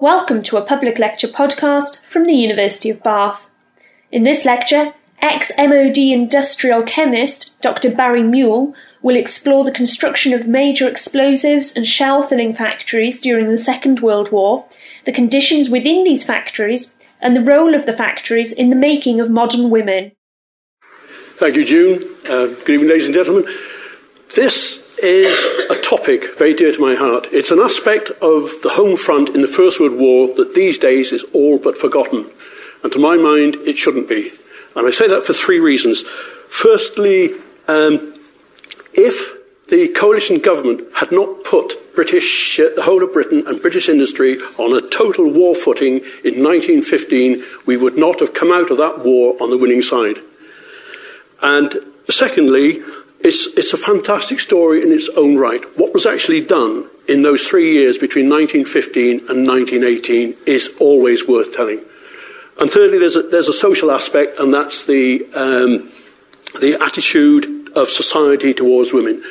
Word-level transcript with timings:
Welcome 0.00 0.42
to 0.44 0.56
a 0.56 0.64
public 0.64 0.98
lecture 0.98 1.28
podcast 1.28 2.06
from 2.06 2.24
the 2.24 2.32
University 2.32 2.88
of 2.88 3.02
Bath. 3.02 3.50
In 4.10 4.22
this 4.22 4.46
lecture, 4.46 4.94
ex 5.20 5.52
MOD 5.58 5.98
industrial 5.98 6.84
chemist 6.84 7.60
Dr. 7.60 7.94
Barry 7.94 8.22
Mule 8.22 8.74
will 9.02 9.14
explore 9.14 9.62
the 9.62 9.70
construction 9.70 10.32
of 10.32 10.48
major 10.48 10.88
explosives 10.88 11.76
and 11.76 11.86
shell 11.86 12.22
filling 12.22 12.54
factories 12.54 13.20
during 13.20 13.50
the 13.50 13.58
Second 13.58 14.00
World 14.00 14.32
War, 14.32 14.64
the 15.04 15.12
conditions 15.12 15.68
within 15.68 16.02
these 16.02 16.24
factories, 16.24 16.94
and 17.20 17.36
the 17.36 17.44
role 17.44 17.74
of 17.74 17.84
the 17.84 17.92
factories 17.92 18.52
in 18.54 18.70
the 18.70 18.76
making 18.76 19.20
of 19.20 19.28
modern 19.28 19.68
women. 19.68 20.12
Thank 21.36 21.56
you, 21.56 21.64
June. 21.66 22.02
Uh, 22.24 22.46
good 22.46 22.70
evening, 22.70 22.88
ladies 22.88 23.04
and 23.04 23.14
gentlemen. 23.14 23.44
This 24.34 24.79
is 25.02 25.70
a 25.70 25.80
topic 25.80 26.36
very 26.38 26.54
dear 26.54 26.72
to 26.72 26.80
my 26.80 26.94
heart. 26.94 27.26
It's 27.32 27.50
an 27.50 27.58
aspect 27.58 28.10
of 28.22 28.50
the 28.62 28.70
home 28.70 28.96
front 28.96 29.30
in 29.30 29.40
the 29.40 29.48
First 29.48 29.80
World 29.80 29.98
War 29.98 30.34
that 30.34 30.54
these 30.54 30.78
days 30.78 31.12
is 31.12 31.24
all 31.32 31.58
but 31.58 31.78
forgotten. 31.78 32.30
And 32.82 32.92
to 32.92 32.98
my 32.98 33.16
mind, 33.16 33.56
it 33.66 33.78
shouldn't 33.78 34.08
be. 34.08 34.32
And 34.76 34.86
I 34.86 34.90
say 34.90 35.08
that 35.08 35.24
for 35.24 35.32
three 35.32 35.60
reasons. 35.60 36.02
Firstly, 36.02 37.32
um, 37.68 38.14
if 38.94 39.36
the 39.68 39.88
coalition 39.88 40.38
government 40.38 40.82
had 40.94 41.12
not 41.12 41.44
put 41.44 41.94
British, 41.94 42.58
uh, 42.58 42.70
the 42.74 42.82
whole 42.82 43.02
of 43.02 43.12
Britain 43.12 43.44
and 43.46 43.62
British 43.62 43.88
industry 43.88 44.38
on 44.58 44.76
a 44.76 44.86
total 44.88 45.30
war 45.30 45.54
footing 45.54 45.98
in 46.24 46.42
1915, 46.42 47.42
we 47.66 47.76
would 47.76 47.96
not 47.96 48.20
have 48.20 48.34
come 48.34 48.52
out 48.52 48.70
of 48.70 48.78
that 48.78 49.04
war 49.04 49.36
on 49.40 49.50
the 49.50 49.58
winning 49.58 49.82
side. 49.82 50.18
And 51.42 51.74
secondly, 52.08 52.82
it's, 53.22 53.46
it's 53.58 53.72
a 53.72 53.76
fantastic 53.76 54.40
story 54.40 54.82
in 54.82 54.92
its 54.92 55.08
own 55.16 55.36
right. 55.36 55.62
What 55.76 55.92
was 55.92 56.06
actually 56.06 56.40
done 56.40 56.88
in 57.08 57.22
those 57.22 57.46
three 57.46 57.72
years 57.72 57.98
between 57.98 58.28
1915 58.28 59.28
and 59.28 59.46
1918 59.46 60.36
is 60.46 60.74
always 60.80 61.28
worth 61.28 61.54
telling. 61.54 61.80
And 62.58 62.70
thirdly, 62.70 62.98
there's 62.98 63.16
a, 63.16 63.22
there's 63.22 63.48
a 63.48 63.52
social 63.52 63.90
aspect, 63.90 64.38
and 64.38 64.52
that's 64.52 64.84
the, 64.86 65.24
um, 65.34 65.90
the 66.60 66.78
attitude 66.82 67.72
of 67.76 67.88
society 67.88 68.54
towards 68.54 68.92
women. 68.92 69.22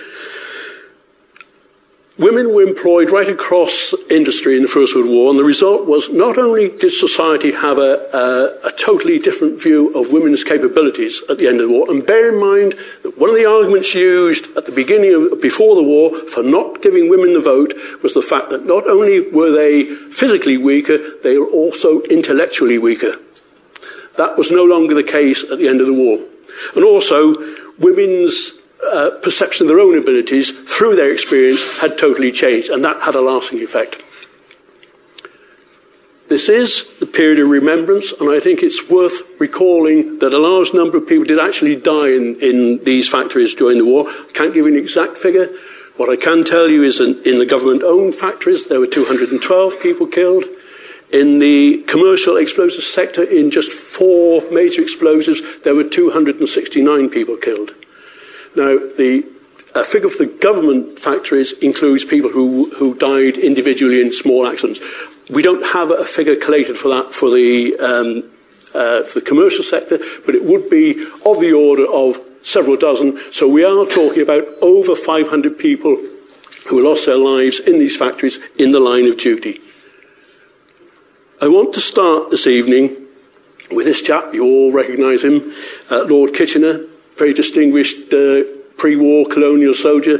Women 2.20 2.54
were 2.54 2.64
employed 2.64 3.12
right 3.12 3.30
across 3.30 3.94
industry 4.10 4.58
in 4.58 4.64
the 4.64 4.68
First 4.68 4.94
World 4.94 5.08
War, 5.08 5.30
and 5.30 5.40
the 5.40 5.44
result 5.46 5.88
was 5.88 6.10
not 6.10 6.38
only 6.38 6.68
did 6.68 6.92
society 6.92 7.54
have 7.54 7.78
a, 7.78 8.10
a, 8.12 8.68
a, 8.68 8.72
totally 8.74 9.20
different 9.20 9.58
view 9.58 9.94
of 9.94 10.12
women's 10.12 10.44
capabilities 10.44 11.24
at 11.30 11.38
the 11.38 11.48
end 11.48 11.62
of 11.62 11.70
the 11.70 11.74
war, 11.74 11.90
and 11.90 12.06
bear 12.06 12.28
in 12.28 12.38
mind 12.38 12.74
that 13.04 13.18
one 13.18 13.30
of 13.30 13.38
the 13.38 13.46
arguments 13.46 13.96
used 13.96 14.46
at 14.58 14.66
the 14.66 14.72
beginning 14.74 15.14
of, 15.14 15.40
before 15.40 15.76
the 15.76 15.82
war 15.82 16.14
for 16.28 16.44
not 16.44 16.82
giving 16.82 17.08
women 17.08 17.32
the 17.32 17.40
vote 17.40 17.74
was 18.04 18.14
the 18.14 18.22
fact 18.22 18.50
that 18.50 18.66
not 18.66 18.86
only 18.86 19.32
were 19.32 19.54
they 19.54 19.86
physically 19.86 20.58
weaker, 20.58 20.98
they 21.24 21.38
were 21.38 21.48
also 21.48 22.02
intellectually 22.02 22.78
weaker. 22.78 23.16
That 24.18 24.36
was 24.38 24.52
no 24.52 24.66
longer 24.66 24.94
the 24.94 25.04
case 25.04 25.50
at 25.50 25.58
the 25.58 25.70
end 25.70 25.80
of 25.80 25.88
the 25.88 25.94
war. 25.94 26.20
And 26.76 26.84
also, 26.84 27.34
women's 27.78 28.59
uh, 28.86 29.12
perception 29.22 29.66
of 29.66 29.70
their 29.70 29.80
own 29.80 29.98
abilities 29.98 30.52
through 30.52 30.96
their 30.96 31.12
experience 31.12 31.80
had 31.80 31.98
totally 31.98 32.32
changed, 32.32 32.70
and 32.70 32.84
that 32.84 33.02
had 33.02 33.16
a 33.16 33.22
lasting 33.22 33.60
effect. 33.60 34.02
This 36.30 36.48
is 36.48 37.00
the 37.00 37.08
period 37.08 37.40
of 37.40 37.50
remembrance, 37.50 38.12
and 38.12 38.30
I 38.30 38.40
think 38.40 38.62
it's 38.62 38.88
worth 38.88 39.20
recalling 39.40 40.20
that 40.20 40.32
a 40.32 40.38
large 40.38 40.76
number 40.76 40.98
of 40.98 41.08
people 41.08 41.26
did 41.26 41.40
actually 41.40 41.76
die 41.76 42.10
in, 42.10 42.40
in 42.40 42.84
these 42.84 43.10
factories 43.10 43.56
during 43.56 43.80
the 43.80 43.86
war. 43.86 44.08
I 44.08 44.32
can't 44.34 44.54
give 44.54 44.68
you 44.68 44.68
an 44.68 44.78
exact 44.78 45.18
figure. 45.18 45.50
What 45.98 46.08
I 46.08 46.16
can 46.16 46.44
tell 46.44 46.70
you 46.70 46.84
is 46.84 47.02
in, 47.02 47.20
in 47.26 47.40
the 47.40 47.48
government 47.48 47.82
owned 47.82 48.14
factories, 48.14 48.68
there 48.68 48.80
were 48.80 48.88
212 48.88 49.82
people 49.82 50.06
killed. 50.06 50.46
In 51.12 51.40
the 51.40 51.82
commercial 51.88 52.38
explosives 52.38 52.86
sector, 52.86 53.24
in 53.24 53.50
just 53.50 53.72
four 53.72 54.44
major 54.52 54.84
explosives, 54.84 55.42
there 55.64 55.74
were 55.74 55.84
269 55.84 57.10
people 57.10 57.36
killed. 57.38 57.74
Now, 58.56 58.78
the 58.78 59.26
a 59.76 59.84
figure 59.84 60.10
for 60.10 60.26
the 60.26 60.32
government 60.32 60.98
factories 60.98 61.54
includes 61.54 62.04
people 62.04 62.32
who, 62.32 62.70
who 62.72 62.96
died 62.96 63.38
individually 63.38 64.02
in 64.02 64.12
small 64.12 64.48
accidents. 64.48 64.82
We 65.30 65.44
don't 65.44 65.64
have 65.74 65.92
a 65.92 66.06
figure 66.06 66.36
collated 66.36 66.78
for 66.78 66.90
that 66.90 67.14
for 67.14 67.30
the, 67.30 67.78
um, 67.78 68.32
uh, 68.74 69.04
for 69.04 69.20
the 69.20 69.26
commercial 69.26 69.64
sector, 69.64 70.00
but 70.26 70.34
it 70.34 70.44
would 70.44 70.70
be 70.70 71.06
of 71.26 71.40
the 71.40 71.54
order 71.54 71.86
of 71.86 72.20
several 72.42 72.78
dozen. 72.78 73.20
So 73.32 73.48
we 73.48 73.64
are 73.64 73.86
talking 73.86 74.24
about 74.24 74.44
over 74.62 74.96
500 74.96 75.58
people 75.60 75.98
who 76.68 76.84
lost 76.84 77.06
their 77.06 77.18
lives 77.18 77.60
in 77.60 77.78
these 77.78 77.96
factories 77.96 78.40
in 78.58 78.72
the 78.72 78.80
line 78.80 79.08
of 79.08 79.18
duty. 79.18 79.62
I 81.42 81.48
want 81.48 81.74
to 81.76 81.80
start 81.80 82.32
this 82.32 82.48
evening 82.48 83.06
with 83.72 83.86
this 83.86 84.02
chap. 84.02 84.34
You 84.34 84.46
all 84.46 84.72
recognise 84.72 85.24
him, 85.24 85.54
uh, 85.92 86.06
Lord 86.06 86.34
Kitchener, 86.34 86.86
very 87.20 87.34
distinguished 87.34 88.14
uh, 88.14 88.44
pre 88.78 88.96
war 88.96 89.26
colonial 89.26 89.76
soldier. 89.76 90.20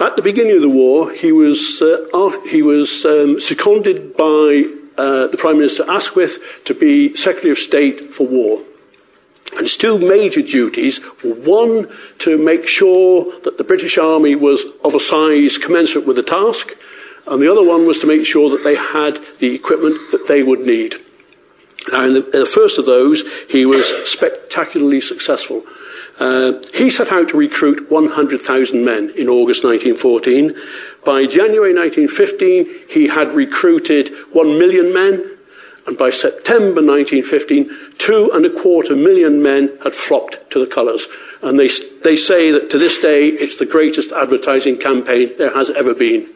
At 0.00 0.16
the 0.16 0.22
beginning 0.22 0.56
of 0.56 0.62
the 0.62 0.68
war, 0.68 1.12
he 1.12 1.30
was, 1.30 1.82
uh, 1.82 2.40
he 2.48 2.62
was 2.62 3.04
um, 3.04 3.38
seconded 3.38 4.16
by 4.16 4.64
uh, 4.96 5.26
the 5.28 5.36
Prime 5.38 5.58
Minister 5.58 5.84
Asquith 5.88 6.62
to 6.64 6.74
be 6.74 7.12
Secretary 7.12 7.52
of 7.52 7.58
State 7.58 8.14
for 8.14 8.26
War. 8.26 8.62
And 9.52 9.62
his 9.62 9.76
two 9.76 9.98
major 9.98 10.42
duties 10.42 11.00
were 11.22 11.34
one, 11.34 11.88
to 12.20 12.38
make 12.38 12.66
sure 12.66 13.38
that 13.40 13.58
the 13.58 13.64
British 13.64 13.98
Army 13.98 14.34
was 14.36 14.64
of 14.84 14.94
a 14.94 15.00
size 15.00 15.58
commensurate 15.58 16.06
with 16.06 16.16
the 16.16 16.22
task, 16.22 16.72
and 17.26 17.42
the 17.42 17.50
other 17.50 17.62
one 17.62 17.86
was 17.86 17.98
to 17.98 18.06
make 18.06 18.24
sure 18.24 18.48
that 18.50 18.64
they 18.64 18.76
had 18.76 19.18
the 19.38 19.54
equipment 19.54 19.96
that 20.12 20.28
they 20.28 20.42
would 20.42 20.60
need. 20.60 20.94
Now, 21.92 22.06
in 22.06 22.14
the, 22.14 22.24
in 22.30 22.40
the 22.40 22.46
first 22.46 22.78
of 22.78 22.86
those, 22.86 23.24
he 23.48 23.66
was 23.66 23.88
spectacularly 24.08 25.00
successful. 25.00 25.64
Uh, 26.20 26.60
he 26.74 26.90
set 26.90 27.10
out 27.10 27.30
to 27.30 27.36
recruit 27.38 27.90
100,000 27.90 28.84
men 28.84 29.10
in 29.16 29.28
August 29.28 29.64
1914. 29.64 30.54
By 31.02 31.24
January 31.24 31.72
1915, 31.72 32.88
he 32.90 33.08
had 33.08 33.32
recruited 33.32 34.10
1 34.32 34.58
million 34.58 34.92
men, 34.92 35.38
and 35.86 35.96
by 35.96 36.10
September 36.10 36.82
1915, 36.84 37.70
two 37.96 38.30
and 38.34 38.44
a 38.44 38.50
quarter 38.50 38.94
million 38.94 39.42
men 39.42 39.78
had 39.82 39.94
flocked 39.94 40.50
to 40.50 40.60
the 40.60 40.66
colours. 40.66 41.08
And 41.40 41.58
they, 41.58 41.68
they 42.04 42.16
say 42.16 42.50
that 42.50 42.68
to 42.68 42.78
this 42.78 42.98
day, 42.98 43.28
it's 43.28 43.58
the 43.58 43.64
greatest 43.64 44.12
advertising 44.12 44.76
campaign 44.76 45.32
there 45.38 45.54
has 45.54 45.70
ever 45.70 45.94
been. 45.94 46.28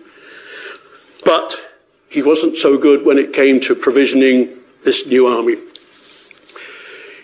But 1.27 1.61
he 2.09 2.22
wasn't 2.22 2.56
so 2.56 2.78
good 2.78 3.05
when 3.05 3.19
it 3.19 3.34
came 3.34 3.61
to 3.61 3.75
provisioning 3.75 4.56
this 4.83 5.06
new 5.06 5.27
army. 5.27 5.56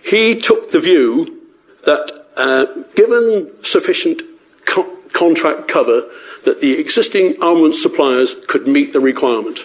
He 0.05 0.35
took 0.35 0.73
the 0.73 0.81
view 0.81 1.41
that 1.85 2.20
uh, 2.41 2.67
given 2.95 3.51
sufficient 3.63 4.23
co- 4.65 4.97
contract 5.13 5.69
cover, 5.69 6.09
that 6.45 6.61
the 6.61 6.79
existing 6.79 7.41
armament 7.43 7.75
suppliers 7.75 8.35
could 8.49 8.67
meet 8.67 8.93
the 8.93 9.01
requirement. 9.01 9.59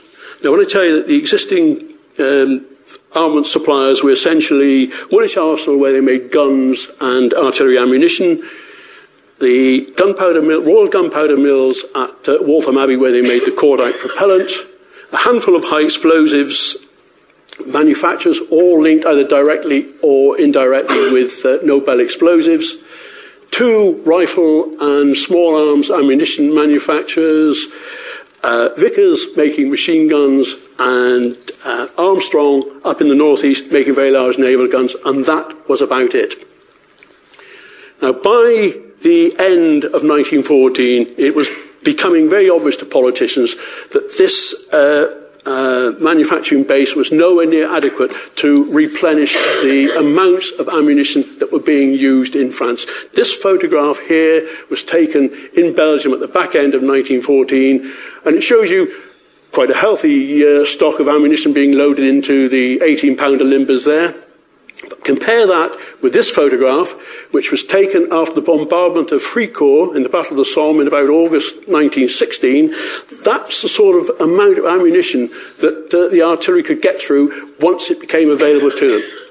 Now, 0.43 0.51
when 0.51 0.59
I 0.59 0.65
tell 0.65 0.83
you 0.83 0.95
that 0.97 1.07
the 1.07 1.17
existing 1.17 1.93
um, 2.19 2.65
armament 3.13 3.47
suppliers 3.47 4.03
were 4.03 4.11
essentially 4.11 4.91
Woolwich 5.11 5.37
Arsenal, 5.37 5.79
where 5.79 5.93
they 5.93 6.01
made 6.01 6.31
guns 6.31 6.89
and 6.99 7.33
artillery 7.33 7.77
ammunition, 7.77 8.43
the 9.39 9.89
gunpowder 9.97 10.41
mill, 10.41 10.61
Royal 10.63 10.87
Gunpowder 10.87 11.37
Mills 11.37 11.83
at 11.95 12.27
uh, 12.27 12.37
Waltham 12.41 12.77
Abbey, 12.77 12.97
where 12.97 13.11
they 13.11 13.21
made 13.21 13.45
the 13.45 13.51
cordite 13.51 13.99
propellant, 13.99 14.51
a 15.11 15.17
handful 15.17 15.55
of 15.55 15.63
high 15.63 15.83
explosives 15.83 16.84
manufacturers, 17.65 18.39
all 18.51 18.81
linked 18.81 19.05
either 19.05 19.27
directly 19.27 19.93
or 20.01 20.39
indirectly 20.39 21.11
with 21.11 21.45
uh, 21.45 21.57
Nobel 21.63 21.99
explosives, 21.99 22.77
two 23.51 24.01
rifle 24.05 24.75
and 24.81 25.15
small 25.15 25.69
arms 25.69 25.89
ammunition 25.89 26.53
manufacturers, 26.53 27.67
uh, 28.43 28.69
Vickers 28.77 29.25
making 29.35 29.69
machine 29.69 30.07
guns, 30.07 30.55
and 30.77 31.37
uh, 31.63 31.87
Armstrong 31.97 32.81
up 32.83 33.01
in 33.01 33.07
the 33.07 33.15
northeast 33.15 33.71
making 33.71 33.95
very 33.95 34.11
large 34.11 34.37
naval 34.37 34.67
guns, 34.67 34.95
and 35.05 35.25
that 35.25 35.69
was 35.69 35.81
about 35.81 36.13
it. 36.13 36.35
Now, 38.01 38.11
by 38.11 38.77
the 39.01 39.35
end 39.39 39.85
of 39.85 40.03
1914, 40.03 41.15
it 41.17 41.33
was 41.33 41.49
becoming 41.83 42.29
very 42.29 42.49
obvious 42.49 42.77
to 42.77 42.85
politicians 42.85 43.55
that 43.93 44.15
this 44.17 44.67
uh, 44.73 45.24
uh, 45.45 45.93
manufacturing 45.99 46.63
base 46.63 46.95
was 46.95 47.11
nowhere 47.11 47.45
near 47.45 47.71
adequate 47.71 48.11
to 48.37 48.71
replenish 48.71 49.33
the 49.33 49.95
amounts 49.97 50.51
of 50.51 50.67
ammunition 50.67 51.23
that 51.39 51.51
were 51.51 51.59
being 51.59 51.93
used 51.93 52.35
in 52.35 52.51
France. 52.51 52.85
This 53.13 53.35
photograph 53.35 53.99
here 53.99 54.47
was 54.69 54.83
taken 54.83 55.29
in 55.55 55.75
Belgium 55.75 56.13
at 56.13 56.19
the 56.19 56.27
back 56.27 56.55
end 56.55 56.73
of 56.73 56.81
1914, 56.81 57.93
and 58.25 58.35
it 58.35 58.41
shows 58.41 58.71
you 58.71 58.91
quite 59.51 59.71
a 59.71 59.75
healthy 59.75 60.45
uh, 60.45 60.65
stock 60.65 60.99
of 60.99 61.07
ammunition 61.07 61.53
being 61.53 61.73
loaded 61.73 62.05
into 62.05 62.49
the 62.49 62.81
18 62.81 63.15
pounder 63.15 63.45
limbers 63.45 63.85
there. 63.85 64.24
Compare 65.05 65.45
that 65.45 65.77
with 66.01 66.13
this 66.13 66.31
photograph, 66.31 66.93
which 67.31 67.51
was 67.51 67.63
taken 67.63 68.11
after 68.11 68.33
the 68.33 68.41
bombardment 68.41 69.11
of 69.11 69.21
Fricourt 69.21 69.95
in 69.95 70.01
the 70.01 70.09
Battle 70.09 70.31
of 70.31 70.37
the 70.37 70.45
Somme 70.45 70.81
in 70.81 70.87
about 70.87 71.09
August 71.09 71.67
1916. 71.67 72.73
That's 73.23 73.61
the 73.61 73.69
sort 73.69 74.01
of 74.01 74.19
amount 74.19 74.57
of 74.57 74.65
ammunition 74.65 75.27
that 75.59 75.93
uh, 75.93 76.11
the 76.11 76.23
artillery 76.23 76.63
could 76.63 76.81
get 76.81 76.99
through 76.99 77.53
once 77.61 77.91
it 77.91 78.01
became 78.01 78.31
available 78.31 78.71
to 78.71 78.99
them. 78.99 79.24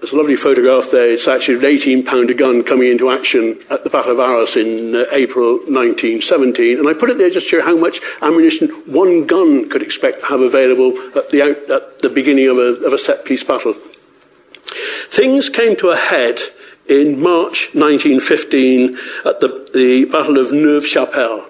There's 0.00 0.12
a 0.12 0.16
lovely 0.16 0.36
photograph 0.36 0.92
there. 0.92 1.10
It's 1.10 1.26
actually 1.26 1.58
an 1.58 1.64
18 1.64 2.04
pounder 2.04 2.32
gun 2.32 2.62
coming 2.62 2.88
into 2.88 3.10
action 3.10 3.58
at 3.68 3.82
the 3.82 3.90
Battle 3.90 4.12
of 4.12 4.20
Arras 4.20 4.56
in 4.56 4.94
uh, 4.94 5.06
April 5.10 5.54
1917. 5.54 6.78
And 6.78 6.88
I 6.88 6.94
put 6.94 7.10
it 7.10 7.18
there 7.18 7.30
just 7.30 7.50
to 7.50 7.56
show 7.56 7.62
how 7.62 7.76
much 7.76 8.00
ammunition 8.22 8.68
one 8.86 9.26
gun 9.26 9.68
could 9.68 9.82
expect 9.82 10.20
to 10.20 10.26
have 10.26 10.40
available 10.40 10.96
at 11.16 11.30
the, 11.30 11.42
out, 11.42 11.70
at 11.70 11.98
the 11.98 12.10
beginning 12.10 12.46
of 12.46 12.58
a, 12.58 12.86
of 12.86 12.92
a 12.92 12.98
set 12.98 13.24
piece 13.24 13.42
battle. 13.42 13.74
Things 15.08 15.48
came 15.48 15.74
to 15.76 15.88
a 15.88 15.96
head 15.96 16.38
in 16.88 17.20
March 17.20 17.74
1915 17.74 18.96
at 19.26 19.40
the, 19.40 19.68
the 19.74 20.04
Battle 20.04 20.38
of 20.38 20.52
Neuve 20.52 20.86
Chapelle. 20.86 21.48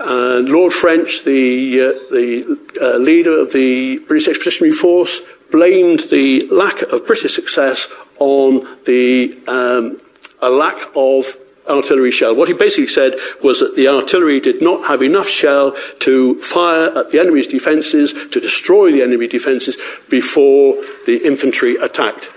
And 0.00 0.48
Lord 0.48 0.72
French, 0.72 1.24
the, 1.24 1.80
uh, 1.80 1.92
the 2.10 2.58
uh, 2.80 2.96
leader 2.96 3.38
of 3.38 3.52
the 3.52 3.98
British 3.98 4.28
Expeditionary 4.28 4.72
Force, 4.72 5.20
blamed 5.54 6.00
the 6.10 6.48
lack 6.50 6.82
of 6.82 7.06
British 7.06 7.32
success 7.32 7.86
on 8.18 8.66
the 8.86 9.38
um, 9.46 9.96
a 10.42 10.50
lack 10.50 10.90
of 10.96 11.36
artillery 11.68 12.10
shell. 12.10 12.34
What 12.34 12.48
he 12.48 12.54
basically 12.54 12.88
said 12.88 13.14
was 13.40 13.60
that 13.60 13.76
the 13.76 13.86
artillery 13.86 14.40
did 14.40 14.60
not 14.60 14.88
have 14.88 15.00
enough 15.00 15.28
shell 15.28 15.76
to 16.00 16.40
fire 16.40 16.98
at 16.98 17.12
the 17.12 17.20
enemy's 17.20 17.46
defences, 17.46 18.12
to 18.30 18.40
destroy 18.40 18.90
the 18.90 19.04
enemy 19.04 19.28
defences 19.28 19.78
before 20.10 20.74
the 21.06 21.20
infantry 21.24 21.76
attacked. 21.76 22.32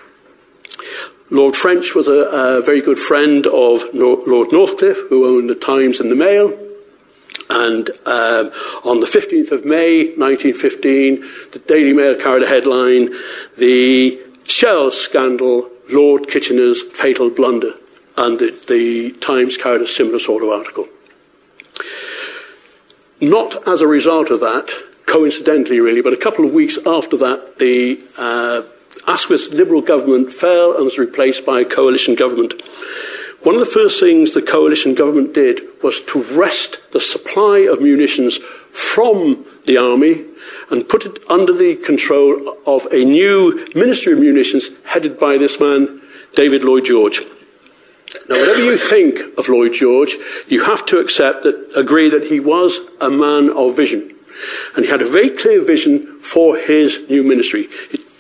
Lord 1.32 1.56
French 1.56 1.96
was 1.96 2.08
a, 2.08 2.20
a 2.60 2.62
very 2.62 2.82
good 2.82 3.00
friend 3.00 3.48
of 3.48 3.82
Lord 3.96 4.52
Northcliffe, 4.52 5.10
who 5.10 5.26
owned 5.26 5.50
the 5.50 5.56
Times 5.56 6.00
and 6.00 6.12
the 6.12 6.16
Mail. 6.16 6.67
And 7.50 7.90
um, 8.06 8.52
on 8.84 9.00
the 9.00 9.06
15th 9.06 9.52
of 9.52 9.66
May 9.66 10.14
1915, 10.16 11.22
the 11.52 11.60
Daily 11.60 11.94
Mail 11.94 12.16
carried 12.16 12.44
a 12.44 12.48
headline 12.48 13.10
The 13.58 14.20
Shell 14.44 14.92
Scandal, 14.92 15.70
Lord 15.90 16.28
Kitchener's 16.28 16.82
Fatal 16.82 17.30
Blunder. 17.30 17.74
And 18.18 18.40
the, 18.40 18.52
the 18.68 19.12
Times 19.20 19.58
carried 19.58 19.82
a 19.82 19.88
similar 19.88 20.20
sort 20.20 20.44
of 20.44 20.50
article. 20.50 20.88
Not 23.22 23.68
as 23.68 23.82
a 23.82 23.88
result 23.88 24.30
of 24.30 24.42
that, 24.42 24.72
coincidentally, 25.06 25.80
really, 25.80 26.02
but 26.02 26.14
a 26.14 26.18
couple 26.18 26.46
of 26.46 26.54
weeks 26.54 26.78
after 26.86 27.18
that, 27.18 27.58
the 27.60 28.00
uh, 28.18 28.62
Asquith's 29.08 29.50
Liberal 29.54 29.82
government 29.82 30.34
fell 30.34 30.76
and 30.76 30.84
was 30.84 31.00
replaced 31.00 31.46
by 31.46 31.62
a 31.62 31.66
coalition 31.66 32.14
government. 32.14 32.54
One 33.48 33.56
of 33.56 33.62
the 33.62 33.80
first 33.80 34.02
things 34.02 34.34
the 34.34 34.42
coalition 34.42 34.94
government 34.94 35.34
did 35.34 35.62
was 35.82 36.02
to 36.08 36.22
wrest 36.22 36.82
the 36.92 37.00
supply 37.00 37.60
of 37.60 37.80
munitions 37.80 38.40
from 38.74 39.46
the 39.66 39.78
army 39.78 40.26
and 40.70 40.90
put 40.90 41.06
it 41.06 41.20
under 41.30 41.54
the 41.54 41.78
control 41.78 42.58
of 42.68 42.88
a 42.88 43.06
new 43.06 43.66
Ministry 43.74 44.12
of 44.12 44.20
Munitions 44.20 44.68
headed 44.84 45.18
by 45.18 45.38
this 45.38 45.62
man, 45.62 46.02
David 46.36 46.66
Lloyd 46.66 46.84
George. 46.84 47.22
Now, 48.28 48.36
whatever 48.36 48.66
you 48.66 48.76
think 48.76 49.38
of 49.38 49.48
Lloyd 49.48 49.74
George, 49.74 50.18
you 50.50 50.66
have 50.66 50.86
to 50.88 50.98
accept 50.98 51.44
that, 51.44 51.72
agree 51.74 52.10
that 52.10 52.26
he 52.26 52.42
was 52.42 52.80
a 53.00 53.10
man 53.10 53.50
of 53.52 53.78
vision. 53.78 54.14
And 54.76 54.84
he 54.84 54.92
had 54.92 55.02
a 55.02 55.10
very 55.10 55.30
clear 55.30 55.62
vision 55.64 56.20
for 56.20 56.58
his 56.58 57.10
new 57.10 57.24
ministry. 57.24 57.70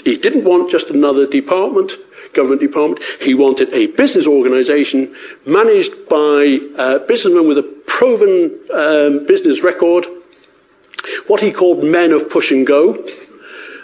He 0.05 0.17
didn't 0.17 0.45
want 0.45 0.71
just 0.71 0.89
another 0.89 1.27
department 1.27 1.97
government 2.37 2.61
department. 2.61 3.03
He 3.19 3.33
wanted 3.33 3.73
a 3.73 3.87
business 3.87 4.25
organisation 4.25 5.13
managed 5.45 6.07
by 6.07 6.59
businessmen 7.07 7.47
with 7.47 7.57
a 7.57 7.63
proven 7.97 8.59
um, 8.71 9.25
business 9.25 9.63
record, 9.63 10.05
what 11.25 11.41
he 11.41 11.51
called 11.51 11.83
men 11.83 12.13
of 12.13 12.29
push 12.29 12.51
and 12.51 12.65
go. 12.65 13.03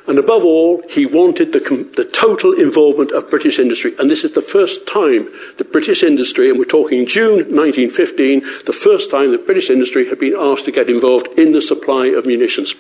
And 0.06 0.20
above 0.20 0.44
all, 0.44 0.84
he 0.90 1.06
wanted 1.06 1.54
the, 1.54 1.60
the, 1.96 2.04
total 2.04 2.52
involvement 2.52 3.12
of 3.12 3.30
British 3.30 3.58
industry. 3.58 3.94
And 3.98 4.10
this 4.10 4.26
is 4.26 4.32
the 4.32 4.42
first 4.42 4.86
time 4.86 5.30
that 5.56 5.72
British 5.72 6.04
industry, 6.04 6.50
and 6.50 6.60
we're 6.60 6.66
talking 6.66 7.06
June 7.06 7.38
1915, 7.38 8.42
the 8.66 8.74
first 8.74 9.10
time 9.10 9.32
that 9.32 9.46
British 9.46 9.70
industry 9.70 10.10
had 10.10 10.20
been 10.20 10.36
asked 10.38 10.66
to 10.66 10.72
get 10.72 10.90
involved 10.90 11.28
in 11.40 11.54
the 11.54 11.62
supply 11.62 12.08
of 12.08 12.26
munitions. 12.26 12.76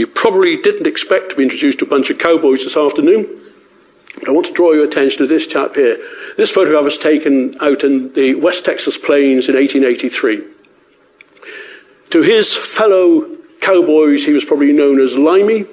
You 0.00 0.06
probably 0.06 0.56
didn't 0.56 0.86
expect 0.86 1.28
to 1.28 1.36
be 1.36 1.42
introduced 1.42 1.80
to 1.80 1.84
a 1.84 1.88
bunch 1.88 2.08
of 2.08 2.18
cowboys 2.18 2.64
this 2.64 2.74
afternoon. 2.74 3.28
But 4.18 4.30
I 4.30 4.32
want 4.32 4.46
to 4.46 4.52
draw 4.54 4.72
your 4.72 4.86
attention 4.86 5.18
to 5.18 5.26
this 5.26 5.46
chap 5.46 5.74
here. 5.74 5.98
This 6.38 6.50
photograph 6.50 6.84
was 6.84 6.96
taken 6.96 7.54
out 7.60 7.84
in 7.84 8.14
the 8.14 8.34
West 8.36 8.64
Texas 8.64 8.96
plains 8.96 9.50
in 9.50 9.56
1883. 9.56 10.42
To 12.12 12.22
his 12.22 12.56
fellow 12.56 13.36
cowboys, 13.60 14.24
he 14.24 14.32
was 14.32 14.42
probably 14.42 14.72
known 14.72 15.00
as 15.00 15.18
Limey. 15.18 15.66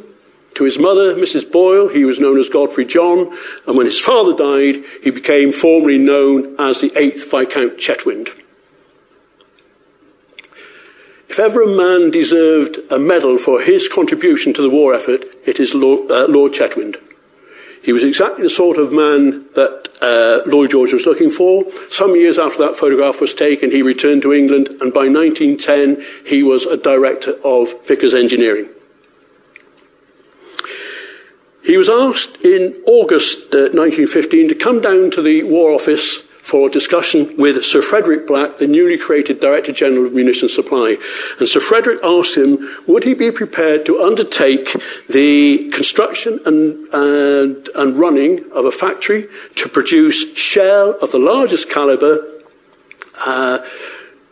To 0.55 0.65
his 0.65 0.77
mother, 0.77 1.15
Mrs. 1.15 1.49
Boyle, 1.49 1.87
he 1.87 2.03
was 2.03 2.19
known 2.19 2.37
as 2.37 2.49
Godfrey 2.49 2.83
John. 2.83 3.33
And 3.65 3.77
when 3.77 3.85
his 3.85 3.97
father 3.97 4.35
died, 4.35 4.83
he 5.03 5.09
became 5.09 5.53
formally 5.53 5.97
known 5.97 6.53
as 6.59 6.81
the 6.81 6.89
8th 6.89 7.31
Viscount 7.31 7.77
Chetwynd. 7.77 8.36
If 11.29 11.39
ever 11.39 11.61
a 11.61 11.67
man 11.67 12.11
deserved 12.11 12.79
a 12.89 12.97
medal 12.97 13.37
for 13.37 13.61
his 13.61 13.89
contribution 13.89 14.53
to 14.53 14.61
the 14.61 14.69
war 14.69 14.93
effort, 14.93 15.25
it 15.45 15.59
is 15.59 15.75
Lord, 15.75 16.09
uh, 16.09 16.25
Lord 16.27 16.53
Chetwynd. 16.53 16.97
He 17.83 17.93
was 17.93 18.03
exactly 18.03 18.43
the 18.43 18.49
sort 18.49 18.77
of 18.77 18.91
man 18.91 19.45
that 19.53 19.87
uh, 20.01 20.49
Lloyd 20.49 20.71
George 20.71 20.93
was 20.93 21.05
looking 21.05 21.29
for. 21.29 21.65
Some 21.89 22.15
years 22.15 22.37
after 22.37 22.59
that 22.59 22.75
photograph 22.75 23.21
was 23.21 23.33
taken, 23.33 23.71
he 23.71 23.81
returned 23.81 24.21
to 24.23 24.33
England, 24.33 24.69
and 24.81 24.93
by 24.93 25.07
1910, 25.07 26.03
he 26.25 26.43
was 26.43 26.65
a 26.65 26.77
director 26.77 27.31
of 27.43 27.85
Vickers 27.85 28.13
Engineering. 28.13 28.69
He 31.63 31.77
was 31.77 31.89
asked 31.89 32.45
in 32.45 32.81
August 32.85 33.53
uh, 33.53 33.71
1915 33.75 34.49
to 34.49 34.55
come 34.55 34.79
down 34.79 35.11
to 35.11 35.21
the 35.21 35.43
War 35.43 35.73
Office 35.73 36.23
for 36.47 36.69
discussion 36.69 37.35
with 37.35 37.61
Sir 37.65 37.81
Frederick 37.81 38.25
Black, 38.25 38.57
the 38.57 38.67
newly 38.67 38.97
created 38.97 39.41
Director 39.41 39.73
General 39.73 40.05
of 40.05 40.13
Munitions 40.13 40.55
Supply. 40.55 40.95
And 41.39 41.47
Sir 41.47 41.59
Frederick 41.59 41.99
asked 42.05 42.37
him, 42.37 42.69
would 42.87 43.03
he 43.03 43.13
be 43.13 43.31
prepared 43.31 43.85
to 43.85 44.01
undertake 44.01 44.73
the 45.09 45.69
construction 45.71 46.39
and, 46.45 46.87
and, 46.93 47.67
and 47.75 47.99
running 47.99 48.49
of 48.53 48.63
a 48.63 48.71
factory 48.71 49.27
to 49.55 49.67
produce 49.67 50.37
shell 50.37 50.97
of 51.01 51.11
the 51.11 51.19
largest 51.19 51.69
caliber 51.69 52.25
uh, 53.25 53.59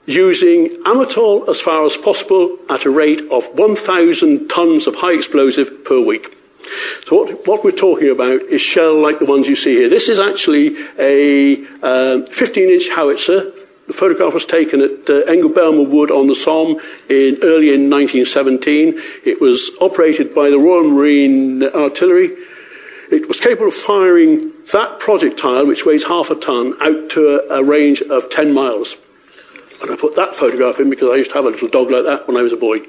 using 0.05 0.69
amatol 0.85 1.49
as 1.49 1.59
far 1.59 1.85
as 1.85 1.97
possible 1.97 2.57
at 2.69 2.85
a 2.85 2.89
rate 2.89 3.23
of 3.29 3.45
1,000 3.59 4.47
tons 4.47 4.87
of 4.87 4.95
high 4.95 5.13
explosive 5.13 5.83
per 5.83 5.99
week. 5.99 6.44
So 7.01 7.17
what, 7.17 7.47
what, 7.47 7.63
we're 7.63 7.71
talking 7.71 8.09
about 8.09 8.41
is 8.41 8.61
shell 8.61 8.99
like 8.99 9.19
the 9.19 9.25
ones 9.25 9.47
you 9.47 9.55
see 9.55 9.73
here. 9.75 9.89
This 9.89 10.09
is 10.09 10.19
actually 10.19 10.77
a 10.97 11.57
15-inch 11.57 12.89
um, 12.89 12.95
howitzer. 12.95 13.51
The 13.87 13.93
photograph 13.93 14.33
was 14.33 14.45
taken 14.45 14.81
at 14.81 15.09
uh, 15.09 15.21
Englebelmer 15.29 15.87
Wood 15.87 16.09
on 16.09 16.25
the 16.25 16.33
Somme 16.33 16.79
in, 17.07 17.37
early 17.43 17.71
in 17.73 17.89
1917. 17.89 18.95
It 19.23 19.39
was 19.39 19.69
operated 19.79 20.33
by 20.33 20.49
the 20.49 20.57
Royal 20.57 20.89
Marine 20.89 21.63
Artillery. 21.63 22.35
It 23.11 23.27
was 23.27 23.39
capable 23.39 23.67
of 23.67 23.75
firing 23.75 24.53
that 24.71 24.99
projectile, 24.99 25.67
which 25.67 25.85
weighs 25.85 26.05
half 26.05 26.31
a 26.31 26.35
ton, 26.35 26.73
out 26.81 27.11
to 27.11 27.39
a, 27.47 27.59
a 27.59 27.63
range 27.63 28.01
of 28.01 28.31
10 28.31 28.51
miles. 28.51 28.97
And 29.81 29.91
I 29.91 29.95
put 29.95 30.15
that 30.15 30.35
photograph 30.35 30.79
in 30.79 30.89
because 30.89 31.11
I 31.11 31.17
used 31.17 31.29
to 31.31 31.35
have 31.35 31.45
a 31.45 31.49
little 31.49 31.67
dog 31.67 31.91
like 31.91 32.05
that 32.05 32.27
when 32.27 32.37
I 32.37 32.41
was 32.41 32.53
a 32.53 32.57
boy. 32.57 32.87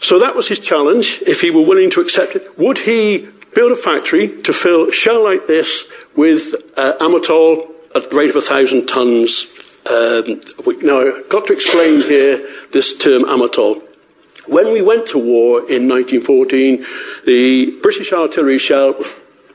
So 0.00 0.18
that 0.20 0.36
was 0.36 0.48
his 0.48 0.60
challenge, 0.60 1.22
if 1.26 1.40
he 1.40 1.50
were 1.50 1.62
willing 1.62 1.90
to 1.90 2.00
accept 2.00 2.36
it. 2.36 2.58
Would 2.58 2.78
he 2.78 3.28
build 3.54 3.72
a 3.72 3.76
factory 3.76 4.40
to 4.42 4.52
fill 4.52 4.90
shell 4.90 5.24
like 5.24 5.46
this 5.46 5.90
with 6.14 6.54
uh, 6.76 6.94
amatol 7.00 7.70
at 7.94 8.08
the 8.10 8.16
rate 8.16 8.30
of 8.30 8.36
a 8.36 8.40
thousand 8.40 8.86
tons? 8.86 9.78
Um, 9.90 10.40
now, 10.82 11.00
I've 11.00 11.28
got 11.28 11.46
to 11.46 11.52
explain 11.52 12.02
here 12.02 12.46
this 12.72 12.96
term 12.96 13.24
amatol. 13.24 13.82
When 14.46 14.72
we 14.72 14.82
went 14.82 15.06
to 15.08 15.18
war 15.18 15.60
in 15.68 15.88
1914, 15.88 16.84
the 17.26 17.78
British 17.82 18.12
artillery 18.12 18.58
shell 18.58 18.94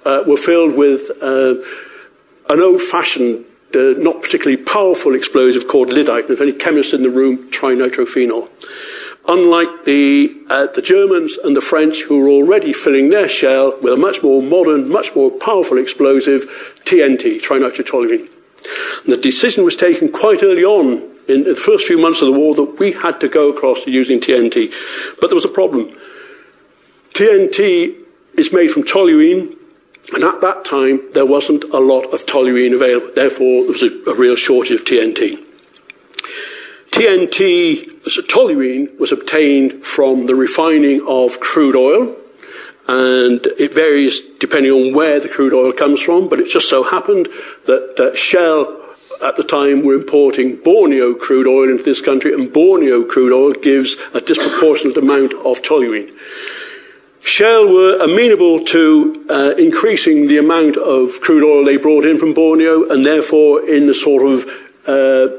uh, 0.06 0.24
were 0.28 0.38
filled 0.38 0.76
with 0.76 1.10
uh, 1.22 1.56
an 2.50 2.60
old-fashioned, 2.60 3.46
uh, 3.76 3.80
not 3.98 4.22
particularly 4.22 4.62
powerful 4.62 5.16
explosive 5.16 5.68
called 5.68 5.90
lyddite. 5.90 6.26
And 6.26 6.34
if 6.34 6.42
any 6.42 6.52
chemists 6.52 6.94
in 6.94 7.02
the 7.02 7.10
room, 7.10 7.50
trinitrophenol 7.50 8.50
unlike 9.28 9.86
the, 9.86 10.36
uh, 10.50 10.68
the 10.68 10.82
Germans 10.82 11.38
and 11.38 11.56
the 11.56 11.62
French, 11.62 12.04
who 12.04 12.20
were 12.20 12.30
already 12.30 12.74
filling 12.74 13.10
their 13.10 13.28
shell 13.28 13.78
with 13.82 13.94
a 13.94 13.98
much 13.98 14.22
more 14.22 14.42
modern, 14.42 14.90
much 14.90 15.16
more 15.16 15.32
powerful 15.32 15.78
explosive, 15.78 16.42
TNT, 16.84 17.42
trinitrotoluene. 17.42 18.30
The 19.06 19.18
decision 19.18 19.64
was 19.64 19.76
taken 19.76 20.12
quite 20.12 20.44
early 20.44 20.64
on 20.64 21.10
in 21.28 21.44
the 21.44 21.56
first 21.56 21.88
few 21.88 21.98
months 21.98 22.22
of 22.22 22.28
the 22.28 22.40
war 22.40 22.54
that 22.56 22.80
we 22.80 22.92
had 22.92 23.20
to 23.22 23.30
go 23.30 23.50
across 23.50 23.86
to 23.86 23.92
using 23.92 24.20
TNT. 24.20 24.74
But 25.20 25.30
there 25.30 25.36
was 25.36 25.46
a 25.46 25.50
problem. 25.50 25.96
TNT 27.14 27.96
is 28.38 28.52
made 28.52 28.72
from 28.72 28.84
toluene, 28.84 29.56
and 30.14 30.24
at 30.24 30.42
that 30.42 30.66
time 30.66 31.02
there 31.14 31.26
wasn't 31.26 31.64
a 31.66 31.80
lot 31.80 32.14
of 32.14 32.26
toluene 32.26 32.74
available. 32.74 33.12
Therefore, 33.14 33.64
there 33.64 33.72
was 33.72 33.84
a, 33.84 34.12
a 34.12 34.16
real 34.16 34.36
shortage 34.36 34.72
of 34.72 34.86
TNT. 34.86 35.48
TNT, 36.92 37.93
toluene, 38.10 38.98
was 39.00 39.12
obtained 39.12 39.84
from 39.84 40.26
the 40.26 40.36
refining 40.36 41.06
of 41.08 41.40
crude 41.40 41.76
oil, 41.76 42.16
and 42.88 43.46
it 43.58 43.74
varies 43.74 44.22
depending 44.40 44.72
on 44.72 44.94
where 44.94 45.20
the 45.20 45.30
crude 45.30 45.54
oil 45.54 45.72
comes 45.72 46.02
from, 46.02 46.28
but 46.28 46.40
it 46.40 46.50
just 46.50 46.70
so 46.70 46.84
happened 46.84 47.28
that 47.66 48.00
uh, 48.00 48.16
Shell 48.16 48.80
at 49.22 49.38
the 49.38 49.44
time 49.44 49.84
were 49.84 49.94
importing 49.96 50.58
Borneo 50.58 51.14
crude 51.14 51.48
oil 51.48 51.70
into 51.70 51.84
this 51.84 52.02
country, 52.02 52.34
and 52.34 52.52
Borneo 52.52 53.04
crude 53.04 53.34
oil 53.34 53.54
gives 53.54 53.96
a 54.14 54.20
disproportionate 54.20 54.98
amount 54.98 55.34
of 55.34 55.62
toluene. 55.62 56.12
Shell 57.22 57.74
were 57.74 57.98
amenable 58.00 58.60
to 58.66 59.26
uh, 59.30 59.54
increasing 59.58 60.28
the 60.28 60.38
amount 60.38 60.76
of 60.76 61.22
crude 61.22 61.44
oil 61.44 61.64
they 61.64 61.78
brought 61.78 62.06
in 62.06 62.20
from 62.20 62.34
Borneo, 62.34 62.90
and 62.90 63.06
therefore, 63.06 63.66
in 63.66 63.86
the 63.86 63.94
sort 63.94 64.24
of 64.24 64.46
uh, 64.86 65.38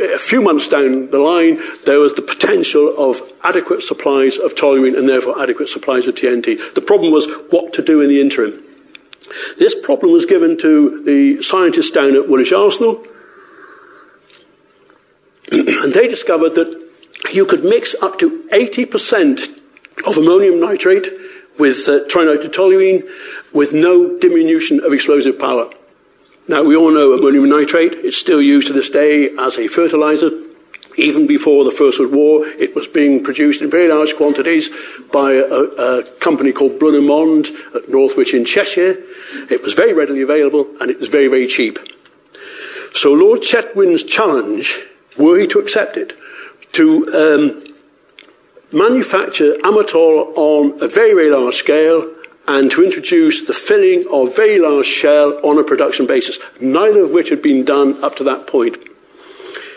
a 0.00 0.18
few 0.18 0.40
months 0.40 0.68
down 0.68 1.10
the 1.10 1.18
line, 1.18 1.60
there 1.84 1.98
was 1.98 2.14
the 2.14 2.22
potential 2.22 2.94
of 2.98 3.20
adequate 3.42 3.82
supplies 3.82 4.38
of 4.38 4.54
toluene 4.54 4.96
and 4.96 5.08
therefore 5.08 5.40
adequate 5.40 5.68
supplies 5.68 6.06
of 6.06 6.14
TNT. 6.14 6.74
The 6.74 6.80
problem 6.80 7.12
was 7.12 7.26
what 7.50 7.72
to 7.74 7.82
do 7.82 8.00
in 8.00 8.08
the 8.08 8.20
interim. 8.20 8.62
This 9.58 9.74
problem 9.74 10.12
was 10.12 10.26
given 10.26 10.56
to 10.58 11.02
the 11.04 11.42
scientists 11.42 11.90
down 11.90 12.16
at 12.16 12.28
Woolwich 12.28 12.52
Arsenal, 12.52 13.04
and 15.52 15.92
they 15.94 16.08
discovered 16.08 16.54
that 16.56 16.74
you 17.32 17.44
could 17.44 17.64
mix 17.64 17.94
up 18.02 18.18
to 18.18 18.48
80% 18.52 19.58
of 20.06 20.16
ammonium 20.16 20.58
nitrate 20.58 21.08
with 21.58 21.88
uh, 21.88 22.04
trinitrotoluene 22.08 23.08
with 23.52 23.72
no 23.72 24.18
diminution 24.18 24.80
of 24.84 24.92
explosive 24.92 25.38
power. 25.38 25.70
Now, 26.50 26.64
we 26.64 26.74
all 26.74 26.90
know 26.90 27.12
ammonium 27.12 27.48
nitrate 27.48 27.94
is 27.94 28.16
still 28.16 28.42
used 28.42 28.66
to 28.66 28.72
this 28.72 28.90
day 28.90 29.30
as 29.38 29.56
a 29.56 29.68
fertilizer. 29.68 30.32
Even 30.96 31.28
before 31.28 31.62
the 31.62 31.70
First 31.70 32.00
World 32.00 32.12
War, 32.12 32.44
it 32.44 32.74
was 32.74 32.88
being 32.88 33.22
produced 33.22 33.62
in 33.62 33.70
very 33.70 33.86
large 33.86 34.16
quantities 34.16 34.68
by 35.12 35.34
a, 35.34 35.44
a 35.44 36.02
company 36.18 36.52
called 36.52 36.80
Brunner 36.80 37.02
Mond 37.02 37.50
at 37.72 37.88
Northwich 37.88 38.34
in 38.34 38.44
Cheshire. 38.44 39.00
It 39.48 39.62
was 39.62 39.74
very 39.74 39.92
readily 39.92 40.22
available 40.22 40.66
and 40.80 40.90
it 40.90 40.98
was 40.98 41.08
very, 41.08 41.28
very 41.28 41.46
cheap. 41.46 41.78
So 42.94 43.12
Lord 43.12 43.42
Chetwynd's 43.42 44.02
challenge, 44.02 44.86
were 45.16 45.38
he 45.38 45.46
to 45.46 45.60
accept 45.60 45.96
it, 45.96 46.18
to 46.72 47.06
um, 47.14 47.74
manufacture 48.76 49.52
amatol 49.58 50.36
on 50.36 50.82
a 50.82 50.88
very, 50.88 51.14
very 51.14 51.30
large 51.30 51.54
scale 51.54 52.12
and 52.48 52.70
to 52.70 52.84
introduce 52.84 53.46
the 53.46 53.52
filling 53.52 54.06
of 54.10 54.34
very 54.34 54.58
large 54.58 54.86
shell 54.86 55.38
on 55.44 55.58
a 55.58 55.64
production 55.64 56.06
basis, 56.06 56.38
neither 56.60 57.02
of 57.04 57.12
which 57.12 57.30
had 57.30 57.42
been 57.42 57.64
done 57.64 58.02
up 58.02 58.16
to 58.16 58.24
that 58.24 58.46
point. 58.46 58.76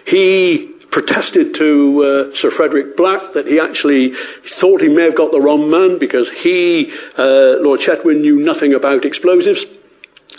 He 0.06 0.74
protested 0.90 1.56
to 1.56 2.04
uh, 2.04 2.36
Sir 2.36 2.52
Frederick 2.52 2.96
Black 2.96 3.34
that 3.34 3.48
he 3.48 3.60
actually 3.60 4.10
thought 4.10 4.82
he 4.82 4.90
may 4.90 5.04
have 5.04 5.16
got 5.16 5.32
the 5.32 5.42
wrong 5.42 5.70
man 5.70 5.98
because 5.98 6.30
he, 6.32 6.92
uh, 7.18 7.58
Lord 7.60 7.80
Chetwynd, 7.80 8.22
knew 8.22 8.40
nothing 8.40 8.74
about 8.74 9.06
explosives. 9.06 9.66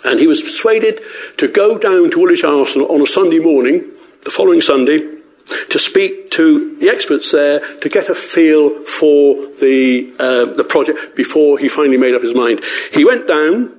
And 0.05 0.21
he 0.21 0.27
was 0.27 0.43
persuaded 0.43 1.01
to 1.39 1.49
go 1.49 1.79
down 1.79 2.11
to 2.11 2.19
Woolwich 2.19 2.45
Arsenal 2.45 2.93
on 2.93 3.01
a 3.01 3.07
Sunday 3.07 3.39
morning, 3.39 3.85
the 4.25 4.31
following 4.31 4.61
Sunday, 4.61 5.14
to 5.47 5.79
speak 5.79 6.31
to 6.31 6.77
the 6.79 6.89
experts 6.89 7.31
there 7.33 7.61
to 7.79 7.89
get 7.89 8.09
a 8.09 8.15
feel 8.15 8.85
for 8.85 9.47
the, 9.61 10.13
uh, 10.19 10.47
the 10.47 10.65
project 10.65 11.17
before 11.17 11.59
he 11.59 11.69
finally 11.69 11.97
made 11.97 12.15
up 12.15 12.23
his 12.23 12.35
mind. 12.35 12.61
He 12.93 13.05
went 13.05 13.29
down, 13.29 13.77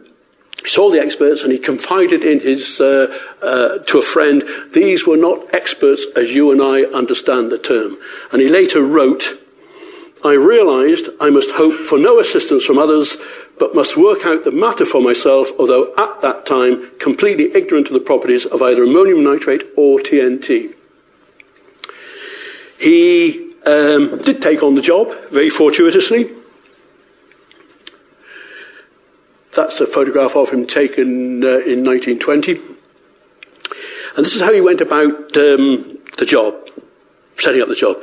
saw 0.66 0.90
the 0.90 1.00
experts, 1.00 1.44
and 1.44 1.52
he 1.52 1.60
confided 1.60 2.24
in 2.24 2.40
his, 2.40 2.80
uh, 2.80 3.08
uh, 3.42 3.80
to 3.80 3.98
a 3.98 4.02
friend, 4.02 4.44
these 4.74 5.08
were 5.08 5.18
not 5.18 5.54
experts 5.54 6.06
as 6.16 6.34
you 6.34 6.52
and 6.52 6.62
I 6.62 6.84
understand 6.96 7.52
the 7.52 7.60
term. 7.60 7.98
And 8.32 8.42
he 8.42 8.48
later 8.48 8.82
wrote, 8.82 9.42
I 10.24 10.34
realized 10.34 11.10
I 11.22 11.30
must 11.30 11.52
hope 11.52 11.74
for 11.86 12.00
no 12.00 12.20
assistance 12.20 12.66
from 12.66 12.80
others, 12.80 13.18
but 13.60 13.76
must 13.76 13.96
work 13.96 14.26
out 14.26 14.44
the 14.44 14.52
matter 14.52 14.86
for 14.86 15.02
myself, 15.02 15.50
although 15.60 15.94
at 15.98 16.22
that 16.22 16.46
time 16.46 16.92
completely 17.00 17.54
ignorant 17.54 17.88
of 17.88 17.94
the 17.94 18.00
properties 18.00 18.46
of 18.46 18.62
either 18.62 18.84
ammonium 18.84 19.24
nitrate 19.24 19.64
or 19.78 20.00
TNT. 20.00 20.74
He 22.80 23.54
um, 23.66 24.18
did 24.22 24.42
take 24.42 24.64
on 24.64 24.76
the 24.76 24.82
job, 24.82 25.12
very 25.32 25.50
fortuitously. 25.50 26.30
That's 29.56 29.80
a 29.80 29.88
photograph 29.88 30.36
of 30.36 30.50
him 30.50 30.68
taken 30.68 31.44
uh, 31.44 31.60
in 31.60 31.84
1920. 31.84 32.60
And 34.16 34.26
this 34.26 34.36
is 34.36 34.42
how 34.42 34.54
he 34.54 34.62
went 34.62 34.82
about 34.82 35.36
um, 35.38 35.98
the 36.18 36.26
job, 36.26 36.70
setting 37.38 37.62
up 37.62 37.70
the 37.70 37.76
job. 37.76 38.02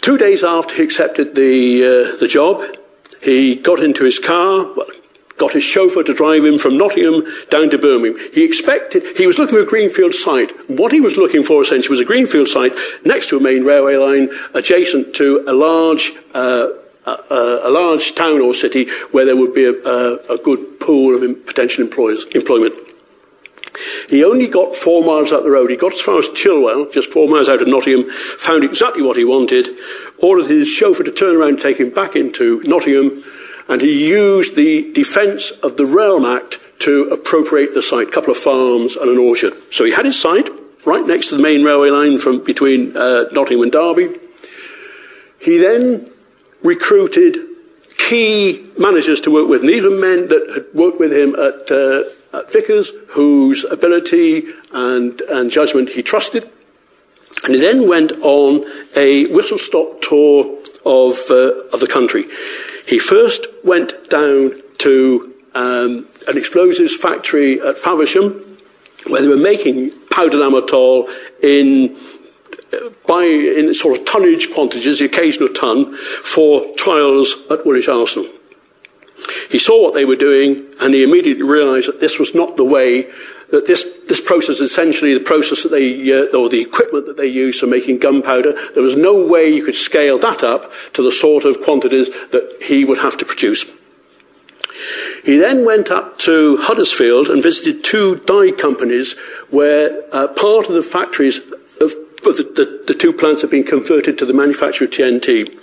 Two 0.00 0.16
days 0.16 0.42
after 0.44 0.76
he 0.76 0.82
accepted 0.82 1.34
the, 1.34 1.84
uh, 1.84 2.16
the 2.16 2.28
job, 2.28 2.62
he 3.22 3.56
got 3.56 3.80
into 3.80 4.04
his 4.04 4.18
car, 4.18 4.72
well, 4.74 4.86
got 5.40 5.52
his 5.52 5.64
chauffeur 5.64 6.04
to 6.04 6.14
drive 6.14 6.44
him 6.44 6.58
from 6.58 6.76
Nottingham 6.76 7.24
down 7.48 7.70
to 7.70 7.78
Birmingham. 7.78 8.20
He 8.32 8.44
expected, 8.44 9.16
he 9.16 9.26
was 9.26 9.38
looking 9.38 9.56
for 9.56 9.62
a 9.62 9.66
greenfield 9.66 10.14
site. 10.14 10.52
What 10.68 10.92
he 10.92 11.00
was 11.00 11.16
looking 11.16 11.42
for 11.42 11.62
essentially 11.62 11.90
was 11.90 12.00
a 12.00 12.04
greenfield 12.04 12.48
site 12.48 12.74
next 13.04 13.30
to 13.30 13.38
a 13.38 13.40
main 13.40 13.64
railway 13.64 13.96
line, 13.96 14.30
adjacent 14.54 15.14
to 15.16 15.42
a 15.48 15.52
large, 15.52 16.12
uh, 16.34 16.68
a, 17.06 17.60
a, 17.64 17.70
large 17.70 18.14
town 18.14 18.40
or 18.40 18.52
city 18.52 18.88
where 19.10 19.24
there 19.24 19.36
would 19.36 19.54
be 19.54 19.64
a, 19.64 19.72
a, 19.72 20.34
a 20.34 20.38
good 20.38 20.78
pool 20.78 21.16
of 21.16 21.46
potential 21.46 21.82
employers, 21.82 22.24
employment. 22.34 22.74
He 24.10 24.22
only 24.22 24.46
got 24.46 24.76
four 24.76 25.02
miles 25.02 25.32
up 25.32 25.42
the 25.42 25.50
road. 25.50 25.70
He 25.70 25.76
got 25.76 25.94
as 25.94 26.00
far 26.00 26.18
as 26.18 26.28
Chilwell, 26.28 26.92
just 26.92 27.10
four 27.10 27.28
miles 27.28 27.48
out 27.48 27.62
of 27.62 27.68
Nottingham, 27.68 28.10
found 28.10 28.62
exactly 28.62 29.02
what 29.02 29.16
he 29.16 29.24
wanted, 29.24 29.68
ordered 30.18 30.50
his 30.50 30.68
chauffeur 30.68 31.04
to 31.04 31.12
turn 31.12 31.36
around 31.36 31.54
and 31.54 31.60
take 31.60 31.78
him 31.78 31.90
back 31.90 32.14
into 32.14 32.60
Nottingham, 32.64 33.24
and 33.70 33.80
he 33.80 34.08
used 34.08 34.56
the 34.56 34.90
defence 34.92 35.52
of 35.62 35.76
the 35.76 35.86
Realm 35.86 36.24
Act 36.24 36.58
to 36.80 37.04
appropriate 37.04 37.72
the 37.72 37.80
site, 37.80 38.08
a 38.08 38.10
couple 38.10 38.32
of 38.32 38.36
farms 38.36 38.96
and 38.96 39.08
an 39.08 39.16
orchard. 39.16 39.52
So 39.70 39.84
he 39.84 39.92
had 39.92 40.06
his 40.06 40.20
site 40.20 40.50
right 40.84 41.06
next 41.06 41.28
to 41.28 41.36
the 41.36 41.42
main 41.42 41.62
railway 41.62 41.90
line 41.90 42.18
from 42.18 42.42
between 42.42 42.96
uh, 42.96 43.26
Nottingham 43.30 43.62
and 43.62 43.72
Derby. 43.72 44.18
He 45.38 45.58
then 45.58 46.10
recruited 46.62 47.38
key 47.96 48.72
managers 48.76 49.20
to 49.20 49.30
work 49.30 49.48
with. 49.48 49.60
And 49.60 49.68
these 49.68 49.84
were 49.84 49.90
men 49.90 50.26
that 50.28 50.50
had 50.52 50.74
worked 50.74 50.98
with 50.98 51.12
him 51.12 51.36
at, 51.36 51.70
uh, 51.70 52.02
at 52.36 52.52
Vickers, 52.52 52.90
whose 53.10 53.64
ability 53.64 54.48
and, 54.72 55.20
and 55.22 55.48
judgment 55.48 55.90
he 55.90 56.02
trusted. 56.02 56.50
And 57.44 57.54
he 57.54 57.60
then 57.60 57.88
went 57.88 58.10
on 58.20 58.66
a 58.96 59.26
whistle 59.32 59.58
stop 59.58 60.00
tour 60.02 60.58
of, 60.84 61.18
uh, 61.30 61.68
of 61.72 61.78
the 61.78 61.86
country. 61.88 62.24
He 62.90 62.98
first 62.98 63.46
went 63.62 64.10
down 64.10 64.60
to 64.78 65.32
um, 65.54 66.08
an 66.26 66.36
explosives 66.36 66.96
factory 66.96 67.60
at 67.60 67.78
Faversham, 67.78 68.58
where 69.06 69.22
they 69.22 69.28
were 69.28 69.36
making 69.36 69.92
powdered 70.08 70.40
amatol 70.40 71.08
in 71.40 71.96
uh, 72.72 72.90
by 73.06 73.22
in 73.22 73.72
sort 73.74 73.96
of 73.96 74.04
tonnage 74.06 74.52
quantities, 74.52 74.98
the 74.98 75.04
occasional 75.04 75.50
ton, 75.50 75.96
for 75.96 76.66
trials 76.76 77.36
at 77.48 77.64
Woolwich 77.64 77.88
Arsenal. 77.88 78.28
He 79.48 79.60
saw 79.60 79.80
what 79.80 79.94
they 79.94 80.04
were 80.04 80.16
doing, 80.16 80.60
and 80.80 80.92
he 80.92 81.04
immediately 81.04 81.44
realised 81.44 81.86
that 81.86 82.00
this 82.00 82.18
was 82.18 82.34
not 82.34 82.56
the 82.56 82.64
way 82.64 83.08
that 83.50 83.66
this, 83.66 83.84
this 84.08 84.20
process 84.20 84.56
is 84.56 84.70
essentially 84.70 85.14
the 85.14 85.20
process 85.20 85.62
that 85.62 85.70
they, 85.70 86.12
uh, 86.12 86.36
or 86.36 86.48
the 86.48 86.60
equipment 86.60 87.06
that 87.06 87.16
they 87.16 87.26
use 87.26 87.60
for 87.60 87.66
making 87.66 87.98
gunpowder. 87.98 88.54
There 88.74 88.82
was 88.82 88.96
no 88.96 89.26
way 89.26 89.48
you 89.48 89.64
could 89.64 89.74
scale 89.74 90.18
that 90.18 90.42
up 90.42 90.72
to 90.94 91.02
the 91.02 91.12
sort 91.12 91.44
of 91.44 91.60
quantities 91.60 92.10
that 92.28 92.52
he 92.62 92.84
would 92.84 92.98
have 92.98 93.16
to 93.18 93.24
produce. 93.24 93.64
He 95.24 95.36
then 95.36 95.64
went 95.64 95.90
up 95.90 96.18
to 96.20 96.56
Huddersfield 96.58 97.28
and 97.28 97.42
visited 97.42 97.84
two 97.84 98.16
dye 98.16 98.52
companies 98.52 99.18
where 99.50 100.02
uh, 100.12 100.28
part 100.28 100.68
of 100.68 100.74
the 100.74 100.82
factories 100.82 101.38
of 101.80 101.94
the, 102.22 102.52
the, 102.54 102.84
the, 102.86 102.94
two 102.94 103.12
plants 103.12 103.40
had 103.40 103.50
been 103.50 103.64
converted 103.64 104.18
to 104.18 104.26
the 104.26 104.32
manufacture 104.32 104.84
of 104.84 104.90
TNT. 104.90 105.58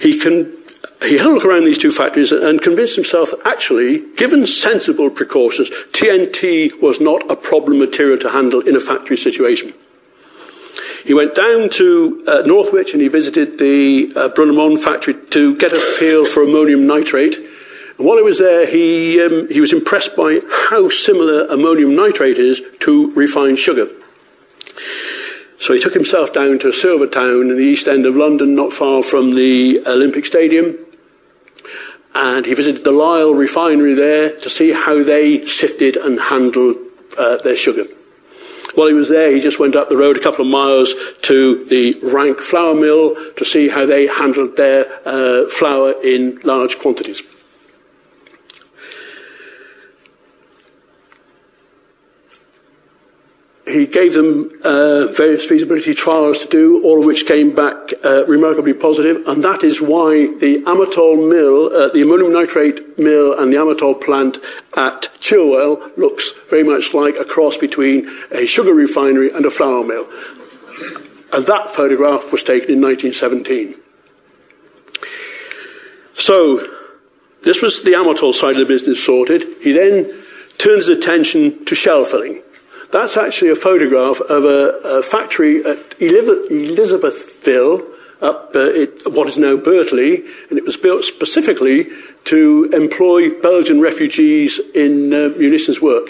He 0.00 0.18
can 0.18 0.55
he 1.02 1.18
had 1.18 1.26
a 1.26 1.30
look 1.30 1.44
around 1.44 1.64
these 1.64 1.78
two 1.78 1.90
factories 1.90 2.32
and 2.32 2.60
convinced 2.60 2.96
himself 2.96 3.30
that 3.30 3.40
actually, 3.44 4.00
given 4.16 4.46
sensible 4.46 5.10
precautions, 5.10 5.70
TNT 5.70 6.80
was 6.80 7.00
not 7.00 7.30
a 7.30 7.36
problem 7.36 7.78
material 7.78 8.18
to 8.18 8.30
handle 8.30 8.60
in 8.60 8.74
a 8.74 8.80
factory 8.80 9.16
situation. 9.16 9.74
He 11.04 11.14
went 11.14 11.34
down 11.34 11.68
to 11.70 12.24
uh, 12.26 12.42
Northwich 12.46 12.92
and 12.92 13.00
he 13.00 13.08
visited 13.08 13.58
the 13.58 14.12
uh, 14.16 14.76
factory 14.76 15.14
to 15.30 15.56
get 15.56 15.72
a 15.72 15.78
feel 15.78 16.26
for 16.26 16.42
ammonium 16.42 16.86
nitrate. 16.86 17.36
And 17.36 18.06
while 18.06 18.16
he 18.16 18.24
was 18.24 18.40
there, 18.40 18.66
he, 18.66 19.22
um, 19.22 19.48
he 19.48 19.60
was 19.60 19.72
impressed 19.72 20.16
by 20.16 20.40
how 20.70 20.88
similar 20.88 21.46
ammonium 21.46 21.94
nitrate 21.94 22.38
is 22.38 22.60
to 22.80 23.12
refined 23.12 23.58
sugar. 23.58 23.88
So 25.58 25.72
he 25.72 25.80
took 25.80 25.94
himself 25.94 26.32
down 26.32 26.58
to 26.60 26.72
Silvertown 26.72 27.50
in 27.50 27.56
the 27.56 27.62
east 27.62 27.88
end 27.88 28.06
of 28.06 28.16
London, 28.16 28.54
not 28.54 28.72
far 28.72 29.02
from 29.02 29.34
the 29.34 29.82
Olympic 29.86 30.26
Stadium. 30.26 30.76
And 32.14 32.46
he 32.46 32.54
visited 32.54 32.84
the 32.84 32.92
Lyle 32.92 33.34
refinery 33.34 33.94
there 33.94 34.38
to 34.40 34.50
see 34.50 34.72
how 34.72 35.02
they 35.02 35.44
sifted 35.46 35.96
and 35.96 36.20
handled 36.20 36.76
uh, 37.18 37.36
their 37.38 37.56
sugar. 37.56 37.84
While 38.74 38.88
he 38.88 38.94
was 38.94 39.08
there, 39.08 39.32
he 39.32 39.40
just 39.40 39.58
went 39.58 39.76
up 39.76 39.88
the 39.88 39.96
road 39.96 40.16
a 40.16 40.20
couple 40.20 40.44
of 40.44 40.50
miles 40.50 40.94
to 41.22 41.64
the 41.64 41.98
Rank 42.02 42.40
flour 42.40 42.74
mill 42.74 43.16
to 43.34 43.44
see 43.44 43.68
how 43.68 43.86
they 43.86 44.06
handled 44.06 44.56
their 44.56 44.86
uh, 45.06 45.48
flour 45.48 45.94
in 46.02 46.40
large 46.44 46.78
quantities. 46.78 47.22
He 53.66 53.86
gave 53.86 54.14
them 54.14 54.50
uh, 54.62 55.08
various 55.08 55.44
feasibility 55.44 55.92
trials 55.92 56.38
to 56.38 56.48
do, 56.48 56.84
all 56.84 57.00
of 57.00 57.04
which 57.04 57.26
came 57.26 57.52
back 57.52 57.92
uh, 58.04 58.24
remarkably 58.26 58.72
positive, 58.72 59.26
and 59.26 59.42
that 59.42 59.64
is 59.64 59.82
why 59.82 60.28
the 60.38 60.62
Amatol 60.66 61.28
mill, 61.28 61.74
uh, 61.74 61.88
the 61.88 62.02
ammonium 62.02 62.32
nitrate 62.32 62.96
mill, 62.96 63.36
and 63.36 63.52
the 63.52 63.56
Amatol 63.56 64.00
plant 64.00 64.38
at 64.76 65.10
Chilwell 65.18 65.96
looks 65.96 66.32
very 66.48 66.62
much 66.62 66.94
like 66.94 67.16
a 67.16 67.24
cross 67.24 67.56
between 67.56 68.08
a 68.30 68.46
sugar 68.46 68.72
refinery 68.72 69.32
and 69.32 69.44
a 69.44 69.50
flour 69.50 69.82
mill. 69.82 70.08
And 71.32 71.44
that 71.46 71.68
photograph 71.68 72.30
was 72.30 72.44
taken 72.44 72.70
in 72.70 72.80
1917. 72.80 73.74
So, 76.14 76.72
this 77.42 77.62
was 77.62 77.82
the 77.82 77.92
Amatol 77.92 78.32
side 78.32 78.52
of 78.52 78.58
the 78.58 78.64
business 78.64 79.04
sorted. 79.04 79.44
He 79.60 79.72
then 79.72 80.06
turns 80.56 80.86
his 80.86 80.88
attention 80.88 81.64
to 81.64 81.74
shell 81.74 82.04
filling. 82.04 82.42
That's 82.96 83.18
actually 83.18 83.50
a 83.50 83.56
photograph 83.56 84.22
of 84.22 84.46
a, 84.46 84.80
a 84.82 85.02
factory 85.02 85.62
at 85.62 85.90
Elizabethville, 85.98 87.84
up 88.22 88.56
uh, 88.56 88.60
it, 88.60 89.12
what 89.12 89.28
is 89.28 89.36
now 89.36 89.58
Birtley, 89.58 90.26
and 90.48 90.58
it 90.58 90.64
was 90.64 90.78
built 90.78 91.04
specifically 91.04 91.90
to 92.24 92.70
employ 92.72 93.38
Belgian 93.42 93.82
refugees 93.82 94.58
in 94.74 95.12
uh, 95.12 95.28
munitions 95.36 95.82
work, 95.82 96.08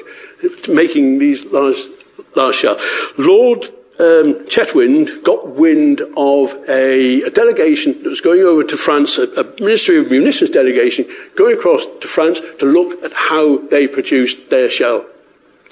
making 0.69 1.19
these 1.19 1.47
large, 1.47 1.89
large 2.37 2.55
shells. 2.55 2.81
Lord 3.19 3.65
um, 3.99 4.45
Chetwynd 4.47 5.25
got 5.25 5.49
wind 5.49 6.03
of 6.17 6.55
a, 6.69 7.23
a, 7.23 7.31
delegation 7.31 8.01
that 8.05 8.11
was 8.11 8.21
going 8.21 8.43
over 8.43 8.63
to 8.63 8.77
France, 8.77 9.19
a, 9.19 9.25
a, 9.33 9.43
Ministry 9.61 9.99
of 9.99 10.09
Munitions 10.09 10.51
delegation, 10.51 11.05
going 11.35 11.57
across 11.57 11.85
to 11.85 12.07
France 12.07 12.39
to 12.61 12.65
look 12.65 13.03
at 13.03 13.11
how 13.13 13.59
they 13.59 13.89
produced 13.89 14.51
their 14.51 14.71
shell. 14.71 15.05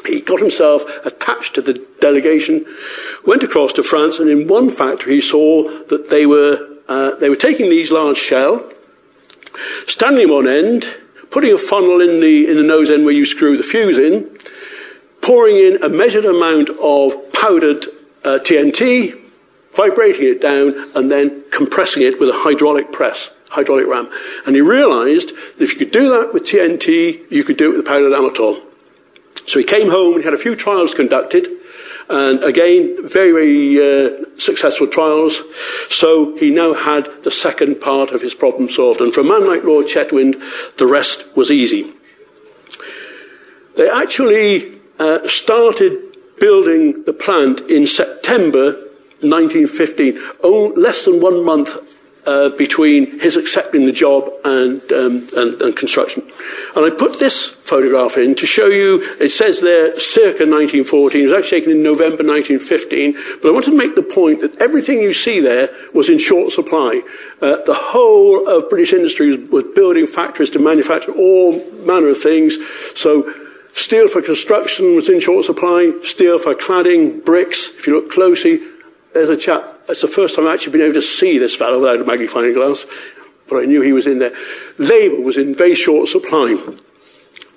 He 0.06 0.20
got 0.20 0.40
himself 0.40 0.84
attached 1.06 1.54
to 1.54 1.62
the 1.62 1.74
delegation, 2.00 2.66
went 3.26 3.42
across 3.42 3.72
to 3.74 3.82
France, 3.82 4.18
and 4.18 4.28
in 4.28 4.46
one 4.46 4.68
factory 4.68 5.16
he 5.16 5.20
saw 5.20 5.68
that 5.88 6.10
they 6.10 6.26
were, 6.26 6.78
uh, 6.88 7.14
they 7.16 7.30
were 7.30 7.36
taking 7.36 7.70
these 7.70 7.90
large 7.90 8.18
shell, 8.18 8.70
standing 9.86 10.26
them 10.26 10.36
on 10.36 10.48
end, 10.48 10.98
putting 11.30 11.52
a 11.52 11.58
funnel 11.58 12.00
in 12.00 12.20
the, 12.20 12.48
in 12.48 12.56
the 12.56 12.62
nose 12.62 12.90
end 12.90 13.04
where 13.04 13.14
you 13.14 13.24
screw 13.24 13.56
the 13.56 13.62
fuse 13.62 13.98
in, 13.98 14.38
pouring 15.22 15.56
in 15.56 15.82
a 15.82 15.88
measured 15.88 16.24
amount 16.24 16.68
of 16.82 17.32
powdered 17.32 17.86
uh, 18.24 18.38
TNT, 18.38 19.18
vibrating 19.72 20.24
it 20.24 20.40
down, 20.40 20.90
and 20.94 21.10
then 21.10 21.44
compressing 21.50 22.02
it 22.02 22.20
with 22.20 22.28
a 22.28 22.32
hydraulic 22.32 22.92
press, 22.92 23.32
hydraulic 23.50 23.86
ram. 23.86 24.10
And 24.46 24.54
he 24.54 24.60
realized 24.60 25.30
that 25.30 25.62
if 25.62 25.72
you 25.72 25.78
could 25.78 25.92
do 25.92 26.10
that 26.10 26.34
with 26.34 26.44
TNT, 26.44 27.30
you 27.30 27.42
could 27.42 27.56
do 27.56 27.72
it 27.72 27.76
with 27.78 27.86
powdered 27.86 28.12
amatol. 28.12 28.62
So 29.46 29.58
he 29.58 29.64
came 29.64 29.90
home, 29.90 30.18
he 30.18 30.24
had 30.24 30.34
a 30.34 30.38
few 30.38 30.56
trials 30.56 30.94
conducted, 30.94 31.48
and 32.08 32.42
again, 32.44 32.96
very, 33.08 33.32
very 33.32 33.78
uh, 33.78 34.24
successful 34.36 34.86
trials. 34.86 35.42
So 35.88 36.36
he 36.36 36.50
now 36.50 36.74
had 36.74 37.08
the 37.22 37.30
second 37.30 37.80
part 37.80 38.10
of 38.10 38.20
his 38.20 38.34
problem 38.34 38.68
solved. 38.68 39.00
And 39.00 39.12
for 39.12 39.20
a 39.20 39.24
man 39.24 39.46
like 39.46 39.64
Lord 39.64 39.86
Chetwynd, 39.86 40.76
the 40.76 40.86
rest 40.86 41.34
was 41.36 41.50
easy. 41.50 41.92
They 43.76 43.88
actually 43.88 44.78
uh, 44.98 45.26
started 45.26 46.16
building 46.38 47.04
the 47.04 47.12
plant 47.12 47.60
in 47.62 47.86
September 47.86 48.72
1915, 49.20 50.20
oh, 50.42 50.72
less 50.76 51.06
than 51.06 51.20
one 51.20 51.44
month 51.44 51.93
uh, 52.26 52.48
between 52.50 53.18
his 53.20 53.36
accepting 53.36 53.84
the 53.84 53.92
job 53.92 54.30
and, 54.44 54.80
um, 54.92 55.26
and, 55.36 55.60
and, 55.60 55.76
construction. 55.76 56.22
And 56.74 56.84
I 56.84 56.90
put 56.90 57.18
this 57.18 57.48
photograph 57.48 58.16
in 58.16 58.34
to 58.36 58.46
show 58.46 58.66
you, 58.66 59.02
it 59.20 59.30
says 59.30 59.60
there 59.60 59.98
circa 59.98 60.46
1914, 60.46 61.20
it 61.20 61.24
was 61.24 61.32
actually 61.32 61.60
taken 61.60 61.72
in 61.72 61.82
November 61.82 62.24
1915, 62.24 63.12
but 63.42 63.48
I 63.48 63.52
wanted 63.52 63.72
to 63.72 63.76
make 63.76 63.94
the 63.94 64.02
point 64.02 64.40
that 64.40 64.56
everything 64.60 65.00
you 65.00 65.12
see 65.12 65.40
there 65.40 65.68
was 65.92 66.08
in 66.08 66.18
short 66.18 66.52
supply. 66.52 67.02
Uh, 67.42 67.56
the 67.66 67.74
whole 67.74 68.48
of 68.48 68.70
British 68.70 68.92
industry 68.94 69.36
was, 69.36 69.50
was 69.50 69.64
building 69.74 70.06
factories 70.06 70.50
to 70.50 70.58
manufacture 70.58 71.12
all 71.12 71.52
manner 71.84 72.08
of 72.08 72.18
things. 72.18 72.56
So 72.94 73.32
steel 73.74 74.08
for 74.08 74.22
construction 74.22 74.94
was 74.94 75.10
in 75.10 75.20
short 75.20 75.44
supply, 75.44 75.92
steel 76.02 76.38
for 76.38 76.54
cladding, 76.54 77.22
bricks, 77.24 77.68
if 77.68 77.86
you 77.86 77.94
look 77.94 78.10
closely, 78.10 78.60
there's 79.12 79.28
a 79.28 79.36
chap 79.36 79.73
it's 79.88 80.02
the 80.02 80.08
first 80.08 80.36
time 80.36 80.46
I've 80.46 80.54
actually 80.54 80.72
been 80.72 80.82
able 80.82 80.94
to 80.94 81.02
see 81.02 81.38
this 81.38 81.56
fellow 81.56 81.80
without 81.80 82.00
a 82.00 82.04
magnifying 82.04 82.54
glass, 82.54 82.86
but 83.48 83.56
I 83.56 83.66
knew 83.66 83.82
he 83.82 83.92
was 83.92 84.06
in 84.06 84.18
there. 84.18 84.34
Labour 84.78 85.20
was 85.20 85.36
in 85.36 85.54
very 85.54 85.74
short 85.74 86.08
supply. 86.08 86.56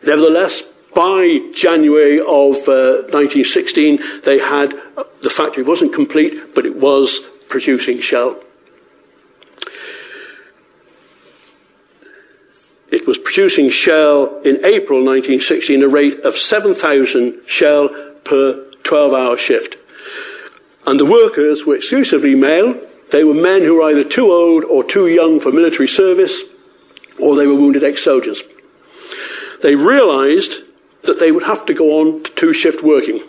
Nevertheless, 0.04 0.64
by 0.94 1.40
January 1.54 2.20
of 2.20 2.68
uh, 2.68 3.06
1916, 3.12 4.00
they 4.24 4.40
had 4.40 4.74
the 5.22 5.30
factory 5.30 5.64
wasn't 5.64 5.94
complete, 5.94 6.56
but 6.56 6.66
it 6.66 6.78
was 6.78 7.20
producing 7.50 8.00
shell. 8.00 8.42
It 12.90 13.06
was 13.06 13.18
producing 13.18 13.70
shell 13.70 14.42
in 14.42 14.64
April 14.66 15.00
1916, 15.04 15.82
at 15.82 15.86
a 15.86 15.90
rate 15.90 16.20
of 16.22 16.36
7,000 16.36 17.42
shell 17.46 17.90
per 18.24 18.66
12 18.84 19.14
hour 19.14 19.38
shift. 19.38 19.78
And 20.88 20.98
the 20.98 21.06
workers 21.06 21.66
were 21.66 21.76
exclusively 21.76 22.34
male. 22.34 22.80
They 23.12 23.26
were 23.26 23.34
men 23.34 23.62
who 23.62 23.76
were 23.76 23.92
either 23.92 24.06
too 24.06 24.32
old 24.32 24.64
or 24.64 24.86
too 24.86 25.08
young 25.08 25.42
for 25.42 25.52
military 25.52 25.88
service, 25.88 26.44
or 27.20 27.36
they 27.36 27.46
were 27.46 27.56
wounded 27.56 27.84
ex 27.84 28.02
soldiers. 28.02 28.42
They 29.62 29.76
realized 29.76 30.64
that 31.04 31.20
they 31.20 31.34
would 31.34 31.44
have 31.44 31.66
to 31.66 31.74
go 31.74 32.00
on 32.00 32.24
to 32.24 32.32
two 32.32 32.54
shift 32.54 32.84
working. 32.84 33.22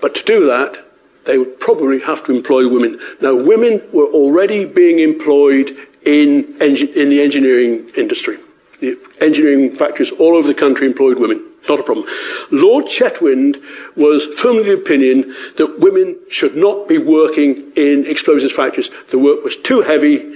But 0.00 0.16
to 0.16 0.24
do 0.24 0.46
that, 0.46 0.86
they 1.24 1.38
would 1.38 1.60
probably 1.60 2.00
have 2.00 2.24
to 2.24 2.34
employ 2.34 2.68
women. 2.68 2.98
Now, 3.20 3.36
women 3.36 3.82
were 3.92 4.06
already 4.06 4.64
being 4.64 4.98
employed 4.98 5.70
in, 6.04 6.56
in 6.60 7.10
the 7.10 7.20
engineering 7.22 7.90
industry. 7.96 8.38
The 8.80 8.98
engineering 9.20 9.74
factories 9.74 10.12
all 10.12 10.36
over 10.36 10.46
the 10.46 10.54
country 10.54 10.86
employed 10.86 11.18
women. 11.18 11.44
Not 11.68 11.80
a 11.80 11.82
problem. 11.82 12.06
Lord 12.50 12.86
Chetwynd 12.86 13.62
was 13.96 14.26
firmly 14.26 14.60
of 14.60 14.66
the 14.66 14.74
opinion 14.74 15.34
that 15.56 15.80
women 15.80 16.18
should 16.30 16.56
not 16.56 16.88
be 16.88 16.96
working 16.96 17.72
in 17.76 18.06
explosives 18.06 18.54
factories. 18.54 18.90
The 19.10 19.18
work 19.18 19.44
was 19.44 19.56
too 19.56 19.82
heavy, 19.82 20.34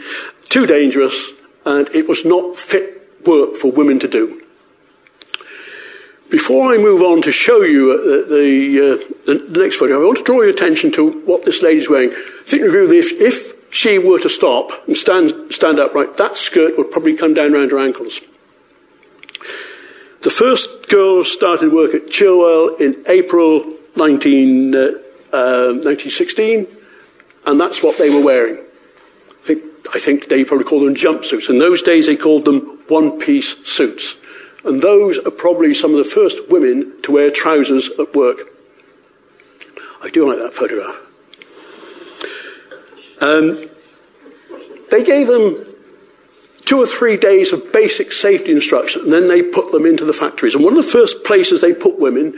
too 0.49 0.67
dangerous, 0.67 1.33
and 1.65 1.89
it 1.95 2.09
was 2.09 2.25
not 2.25 2.59
fit 2.59 3.27
work 3.27 3.55
for 3.55 3.71
women 3.71 3.99
to 4.01 4.09
do. 4.09 4.43
Before 6.31 6.73
I 6.73 6.79
move 6.79 7.03
on 7.03 7.23
to 7.23 7.33
show 7.33 7.61
you 7.61 7.93
uh, 7.93 8.29
the, 8.29 8.79
uh, 8.79 9.25
the, 9.27 9.47
the, 9.51 9.61
next 9.61 9.77
photo, 9.77 10.01
I 10.01 10.05
want 10.07 10.19
to 10.19 10.25
draw 10.25 10.41
your 10.41 10.49
attention 10.49 10.91
to 10.93 11.11
what 11.27 11.45
this 11.45 11.63
lady's 11.63 11.91
wearing. 11.91 12.11
I 12.11 12.43
think 12.45 12.63
me, 12.63 12.99
if, 12.99 13.13
if 13.21 13.53
she 13.73 13.99
were 13.99 14.19
to 14.19 14.31
stop 14.31 14.71
and 14.87 14.97
stand, 14.97 15.53
stand 15.53 15.79
upright, 15.79 16.17
that 16.17 16.39
skirt 16.39 16.79
would 16.79 16.91
probably 16.91 17.17
come 17.17 17.35
down 17.35 17.55
around 17.55 17.71
her 17.71 17.79
ankles. 17.79 18.23
The 20.23 20.31
first 20.31 20.89
girl 20.89 21.25
started 21.25 21.73
work 21.73 21.95
at 21.95 22.07
Chilwell 22.07 22.81
in 22.81 23.03
April 23.09 23.73
19, 23.97 24.73
uh, 24.73 24.79
uh, 25.33 25.75
1916, 25.83 26.69
and 27.45 27.61
that's 27.61 27.83
what 27.83 27.99
they 27.99 28.09
were 28.09 28.23
wearing. 28.23 28.57
I 28.57 29.43
think, 29.45 29.65
I 29.93 29.99
think 29.99 30.29
they 30.29 30.45
probably 30.45 30.65
call 30.65 30.85
them 30.85 30.95
jumpsuits. 30.95 31.51
In 31.51 31.59
those 31.59 31.83
days, 31.83 32.07
they 32.07 32.15
called 32.15 32.45
them 32.45 32.79
one 32.87 33.19
piece 33.19 33.67
suits. 33.67 34.17
And 34.65 34.81
those 34.81 35.19
are 35.19 35.33
probably 35.33 35.75
some 35.75 35.91
of 35.91 35.99
the 35.99 36.09
first 36.09 36.49
women 36.49 37.03
to 37.03 37.11
wear 37.11 37.29
trousers 37.29 37.91
at 37.99 38.15
work. 38.15 38.43
I 40.05 40.09
do 40.09 40.29
like 40.29 40.39
that 40.39 40.55
photograph. 40.55 41.01
Um, 43.21 43.69
they 44.93 45.03
gave 45.03 45.27
them 45.27 45.72
two 46.73 46.81
or 46.81 46.87
three 46.87 47.19
days 47.19 47.53
of 47.53 47.71
basic 47.71 48.11
safety 48.11 48.51
instruction, 48.51 49.03
and 49.03 49.13
then 49.13 49.29
they 49.29 49.43
put 49.43 49.71
them 49.73 49.85
into 49.85 50.07
the 50.07 50.13
factories. 50.15 50.55
And 50.55 50.65
one 50.65 50.73
of 50.75 50.83
the 50.83 50.91
first 50.91 51.23
places 51.23 51.61
they 51.61 51.75
put 51.75 51.99
women 51.99 52.33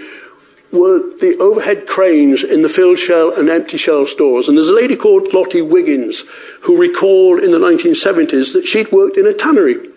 were 0.73 0.99
the 0.99 1.37
overhead 1.39 1.87
cranes 1.87 2.43
in 2.43 2.63
the 2.63 2.69
filled 2.69 2.99
shell 2.99 3.33
and 3.33 3.49
empty 3.49 3.77
shell 3.77 4.07
stores. 4.07 4.49
And 4.49 4.57
there's 4.59 4.67
a 4.67 4.75
lady 4.75 4.97
called 4.97 5.33
Lottie 5.33 5.63
Wiggins 5.63 6.25
who 6.63 6.77
recalled 6.77 7.45
in 7.45 7.53
the 7.53 7.61
1970s 7.61 8.55
that 8.55 8.65
she'd 8.67 8.91
worked 8.91 9.17
in 9.17 9.25
a 9.25 9.33
tannery. 9.33 9.89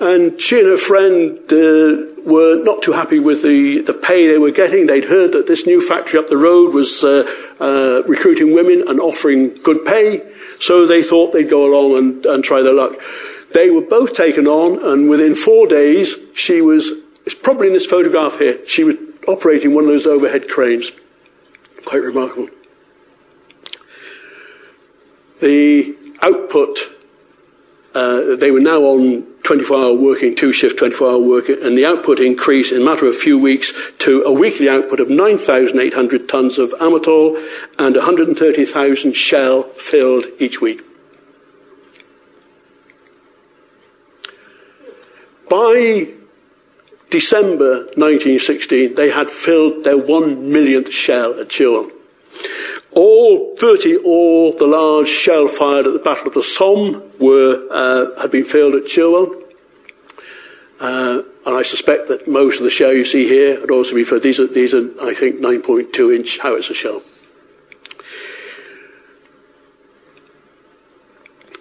And 0.00 0.40
she 0.40 0.58
and 0.58 0.68
her 0.68 0.78
friend 0.78 1.38
uh, 1.52 2.24
were 2.24 2.64
not 2.64 2.80
too 2.80 2.92
happy 2.92 3.18
with 3.18 3.42
the, 3.42 3.82
the 3.82 3.92
pay 3.92 4.28
they 4.28 4.38
were 4.38 4.50
getting. 4.50 4.86
They'd 4.86 5.04
heard 5.04 5.32
that 5.32 5.46
this 5.46 5.66
new 5.66 5.86
factory 5.86 6.18
up 6.18 6.28
the 6.28 6.38
road 6.38 6.72
was 6.72 7.04
uh, 7.04 7.30
uh, 7.60 8.02
recruiting 8.08 8.54
women 8.54 8.82
and 8.88 8.98
offering 8.98 9.52
good 9.56 9.84
pay, 9.84 10.22
so 10.58 10.86
they 10.86 11.02
thought 11.02 11.32
they'd 11.32 11.50
go 11.50 11.66
along 11.66 11.98
and, 11.98 12.24
and 12.24 12.42
try 12.42 12.62
their 12.62 12.72
luck. 12.72 12.94
They 13.52 13.70
were 13.70 13.82
both 13.82 14.14
taken 14.14 14.46
on, 14.46 14.82
and 14.82 15.08
within 15.08 15.34
four 15.34 15.66
days, 15.66 16.16
she 16.34 16.60
was, 16.60 16.90
it's 17.26 17.34
probably 17.34 17.68
in 17.68 17.72
this 17.72 17.86
photograph 17.86 18.38
here, 18.38 18.64
she 18.66 18.84
was 18.84 18.96
operating 19.28 19.74
one 19.74 19.84
of 19.84 19.90
those 19.90 20.06
overhead 20.06 20.48
cranes. 20.48 20.92
Quite 21.84 22.02
remarkable. 22.02 22.48
The 25.40 25.96
output, 26.22 26.78
uh, 27.94 28.36
they 28.36 28.50
were 28.50 28.60
now 28.60 28.82
on 28.82 29.22
24 29.42 29.76
hour 29.76 29.94
working, 29.94 30.34
two 30.34 30.52
shift 30.52 30.78
24 30.78 31.10
hour 31.10 31.18
working, 31.18 31.62
and 31.62 31.76
the 31.76 31.84
output 31.84 32.20
increased 32.20 32.72
in 32.72 32.80
a 32.80 32.84
matter 32.84 33.06
of 33.06 33.14
a 33.14 33.18
few 33.18 33.38
weeks 33.38 33.72
to 33.98 34.22
a 34.22 34.32
weekly 34.32 34.68
output 34.68 35.00
of 35.00 35.10
9,800 35.10 36.28
tonnes 36.28 36.58
of 36.58 36.70
amatol 36.80 37.36
and 37.78 37.96
130,000 37.96 39.12
shell 39.14 39.64
filled 39.64 40.26
each 40.38 40.60
week. 40.60 40.82
By 45.48 46.08
December 47.10 47.84
1916, 47.96 48.94
they 48.94 49.10
had 49.10 49.28
filled 49.28 49.84
their 49.84 49.98
one 49.98 50.50
millionth 50.50 50.90
shell 50.90 51.38
at 51.38 51.48
Chilwell. 51.48 51.90
All 52.92 53.56
30, 53.56 53.98
all 53.98 54.56
the 54.56 54.66
large 54.66 55.08
shell 55.08 55.48
fired 55.48 55.86
at 55.86 55.92
the 55.92 55.98
Battle 55.98 56.28
of 56.28 56.34
the 56.34 56.42
Somme 56.42 57.02
were, 57.18 57.66
uh, 57.70 58.20
had 58.20 58.30
been 58.30 58.44
filled 58.44 58.74
at 58.74 58.84
Chilwell. 58.84 59.42
Uh, 60.80 61.22
and 61.46 61.56
I 61.56 61.62
suspect 61.62 62.08
that 62.08 62.26
most 62.26 62.58
of 62.58 62.64
the 62.64 62.70
shell 62.70 62.92
you 62.92 63.04
see 63.04 63.26
here 63.26 63.60
would 63.60 63.70
also 63.70 63.94
be 63.94 64.04
filled. 64.04 64.22
These 64.22 64.40
are, 64.40 64.46
these 64.46 64.74
are 64.74 64.90
I 65.02 65.14
think, 65.14 65.40
9.2 65.40 66.16
inch 66.16 66.38
howitzer 66.38 66.74
shell. 66.74 67.02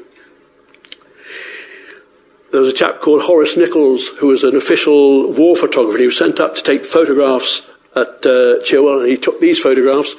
There 2.53 2.61
was 2.61 2.73
a 2.73 2.77
chap 2.77 3.01
called 3.01 3.23
Horace 3.23 3.57
Nichols, 3.57 4.09
who 4.19 4.29
was 4.29 4.45
an 4.45 4.57
official 4.57 5.33
war 5.33 5.57
photographer. 5.57 5.99
He 5.99 6.07
was 6.07 6.17
sent 6.17 6.39
up 6.39 6.55
to 6.55 6.63
take 6.63 6.85
photographs 6.85 7.69
at 7.97 8.25
uh, 8.25 8.63
Chilwell, 8.63 9.01
and 9.01 9.11
he 9.11 9.17
took 9.17 9.41
these 9.41 9.59
photographs. 9.59 10.15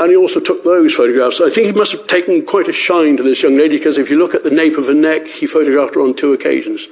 And 0.00 0.10
he 0.10 0.16
also 0.16 0.40
took 0.40 0.64
those 0.64 0.94
photographs. 0.94 1.40
I 1.40 1.50
think 1.50 1.66
he 1.66 1.72
must 1.72 1.92
have 1.92 2.06
taken 2.06 2.44
quite 2.44 2.68
a 2.68 2.72
shine 2.72 3.18
to 3.18 3.22
this 3.22 3.42
young 3.42 3.56
lady 3.56 3.76
because 3.76 3.98
if 3.98 4.08
you 4.08 4.18
look 4.18 4.34
at 4.34 4.42
the 4.42 4.50
nape 4.50 4.78
of 4.78 4.86
her 4.86 4.94
neck, 4.94 5.26
he 5.26 5.46
photographed 5.46 5.94
her 5.94 6.00
on 6.00 6.14
two 6.14 6.32
occasions. 6.32 6.88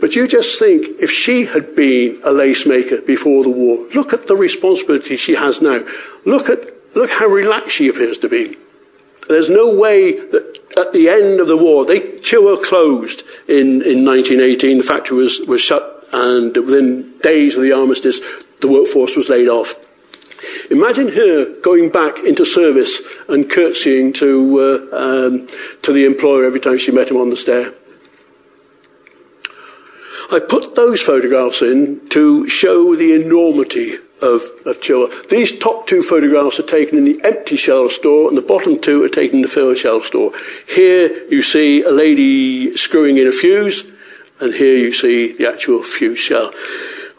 But 0.00 0.14
you 0.14 0.28
just 0.28 0.58
think 0.58 1.00
if 1.00 1.10
she 1.10 1.46
had 1.46 1.74
been 1.74 2.20
a 2.22 2.32
lace 2.32 2.66
maker 2.66 3.00
before 3.00 3.42
the 3.42 3.50
war, 3.50 3.86
look 3.94 4.12
at 4.12 4.26
the 4.26 4.36
responsibility 4.36 5.16
she 5.16 5.34
has 5.34 5.62
now. 5.62 5.80
Look 6.24 6.50
at 6.50 6.60
look 6.94 7.10
how 7.10 7.26
relaxed 7.26 7.72
she 7.76 7.88
appears 7.88 8.18
to 8.18 8.28
be. 8.28 8.56
There's 9.28 9.50
no 9.50 9.74
way 9.74 10.12
that 10.12 10.60
at 10.76 10.92
the 10.92 11.08
end 11.08 11.40
of 11.40 11.48
the 11.48 11.56
war, 11.56 11.84
they 11.84 12.16
were 12.32 12.62
closed 12.62 13.22
in, 13.48 13.82
in 13.82 14.04
1918. 14.04 14.78
The 14.78 14.84
factory 14.84 15.18
was, 15.18 15.40
was 15.40 15.60
shut, 15.60 16.06
and 16.12 16.56
within 16.56 17.18
days 17.18 17.56
of 17.56 17.62
the 17.62 17.72
armistice, 17.72 18.20
the 18.60 18.68
workforce 18.68 19.16
was 19.16 19.28
laid 19.28 19.48
off. 19.48 19.74
Imagine 20.70 21.08
her 21.08 21.60
going 21.60 21.90
back 21.90 22.18
into 22.18 22.44
service 22.44 23.00
and 23.28 23.50
curtsying 23.50 24.12
to, 24.14 24.90
uh, 24.92 24.96
um, 24.96 25.46
to 25.82 25.92
the 25.92 26.04
employer 26.04 26.44
every 26.44 26.60
time 26.60 26.78
she 26.78 26.92
met 26.92 27.10
him 27.10 27.16
on 27.16 27.30
the 27.30 27.36
stair. 27.36 27.72
I 30.30 30.40
put 30.40 30.74
those 30.74 31.00
photographs 31.00 31.62
in 31.62 32.08
to 32.08 32.48
show 32.48 32.96
the 32.96 33.14
enormity 33.14 33.94
of, 34.20 34.42
of 34.64 34.80
Chilwell. 34.80 35.28
These 35.28 35.58
top 35.58 35.86
two 35.86 36.02
photographs 36.02 36.58
are 36.58 36.64
taken 36.64 36.98
in 36.98 37.04
the 37.04 37.20
empty 37.22 37.56
shell 37.56 37.88
store, 37.90 38.28
and 38.28 38.36
the 38.36 38.42
bottom 38.42 38.80
two 38.80 39.04
are 39.04 39.08
taken 39.08 39.36
in 39.36 39.42
the 39.42 39.48
filled 39.48 39.76
shell 39.76 40.00
store. 40.00 40.32
Here 40.68 41.26
you 41.28 41.42
see 41.42 41.82
a 41.82 41.90
lady 41.90 42.76
screwing 42.76 43.18
in 43.18 43.28
a 43.28 43.32
fuse, 43.32 43.84
and 44.40 44.52
here 44.52 44.76
you 44.76 44.92
see 44.92 45.32
the 45.32 45.48
actual 45.48 45.82
fuse 45.82 46.18
shell. 46.18 46.52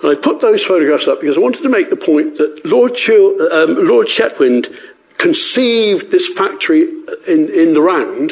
And 0.01 0.11
I 0.11 0.15
put 0.15 0.41
those 0.41 0.63
photographs 0.63 1.07
up 1.07 1.21
because 1.21 1.37
I 1.37 1.41
wanted 1.41 1.63
to 1.63 1.69
make 1.69 1.89
the 1.89 1.95
point 1.95 2.37
that 2.37 2.65
Lord, 2.65 2.93
Chil- 2.93 3.41
um, 3.51 3.87
Lord 3.87 4.07
Chetwynd 4.07 4.75
conceived 5.17 6.11
this 6.11 6.27
factory 6.27 6.83
in, 7.27 7.49
in 7.49 7.73
the 7.73 7.81
round, 7.81 8.31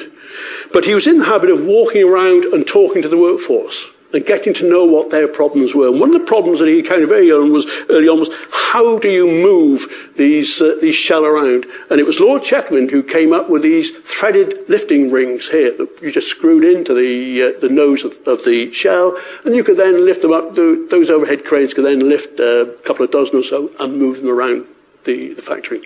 but 0.73 0.85
he 0.85 0.93
was 0.93 1.07
in 1.07 1.19
the 1.19 1.25
habit 1.25 1.49
of 1.49 1.65
walking 1.65 2.03
around 2.03 2.43
and 2.45 2.67
talking 2.67 3.01
to 3.01 3.07
the 3.07 3.17
workforce 3.17 3.89
and 4.15 4.25
getting 4.25 4.53
to 4.55 4.69
know 4.69 4.85
what 4.85 5.09
their 5.09 5.27
problems 5.27 5.75
were. 5.75 5.87
And 5.89 5.99
one 5.99 6.15
of 6.15 6.19
the 6.19 6.25
problems 6.25 6.59
that 6.59 6.67
he 6.67 6.79
encountered 6.79 7.09
very 7.09 7.29
early 7.29 7.47
on 7.47 7.53
was, 7.53 7.67
early 7.89 8.07
on 8.07 8.19
was 8.19 8.29
how 8.51 8.97
do 8.99 9.09
you 9.09 9.27
move 9.27 10.11
these, 10.15 10.61
uh, 10.61 10.77
these 10.81 10.95
shell 10.95 11.25
around? 11.25 11.65
And 11.89 11.99
it 11.99 12.05
was 12.05 12.19
Lord 12.19 12.41
Chetwynd 12.41 12.91
who 12.91 13.03
came 13.03 13.33
up 13.33 13.49
with 13.49 13.61
these 13.61 13.91
threaded 13.91 14.67
lifting 14.69 15.11
rings 15.11 15.49
here 15.49 15.75
that 15.77 16.01
you 16.01 16.11
just 16.11 16.29
screwed 16.29 16.63
into 16.63 16.93
the, 16.93 17.43
uh, 17.43 17.59
the 17.59 17.69
nose 17.69 18.03
of, 18.03 18.19
of, 18.27 18.43
the 18.45 18.71
shell, 18.71 19.17
and 19.45 19.55
you 19.55 19.63
could 19.63 19.77
then 19.77 20.05
lift 20.05 20.21
them 20.21 20.31
up. 20.31 20.55
Those 20.55 21.09
overhead 21.09 21.45
cranes 21.45 21.73
could 21.73 21.85
then 21.85 21.99
lift 21.99 22.39
uh, 22.39 22.65
a 22.65 22.77
couple 22.79 23.05
of 23.05 23.11
dozen 23.11 23.39
or 23.39 23.43
so 23.43 23.71
and 23.79 23.97
move 23.97 24.17
them 24.17 24.29
around 24.29 24.65
the, 25.03 25.33
the 25.33 25.41
factory. 25.41 25.81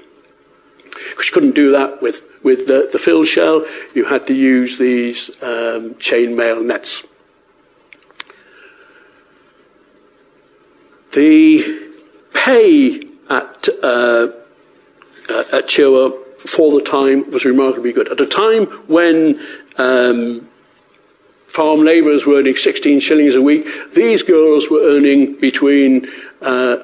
Because 1.09 1.27
you 1.27 1.33
couldn't 1.33 1.55
do 1.55 1.71
that 1.71 2.01
with, 2.01 2.21
with 2.43 2.67
the, 2.67 2.89
the 2.91 2.99
fill 2.99 3.25
shell. 3.25 3.65
You 3.93 4.05
had 4.05 4.27
to 4.27 4.33
use 4.33 4.77
these 4.77 5.29
um, 5.41 5.95
chainmail 5.95 6.65
nets. 6.65 7.05
The 11.13 11.91
pay 12.33 13.01
at, 13.29 13.67
uh, 13.83 14.29
at 15.29 15.65
Chilwell 15.67 16.25
for 16.39 16.71
the 16.71 16.81
time 16.81 17.29
was 17.31 17.45
remarkably 17.45 17.91
good. 17.91 18.09
At 18.09 18.21
a 18.21 18.25
time 18.25 18.65
when 18.87 19.39
um, 19.77 20.47
farm 21.47 21.81
labourers 21.81 22.25
were 22.25 22.35
earning 22.35 22.55
16 22.55 22.99
shillings 22.99 23.35
a 23.35 23.41
week, 23.41 23.67
these 23.93 24.23
girls 24.23 24.69
were 24.69 24.81
earning 24.81 25.39
between, 25.39 26.07
uh, 26.41 26.77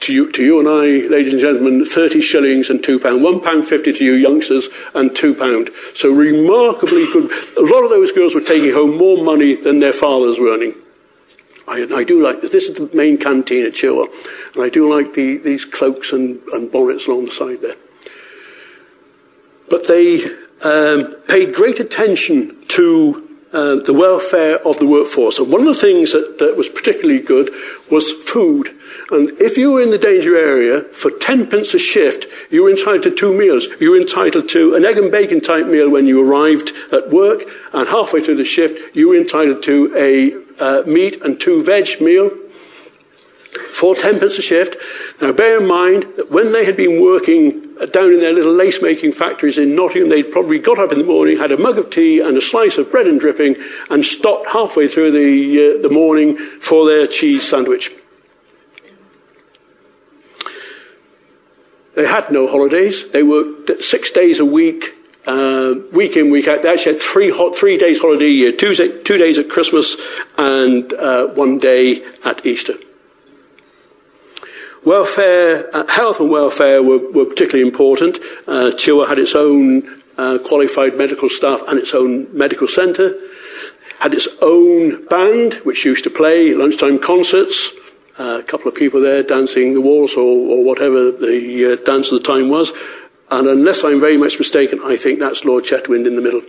to, 0.00 0.12
you, 0.12 0.30
to 0.32 0.44
you 0.44 0.58
and 0.58 0.68
I, 0.68 1.08
ladies 1.08 1.32
and 1.32 1.40
gentlemen, 1.40 1.84
30 1.84 2.20
shillings 2.20 2.68
and 2.68 2.80
£2. 2.80 2.98
£1.50 2.98 3.98
to 3.98 4.04
you 4.04 4.12
youngsters 4.12 4.68
and 4.94 5.10
£2. 5.10 5.96
So 5.96 6.12
remarkably 6.12 7.06
good. 7.12 7.30
A 7.56 7.62
lot 7.62 7.84
of 7.84 7.90
those 7.90 8.12
girls 8.12 8.34
were 8.34 8.40
taking 8.40 8.72
home 8.72 8.98
more 8.98 9.22
money 9.22 9.54
than 9.54 9.78
their 9.78 9.92
fathers 9.92 10.38
were 10.38 10.48
earning. 10.48 10.74
I, 11.66 11.86
I, 11.94 12.04
do 12.04 12.22
like 12.22 12.40
this. 12.40 12.52
This 12.52 12.68
is 12.68 12.76
the 12.76 12.94
main 12.94 13.16
canteen 13.18 13.64
at 13.64 13.72
Chilwell. 13.72 14.08
And 14.54 14.64
I 14.64 14.68
do 14.68 14.92
like 14.94 15.14
the, 15.14 15.38
these 15.38 15.64
cloaks 15.64 16.12
and, 16.12 16.40
and 16.52 16.70
bonnets 16.70 17.06
along 17.06 17.26
the 17.26 17.30
side 17.30 17.62
there. 17.62 17.76
But 19.70 19.88
they 19.88 20.24
um, 20.62 21.14
paid 21.28 21.54
great 21.54 21.80
attention 21.80 22.64
to 22.68 23.33
uh, 23.54 23.76
the 23.76 23.94
welfare 23.94 24.58
of 24.66 24.78
the 24.78 24.86
workforce. 24.86 25.38
And 25.38 25.50
one 25.50 25.60
of 25.60 25.66
the 25.68 25.74
things 25.80 26.12
that, 26.12 26.38
that 26.38 26.56
was 26.56 26.68
particularly 26.68 27.20
good 27.20 27.50
was 27.90 28.10
food. 28.10 28.76
And 29.10 29.30
if 29.40 29.56
you 29.56 29.70
were 29.70 29.82
in 29.82 29.90
the 29.90 29.98
danger 29.98 30.36
area, 30.36 30.82
for 30.82 31.10
10 31.10 31.48
pence 31.48 31.72
a 31.72 31.78
shift, 31.78 32.26
you 32.50 32.64
were 32.64 32.70
entitled 32.70 33.04
to 33.04 33.14
two 33.14 33.32
meals. 33.32 33.68
You 33.80 33.92
were 33.92 34.00
entitled 34.00 34.48
to 34.50 34.74
an 34.74 34.84
egg 34.84 34.98
and 34.98 35.10
bacon 35.10 35.40
type 35.40 35.66
meal 35.66 35.88
when 35.88 36.06
you 36.06 36.28
arrived 36.28 36.72
at 36.92 37.10
work, 37.10 37.44
and 37.72 37.88
halfway 37.88 38.22
through 38.22 38.36
the 38.36 38.44
shift, 38.44 38.96
you 38.96 39.08
were 39.08 39.16
entitled 39.16 39.62
to 39.64 39.94
a 39.96 40.44
uh, 40.60 40.82
meat 40.86 41.22
and 41.22 41.40
two 41.40 41.62
veg 41.62 42.00
meal 42.00 42.30
for 43.72 43.94
10 43.94 44.18
pence 44.18 44.38
a 44.38 44.42
shift. 44.42 44.76
Now, 45.20 45.32
bear 45.32 45.60
in 45.60 45.68
mind 45.68 46.06
that 46.16 46.30
when 46.30 46.52
they 46.52 46.64
had 46.64 46.76
been 46.76 47.00
working 47.00 47.63
down 47.92 48.12
in 48.12 48.20
their 48.20 48.32
little 48.32 48.52
lace 48.52 48.80
making 48.80 49.12
factories 49.12 49.58
in 49.58 49.74
Nottingham, 49.74 50.08
they'd 50.08 50.30
probably 50.30 50.58
got 50.58 50.78
up 50.78 50.92
in 50.92 50.98
the 50.98 51.04
morning, 51.04 51.38
had 51.38 51.52
a 51.52 51.56
mug 51.56 51.78
of 51.78 51.90
tea 51.90 52.20
and 52.20 52.36
a 52.36 52.40
slice 52.40 52.78
of 52.78 52.90
bread 52.90 53.06
and 53.06 53.18
dripping, 53.18 53.56
and 53.90 54.04
stopped 54.04 54.48
halfway 54.48 54.88
through 54.88 55.10
the, 55.10 55.78
uh, 55.78 55.82
the 55.82 55.90
morning 55.90 56.36
for 56.36 56.86
their 56.86 57.06
cheese 57.06 57.48
sandwich. 57.48 57.90
They 61.94 62.06
had 62.06 62.30
no 62.30 62.46
holidays. 62.46 63.10
They 63.10 63.22
worked 63.22 63.82
six 63.82 64.10
days 64.10 64.40
a 64.40 64.44
week, 64.44 64.94
uh, 65.26 65.74
week 65.92 66.16
in, 66.16 66.30
week 66.30 66.48
out. 66.48 66.62
They 66.62 66.72
actually 66.72 66.94
had 66.94 67.02
three, 67.02 67.30
hot, 67.30 67.56
three 67.56 67.78
days 67.78 68.00
holiday 68.00 68.26
a 68.26 68.28
year, 68.28 68.52
two, 68.52 68.74
two 68.74 69.16
days 69.16 69.38
at 69.38 69.48
Christmas 69.48 69.96
and 70.36 70.92
uh, 70.92 71.28
one 71.28 71.58
day 71.58 72.04
at 72.24 72.44
Easter. 72.44 72.74
Welfare, 74.84 75.74
uh, 75.74 75.86
health 75.88 76.20
and 76.20 76.28
welfare 76.28 76.82
were, 76.82 76.98
were 77.10 77.24
particularly 77.24 77.66
important. 77.66 78.18
Uh, 78.46 78.70
Chilwell 78.76 79.08
had 79.08 79.18
its 79.18 79.34
own 79.34 80.02
uh, 80.18 80.38
qualified 80.44 80.98
medical 80.98 81.30
staff 81.30 81.62
and 81.66 81.78
its 81.78 81.94
own 81.94 82.28
medical 82.36 82.68
centre, 82.68 83.18
had 84.00 84.12
its 84.12 84.28
own 84.42 85.06
band, 85.06 85.54
which 85.64 85.86
used 85.86 86.04
to 86.04 86.10
play 86.10 86.52
lunchtime 86.52 86.98
concerts. 86.98 87.72
Uh, 88.18 88.40
a 88.40 88.42
couple 88.42 88.68
of 88.68 88.74
people 88.74 89.00
there 89.00 89.22
dancing 89.22 89.72
the 89.72 89.80
waltz 89.80 90.16
or, 90.16 90.20
or 90.22 90.62
whatever 90.62 91.10
the 91.10 91.72
uh, 91.72 91.84
dance 91.84 92.12
of 92.12 92.22
the 92.22 92.26
time 92.26 92.50
was. 92.50 92.74
And 93.30 93.48
unless 93.48 93.84
I'm 93.84 94.00
very 94.00 94.18
much 94.18 94.38
mistaken, 94.38 94.80
I 94.84 94.96
think 94.96 95.18
that's 95.18 95.46
Lord 95.46 95.64
Chetwynd 95.64 96.06
in 96.06 96.14
the 96.14 96.22
middle. 96.22 96.42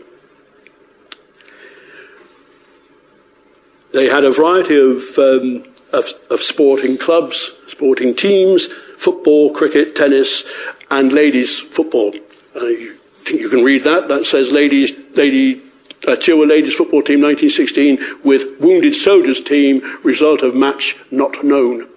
They 3.94 4.10
had 4.10 4.26
a 4.26 4.32
variety 4.32 4.78
of 4.78 5.18
um, 5.18 5.74
of, 5.96 6.12
of 6.30 6.42
sporting 6.42 6.98
clubs, 6.98 7.54
sporting 7.68 8.14
teams, 8.16 8.68
football, 8.98 9.52
cricket, 9.52 9.96
tennis, 9.96 10.44
and 10.92 11.12
ladies' 11.12 11.60
football. 11.60 12.14
I 12.56 12.94
think 13.14 13.42
you 13.42 13.50
can 13.50 13.64
read 13.64 13.84
that. 13.84 14.08
That 14.08 14.26
says 14.26 14.52
ladies, 14.52 14.94
lady, 15.16 15.62
uh, 16.08 16.16
ladies 16.28 16.76
football 16.76 17.02
team 17.02 17.22
1916 17.22 18.22
with 18.24 18.60
wounded 18.60 18.96
soldiers 18.96 19.42
team, 19.42 19.82
result 20.04 20.44
of 20.44 20.56
match 20.56 20.98
not 21.12 21.44
known. 21.44 21.88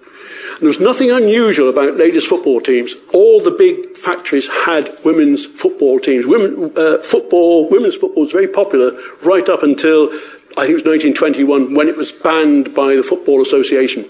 There 0.59 0.67
was 0.67 0.79
nothing 0.79 1.09
unusual 1.09 1.69
about 1.69 1.95
ladies 1.95 2.25
football 2.25 2.59
teams. 2.59 2.95
All 3.13 3.39
the 3.39 3.51
big 3.51 3.95
factories 3.95 4.49
had 4.65 4.89
women's 5.05 5.45
football 5.45 5.99
teams. 5.99 6.25
Women, 6.25 6.73
uh, 6.75 6.97
football, 6.97 7.69
women's 7.69 7.95
football 7.95 8.23
was 8.23 8.33
very 8.33 8.47
popular 8.47 8.91
right 9.21 9.47
up 9.47 9.63
until 9.63 10.11
I 10.59 10.63
think 10.63 10.71
it 10.71 10.83
was 10.83 11.15
1921 11.15 11.73
when 11.73 11.87
it 11.87 11.95
was 11.95 12.11
banned 12.11 12.75
by 12.75 12.97
the 12.97 13.01
Football 13.01 13.41
Association. 13.41 14.09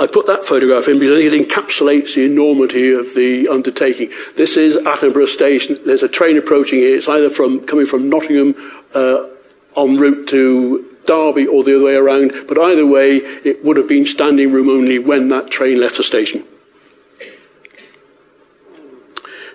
I 0.00 0.08
put 0.08 0.26
that 0.26 0.44
photograph 0.44 0.88
in 0.88 0.98
because 0.98 1.16
I 1.16 1.22
think 1.22 1.32
it 1.32 1.48
encapsulates 1.48 2.16
the 2.16 2.24
enormity 2.24 2.92
of 2.92 3.14
the 3.14 3.46
undertaking. 3.46 4.10
This 4.34 4.56
is 4.56 4.74
Attenborough 4.78 5.28
Station. 5.28 5.78
There's 5.86 6.02
a 6.02 6.08
train 6.08 6.36
approaching 6.36 6.80
here. 6.80 6.96
It's 6.96 7.08
either 7.08 7.30
from 7.30 7.64
coming 7.64 7.86
from 7.86 8.08
Nottingham 8.08 8.56
uh, 8.94 9.28
en 9.76 9.96
route 9.96 10.26
to 10.30 10.96
Derby 11.06 11.46
or 11.46 11.62
the 11.62 11.76
other 11.76 11.84
way 11.84 11.94
around. 11.94 12.32
But 12.48 12.58
either 12.58 12.84
way, 12.84 13.18
it 13.18 13.64
would 13.64 13.76
have 13.76 13.86
been 13.86 14.06
standing 14.06 14.50
room 14.50 14.70
only 14.70 14.98
when 14.98 15.28
that 15.28 15.52
train 15.52 15.78
left 15.78 15.98
the 15.98 16.02
station 16.02 16.44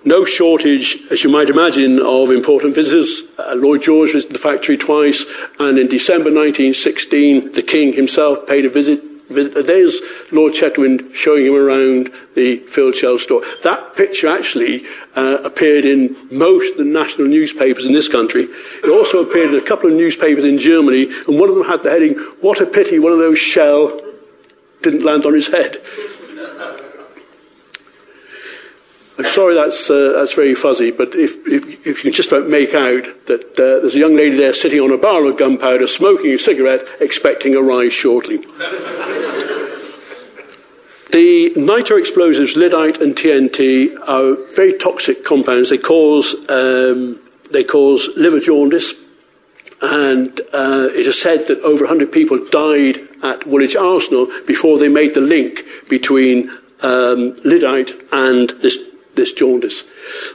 no 0.06 0.26
shortage, 0.26 0.98
as 1.12 1.24
you 1.24 1.30
might 1.30 1.50
imagine, 1.50 2.00
of 2.00 2.32
important 2.32 2.76
visitors. 2.76 3.24
Uh, 3.38 3.56
Lloyd 3.56 3.82
George 3.82 4.12
visited 4.14 4.36
the 4.36 4.40
factory 4.40 4.78
twice, 4.78 5.26
and 5.60 5.78
in 5.78 5.88
December 5.88 6.32
1916, 6.32 7.54
the 7.54 7.62
King 7.62 7.94
himself 7.94 8.48
paid 8.48 8.66
a 8.66 8.70
visit. 8.70 9.02
visit. 9.30 9.66
There's 9.66 10.02
Lord 10.32 10.54
Chetwynd 10.54 11.14
showing 11.14 11.46
him 11.46 11.56
around 11.56 12.12
the 12.36 12.58
Field 12.68 12.96
Shell 12.96 13.18
store. 13.18 13.44
That 13.64 13.96
picture 13.96 14.28
actually 14.28 14.86
uh, 15.16 15.40
appeared 15.44 15.86
in 15.86 16.16
most 16.32 16.74
of 16.74 16.78
the 16.78 16.86
national 16.86 17.28
newspapers 17.28 17.86
in 17.86 17.94
this 17.94 18.08
country. 18.08 18.44
It 18.84 18.90
also 18.90 19.24
appeared 19.24 19.54
in 19.54 19.60
a 19.60 19.66
couple 19.66 19.90
of 19.90 19.96
newspapers 19.96 20.46
in 20.46 20.58
Germany, 20.58 21.12
and 21.28 21.40
one 21.40 21.50
of 21.50 21.56
them 21.56 21.66
had 21.66 21.84
the 21.84 21.90
heading, 21.90 22.16
What 22.42 22.62
a 22.62 22.66
pity 22.66 23.00
one 23.00 23.12
of 23.14 23.20
those 23.20 23.40
shell 23.40 24.02
didn't 24.82 25.04
land 25.04 25.26
on 25.26 25.34
his 25.34 25.48
head. 25.48 25.82
I'm 29.19 29.25
sorry 29.25 29.56
that's, 29.56 29.89
uh, 29.89 30.13
that's 30.13 30.34
very 30.34 30.53
fuzzy, 30.53 30.91
but 30.91 31.15
if, 31.15 31.36
if, 31.47 31.88
if, 31.88 32.06
you 32.06 32.12
just 32.12 32.32
about 32.32 32.47
make 32.47 32.75
out 32.75 33.25
that 33.25 33.51
uh, 33.53 33.82
there's 33.82 33.95
a 33.95 33.99
young 33.99 34.15
lady 34.15 34.38
there 34.38 34.53
sitting 34.53 34.80
on 34.80 34.91
a 34.91 34.97
barrel 34.97 35.32
of 35.32 35.38
gunpowder, 35.38 35.88
smoking 35.88 36.32
a 36.32 36.38
cigarette, 36.38 36.88
expecting 36.99 37.56
a 37.56 37.62
rise 37.62 37.93
shortly. 37.93 38.38
the 41.12 41.51
nitro 41.56 41.97
explosives, 41.97 42.56
lyddite 42.56 43.01
and 43.01 43.15
TNT, 43.15 43.97
are 44.08 44.36
very 44.56 44.77
toxic 44.77 45.23
compounds. 45.23 45.71
They 45.71 45.80
cause, 45.80 46.36
um, 46.51 47.19
they 47.49 47.63
cause 47.63 48.10
liver 48.17 48.39
jaundice, 48.39 48.93
and 49.82 50.39
uh, 50.53 50.89
it 50.91 51.08
is 51.08 51.19
said 51.19 51.47
that 51.47 51.60
over 51.62 51.86
100 51.86 52.12
people 52.12 52.45
died 52.51 52.99
at 53.23 53.47
Woolwich 53.47 53.75
Arsenal 53.75 54.27
before 54.45 54.77
they 54.77 54.89
made 54.89 55.15
the 55.15 55.21
link 55.21 55.65
between 55.89 56.51
um, 56.82 57.36
lyddite 57.43 57.93
and 58.12 58.51
this 58.62 58.87
this 59.17 59.34
jaundice. 59.34 59.84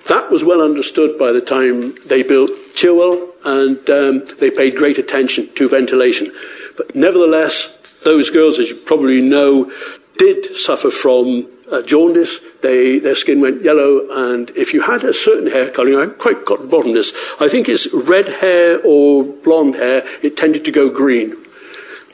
That 0.08 0.30
was 0.30 0.44
well 0.44 0.60
understood 0.60 1.18
by 1.18 1.32
the 1.32 1.40
time 1.40 1.94
they 2.06 2.22
built 2.22 2.50
Chilwell, 2.74 3.30
and 3.44 3.88
um, 3.88 4.24
they 4.38 4.50
paid 4.50 4.76
great 4.76 4.98
attention 4.98 5.52
to 5.54 5.68
ventilation. 5.68 6.32
But 6.76 6.94
nevertheless, 6.94 7.74
those 8.04 8.30
girls, 8.30 8.58
as 8.58 8.70
you 8.70 8.76
probably 8.76 9.22
know, 9.22 9.72
did 10.18 10.54
suffer 10.56 10.90
from 10.90 11.48
uh, 11.70 11.82
jaundice. 11.82 12.40
They, 12.60 12.98
their 12.98 13.16
skin 13.16 13.40
went 13.40 13.62
yellow, 13.62 14.06
and 14.10 14.50
if 14.50 14.74
you 14.74 14.82
had 14.82 15.04
a 15.04 15.14
certain 15.14 15.50
hair 15.50 15.70
colouring, 15.70 15.98
I 15.98 16.12
quite 16.12 16.44
got 16.44 16.68
bottom 16.68 16.92
this. 16.92 17.12
I 17.40 17.48
think 17.48 17.68
it's 17.68 17.92
red 17.92 18.28
hair 18.28 18.80
or 18.84 19.24
blonde 19.24 19.76
hair. 19.76 20.04
It 20.22 20.36
tended 20.36 20.64
to 20.66 20.72
go 20.72 20.90
green. 20.90 21.41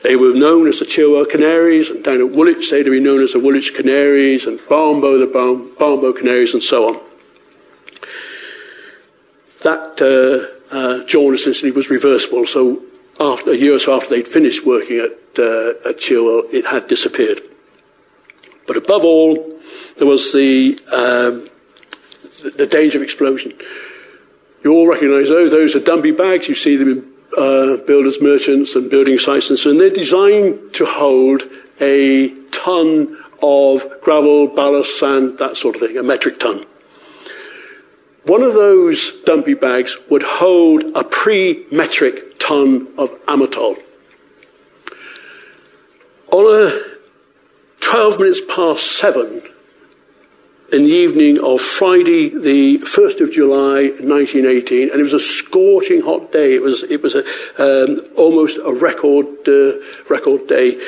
They 0.01 0.15
were 0.15 0.33
known 0.33 0.67
as 0.67 0.79
the 0.79 0.85
Chilwell 0.85 1.29
Canaries, 1.29 1.89
and 1.89 2.03
down 2.03 2.21
at 2.21 2.31
Woolwich 2.31 2.71
they'd 2.71 2.83
be 2.83 2.99
known 2.99 3.21
as 3.21 3.33
the 3.33 3.39
Woolwich 3.39 3.73
Canaries, 3.75 4.47
and 4.47 4.59
Barnbow 4.69 5.17
the 5.17 5.27
Barn- 5.27 5.71
Barnbow 5.77 6.13
Canaries, 6.13 6.53
and 6.53 6.63
so 6.63 6.87
on. 6.87 7.01
That 9.61 10.01
uh, 10.01 10.73
uh, 10.73 11.71
was 11.75 11.89
reversible, 11.89 12.45
so 12.45 12.81
after, 13.19 13.51
a 13.51 13.55
year 13.55 13.73
or 13.73 13.79
so 13.79 13.95
after 13.95 14.09
they'd 14.09 14.27
finished 14.27 14.65
working 14.65 14.99
at, 14.99 15.11
uh, 15.37 15.89
at 15.89 15.97
Chilwell, 15.97 16.53
it 16.53 16.65
had 16.65 16.87
disappeared. 16.87 17.41
But 18.67 18.77
above 18.77 19.03
all, 19.03 19.59
there 19.97 20.07
was 20.07 20.31
the, 20.31 20.79
um, 20.91 21.49
the, 22.41 22.51
the 22.55 22.67
danger 22.67 22.99
of 22.99 23.03
explosion. 23.03 23.53
You 24.63 24.73
all 24.73 24.87
recognise 24.87 25.29
those. 25.29 25.51
Those 25.51 25.75
are 25.75 25.79
dumpy 25.79 26.11
bags. 26.11 26.47
You 26.47 26.55
see 26.55 26.77
them 26.77 26.89
in 26.89 27.08
uh, 27.37 27.77
builders, 27.77 28.21
merchants, 28.21 28.75
and 28.75 28.89
building 28.89 29.17
sites, 29.17 29.49
and 29.49 29.59
so 29.59 29.71
on. 29.71 29.77
They're 29.77 29.89
designed 29.89 30.73
to 30.73 30.85
hold 30.85 31.43
a 31.79 32.29
ton 32.51 33.17
of 33.41 34.01
gravel, 34.01 34.47
ballast, 34.47 34.99
sand, 34.99 35.37
that 35.37 35.55
sort 35.55 35.75
of 35.75 35.81
thing, 35.81 35.97
a 35.97 36.03
metric 36.03 36.39
ton. 36.39 36.65
One 38.25 38.41
of 38.41 38.53
those 38.53 39.13
dumpy 39.23 39.53
bags 39.53 39.97
would 40.09 40.23
hold 40.23 40.83
a 40.95 41.03
pre 41.03 41.65
metric 41.71 42.37
ton 42.39 42.87
of 42.97 43.11
amatol. 43.25 43.77
On 46.31 46.45
a 46.45 46.81
12 47.79 48.19
minutes 48.19 48.41
past 48.47 48.85
seven, 48.85 49.41
in 50.71 50.83
the 50.83 50.91
evening 50.91 51.39
of 51.43 51.61
Friday, 51.61 52.29
the 52.29 52.77
1st 52.79 53.21
of 53.21 53.31
July, 53.31 53.89
1918, 53.99 54.89
and 54.89 54.99
it 54.99 55.03
was 55.03 55.13
a 55.13 55.19
scorching 55.19 56.01
hot 56.01 56.31
day. 56.31 56.55
It 56.55 56.61
was, 56.61 56.83
it 56.83 57.01
was 57.01 57.15
a, 57.15 57.23
um, 57.57 57.99
almost 58.15 58.57
a 58.57 58.73
record, 58.73 59.47
uh, 59.47 59.79
record 60.09 60.47
day. 60.47 60.79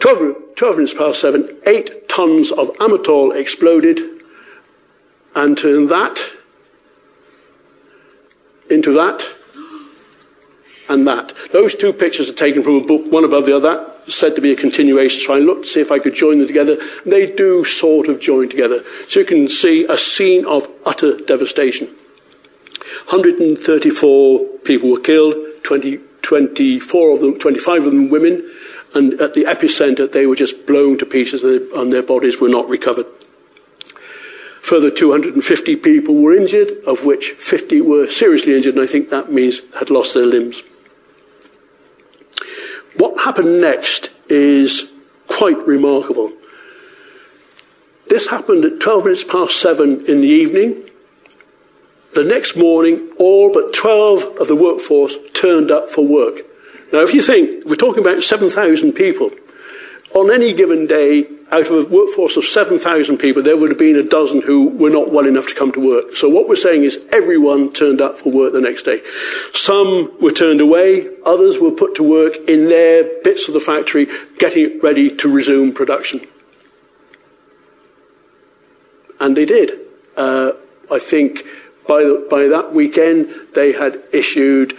12, 0.00 0.54
12 0.56 0.76
minutes 0.76 0.94
past 0.94 1.20
seven, 1.20 1.48
eight 1.66 2.08
tons 2.08 2.50
of 2.52 2.68
amatol 2.74 3.34
exploded, 3.34 4.00
and 5.34 5.56
turned 5.58 5.88
that 5.90 6.32
into 8.70 8.92
that, 8.92 9.33
and 10.88 11.06
that. 11.06 11.32
Those 11.52 11.74
two 11.74 11.92
pictures 11.92 12.28
are 12.28 12.34
taken 12.34 12.62
from 12.62 12.76
a 12.76 12.80
book, 12.84 13.10
one 13.10 13.24
above 13.24 13.46
the 13.46 13.56
other, 13.56 13.90
said 14.06 14.34
to 14.36 14.40
be 14.40 14.52
a 14.52 14.56
continuation. 14.56 15.20
So 15.20 15.34
I 15.34 15.38
looked 15.38 15.64
to 15.64 15.68
see 15.68 15.80
if 15.80 15.90
I 15.90 15.98
could 15.98 16.14
join 16.14 16.38
them 16.38 16.46
together. 16.46 16.76
They 17.06 17.26
do 17.26 17.64
sort 17.64 18.08
of 18.08 18.20
join 18.20 18.48
together. 18.48 18.82
So 19.08 19.20
you 19.20 19.26
can 19.26 19.48
see 19.48 19.84
a 19.88 19.96
scene 19.96 20.44
of 20.46 20.68
utter 20.84 21.16
devastation. 21.18 21.88
134 23.08 24.44
people 24.64 24.90
were 24.90 25.00
killed, 25.00 25.34
20, 25.62 25.98
24 26.22 27.14
of 27.14 27.20
them, 27.20 27.38
25 27.38 27.84
of 27.84 27.92
them 27.92 28.08
women, 28.08 28.50
and 28.94 29.20
at 29.20 29.34
the 29.34 29.44
epicenter 29.44 30.10
they 30.10 30.26
were 30.26 30.36
just 30.36 30.66
blown 30.66 30.98
to 30.98 31.06
pieces 31.06 31.42
and 31.44 31.92
their 31.92 32.02
bodies 32.02 32.40
were 32.40 32.48
not 32.48 32.68
recovered. 32.68 33.06
Further 34.60 34.90
250 34.90 35.76
people 35.76 36.14
were 36.14 36.34
injured, 36.34 36.72
of 36.86 37.04
which 37.04 37.32
50 37.32 37.82
were 37.82 38.08
seriously 38.08 38.54
injured, 38.54 38.76
and 38.76 38.82
I 38.82 38.86
think 38.86 39.10
that 39.10 39.30
means 39.30 39.60
had 39.78 39.90
lost 39.90 40.14
their 40.14 40.24
limbs. 40.24 40.62
Happened 43.24 43.58
next 43.58 44.10
is 44.28 44.92
quite 45.26 45.56
remarkable. 45.66 46.30
This 48.06 48.28
happened 48.28 48.66
at 48.66 48.80
12 48.80 49.04
minutes 49.04 49.24
past 49.24 49.58
seven 49.58 50.04
in 50.04 50.20
the 50.20 50.28
evening. 50.28 50.90
The 52.14 52.22
next 52.22 52.54
morning, 52.54 53.10
all 53.18 53.50
but 53.50 53.72
12 53.72 54.36
of 54.38 54.46
the 54.46 54.54
workforce 54.54 55.16
turned 55.32 55.70
up 55.70 55.88
for 55.88 56.06
work. 56.06 56.42
Now, 56.92 57.00
if 57.00 57.14
you 57.14 57.22
think, 57.22 57.64
we're 57.64 57.76
talking 57.76 58.02
about 58.02 58.22
7,000 58.22 58.92
people. 58.92 59.30
On 60.14 60.30
any 60.30 60.52
given 60.52 60.86
day, 60.86 61.26
out 61.52 61.66
of 61.66 61.72
a 61.72 61.88
workforce 61.88 62.36
of 62.36 62.44
7,000 62.44 63.18
people, 63.18 63.42
there 63.42 63.56
would 63.56 63.70
have 63.70 63.78
been 63.78 63.96
a 63.96 64.02
dozen 64.02 64.42
who 64.42 64.68
were 64.68 64.90
not 64.90 65.12
well 65.12 65.26
enough 65.26 65.46
to 65.48 65.54
come 65.54 65.72
to 65.72 65.80
work. 65.80 66.16
So 66.16 66.28
what 66.28 66.48
we're 66.48 66.56
saying 66.56 66.84
is 66.84 67.04
everyone 67.12 67.72
turned 67.72 68.00
up 68.00 68.18
for 68.18 68.30
work 68.30 68.52
the 68.52 68.60
next 68.60 68.84
day. 68.84 69.02
Some 69.52 70.18
were 70.20 70.32
turned 70.32 70.60
away, 70.60 71.10
others 71.24 71.58
were 71.58 71.70
put 71.70 71.94
to 71.96 72.02
work 72.02 72.36
in 72.48 72.68
their 72.68 73.04
bits 73.22 73.46
of 73.46 73.54
the 73.54 73.60
factory, 73.60 74.08
getting 74.38 74.80
ready 74.80 75.14
to 75.16 75.32
resume 75.32 75.72
production. 75.72 76.22
And 79.20 79.36
they 79.36 79.44
did. 79.44 79.72
Uh, 80.16 80.52
I 80.90 80.98
think 80.98 81.44
by, 81.86 82.02
the, 82.02 82.26
by 82.30 82.48
that 82.48 82.72
weekend, 82.72 83.32
they 83.54 83.72
had 83.72 84.02
issued 84.12 84.74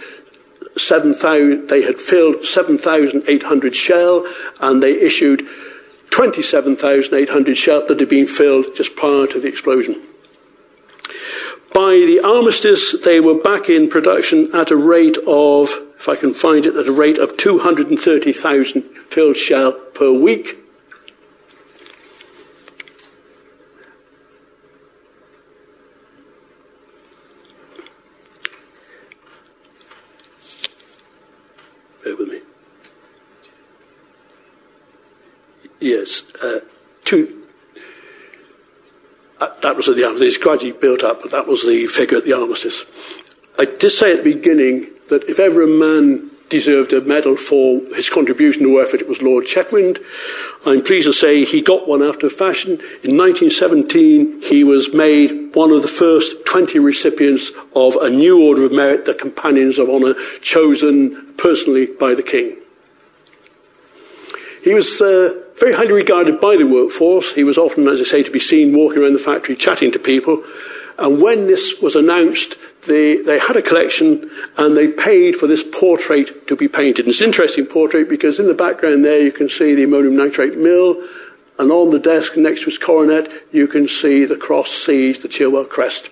7,000, 0.76 1.68
they 1.68 1.82
had 1.82 2.00
filled 2.00 2.44
7,800 2.44 3.74
shell 3.74 4.26
and 4.60 4.82
they 4.82 4.92
issued 4.92 5.46
27,800 6.16 7.58
shell 7.58 7.86
that 7.86 8.00
had 8.00 8.08
been 8.08 8.26
filled 8.26 8.74
just 8.74 8.96
prior 8.96 9.26
to 9.26 9.38
the 9.38 9.48
explosion. 9.48 10.00
By 11.74 12.06
the 12.06 12.22
armistice, 12.24 12.98
they 13.04 13.20
were 13.20 13.34
back 13.34 13.68
in 13.68 13.90
production 13.90 14.48
at 14.54 14.70
a 14.70 14.76
rate 14.76 15.18
of, 15.26 15.78
if 15.98 16.08
I 16.08 16.16
can 16.16 16.32
find 16.32 16.64
it, 16.64 16.74
at 16.74 16.88
a 16.88 16.92
rate 16.92 17.18
of 17.18 17.36
230,000 17.36 18.82
filled 19.10 19.36
shell 19.36 19.72
per 19.72 20.10
week. 20.10 20.65
Yes, 35.80 36.22
uh, 36.42 36.60
two. 37.04 37.42
Uh, 39.38 39.48
that 39.60 39.76
was 39.76 39.88
at 39.88 39.96
the 39.96 40.04
armistice. 40.04 40.36
It's 40.36 40.42
gradually 40.42 40.72
built 40.72 41.02
up, 41.02 41.20
but 41.20 41.30
that 41.30 41.46
was 41.46 41.66
the 41.66 41.86
figure 41.86 42.18
at 42.18 42.24
the 42.24 42.32
armistice. 42.32 42.86
I 43.58 43.66
did 43.66 43.90
say 43.90 44.12
at 44.12 44.24
the 44.24 44.32
beginning 44.32 44.88
that 45.08 45.24
if 45.24 45.38
ever 45.38 45.62
a 45.62 45.66
man 45.66 46.30
deserved 46.48 46.92
a 46.92 47.00
medal 47.00 47.36
for 47.36 47.80
his 47.94 48.08
contribution 48.08 48.62
to 48.62 48.80
effort, 48.80 49.00
it 49.00 49.08
was 49.08 49.20
Lord 49.20 49.46
Chetwynd. 49.46 49.98
I'm 50.64 50.82
pleased 50.82 51.06
to 51.06 51.12
say 51.12 51.44
he 51.44 51.60
got 51.60 51.88
one 51.88 52.02
after 52.02 52.30
fashion. 52.30 52.72
In 53.02 53.16
1917, 53.16 54.42
he 54.42 54.62
was 54.62 54.94
made 54.94 55.54
one 55.54 55.70
of 55.70 55.82
the 55.82 55.88
first 55.88 56.46
20 56.46 56.78
recipients 56.78 57.50
of 57.74 57.96
a 57.96 58.08
new 58.08 58.42
Order 58.42 58.64
of 58.64 58.72
Merit, 58.72 59.04
the 59.04 59.14
Companions 59.14 59.78
of 59.78 59.90
Honour, 59.90 60.14
chosen 60.40 61.34
personally 61.36 61.86
by 61.86 62.14
the 62.14 62.22
King. 62.22 62.56
He 64.62 64.72
was 64.72 65.00
uh, 65.00 65.42
very 65.58 65.72
highly 65.72 65.92
regarded 65.92 66.40
by 66.40 66.56
the 66.56 66.66
workforce. 66.66 67.32
He 67.32 67.44
was 67.44 67.58
often, 67.58 67.88
as 67.88 68.00
I 68.00 68.04
say, 68.04 68.22
to 68.22 68.30
be 68.30 68.38
seen 68.38 68.76
walking 68.76 69.02
around 69.02 69.14
the 69.14 69.18
factory 69.18 69.56
chatting 69.56 69.90
to 69.92 69.98
people. 69.98 70.44
And 70.98 71.20
when 71.20 71.46
this 71.46 71.80
was 71.80 71.94
announced, 71.94 72.56
they, 72.86 73.16
they 73.16 73.38
had 73.38 73.56
a 73.56 73.62
collection 73.62 74.30
and 74.56 74.76
they 74.76 74.88
paid 74.88 75.36
for 75.36 75.46
this 75.46 75.62
portrait 75.62 76.46
to 76.48 76.56
be 76.56 76.68
painted. 76.68 77.04
And 77.04 77.10
it's 77.10 77.20
an 77.20 77.26
interesting 77.26 77.66
portrait 77.66 78.08
because 78.08 78.40
in 78.40 78.46
the 78.46 78.54
background 78.54 79.04
there 79.04 79.20
you 79.20 79.32
can 79.32 79.48
see 79.48 79.74
the 79.74 79.84
ammonium 79.84 80.16
nitrate 80.16 80.56
mill, 80.56 81.02
and 81.58 81.70
on 81.70 81.90
the 81.90 81.98
desk 81.98 82.36
next 82.36 82.60
to 82.60 82.66
his 82.66 82.78
coronet 82.78 83.30
you 83.52 83.66
can 83.66 83.88
see 83.88 84.24
the 84.24 84.36
cross 84.36 84.70
seas, 84.70 85.18
the 85.18 85.28
Chilwell 85.28 85.68
crest. 85.68 86.10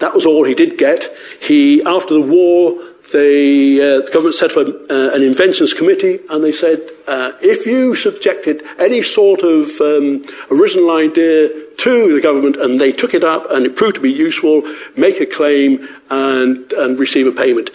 That 0.00 0.14
was 0.14 0.26
all 0.26 0.44
he 0.44 0.54
did 0.54 0.76
get. 0.76 1.08
He, 1.40 1.82
after 1.84 2.14
the 2.14 2.20
war, 2.20 2.80
they, 3.12 3.76
uh, 3.80 4.00
the 4.00 4.10
government 4.12 4.34
set 4.34 4.56
up 4.56 4.66
a, 4.66 4.70
uh, 4.70 5.14
an 5.14 5.22
inventions 5.22 5.74
committee 5.74 6.20
and 6.30 6.42
they 6.42 6.52
said 6.52 6.80
uh, 7.06 7.32
if 7.40 7.66
you 7.66 7.94
subjected 7.94 8.62
any 8.78 9.02
sort 9.02 9.42
of 9.42 9.68
um, 9.80 10.24
original 10.50 10.90
idea 10.90 11.48
to 11.76 12.14
the 12.14 12.20
government 12.20 12.56
and 12.56 12.80
they 12.80 12.92
took 12.92 13.14
it 13.14 13.22
up 13.22 13.50
and 13.50 13.66
it 13.66 13.76
proved 13.76 13.96
to 13.96 14.00
be 14.00 14.12
useful, 14.12 14.62
make 14.96 15.20
a 15.20 15.26
claim 15.26 15.86
and, 16.10 16.72
and 16.72 16.98
receive 16.98 17.26
a 17.26 17.32
payment. 17.32 17.70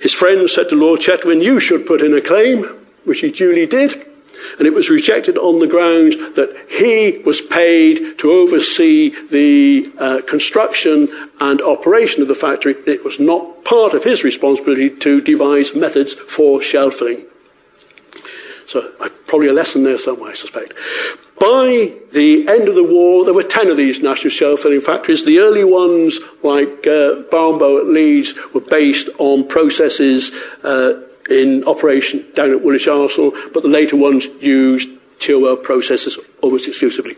His 0.00 0.12
friends 0.12 0.54
said 0.54 0.68
to 0.68 0.74
Lord 0.74 1.00
Chetwynd, 1.00 1.42
you 1.42 1.58
should 1.58 1.86
put 1.86 2.02
in 2.02 2.12
a 2.12 2.20
claim, 2.20 2.64
which 3.04 3.20
he 3.20 3.30
duly 3.30 3.66
did 3.66 4.11
and 4.58 4.66
it 4.66 4.74
was 4.74 4.90
rejected 4.90 5.38
on 5.38 5.58
the 5.58 5.66
grounds 5.66 6.16
that 6.34 6.66
he 6.68 7.22
was 7.24 7.40
paid 7.40 8.18
to 8.18 8.30
oversee 8.30 9.10
the 9.26 9.92
uh, 9.98 10.20
construction 10.26 11.08
and 11.40 11.60
operation 11.60 12.22
of 12.22 12.28
the 12.28 12.34
factory. 12.34 12.74
It 12.86 13.04
was 13.04 13.18
not 13.20 13.64
part 13.64 13.94
of 13.94 14.04
his 14.04 14.24
responsibility 14.24 14.90
to 14.90 15.20
devise 15.20 15.74
methods 15.74 16.14
for 16.14 16.62
shell 16.62 16.90
filling. 16.90 17.24
So, 18.66 18.92
uh, 19.00 19.08
probably 19.26 19.48
a 19.48 19.52
lesson 19.52 19.84
there 19.84 19.98
somewhere, 19.98 20.30
I 20.30 20.34
suspect. 20.34 20.72
By 21.38 21.94
the 22.12 22.46
end 22.48 22.68
of 22.68 22.76
the 22.76 22.84
war, 22.84 23.24
there 23.24 23.34
were 23.34 23.42
10 23.42 23.68
of 23.68 23.76
these 23.76 24.00
national 24.00 24.30
shell 24.30 24.56
filling 24.56 24.80
factories. 24.80 25.24
The 25.24 25.40
early 25.40 25.64
ones, 25.64 26.20
like 26.42 26.86
uh, 26.86 27.22
at 27.32 27.86
Leeds, 27.86 28.34
were 28.54 28.60
based 28.60 29.08
on 29.18 29.48
processes 29.48 30.30
uh, 30.62 31.02
in 31.30 31.64
operation 31.64 32.24
down 32.34 32.50
at 32.50 32.62
Woolwich 32.62 32.88
Arsenal, 32.88 33.32
but 33.52 33.62
the 33.62 33.68
later 33.68 33.96
ones 33.96 34.26
used 34.40 34.88
Chilwell 35.18 35.62
processes 35.62 36.18
almost 36.40 36.66
exclusively. 36.66 37.16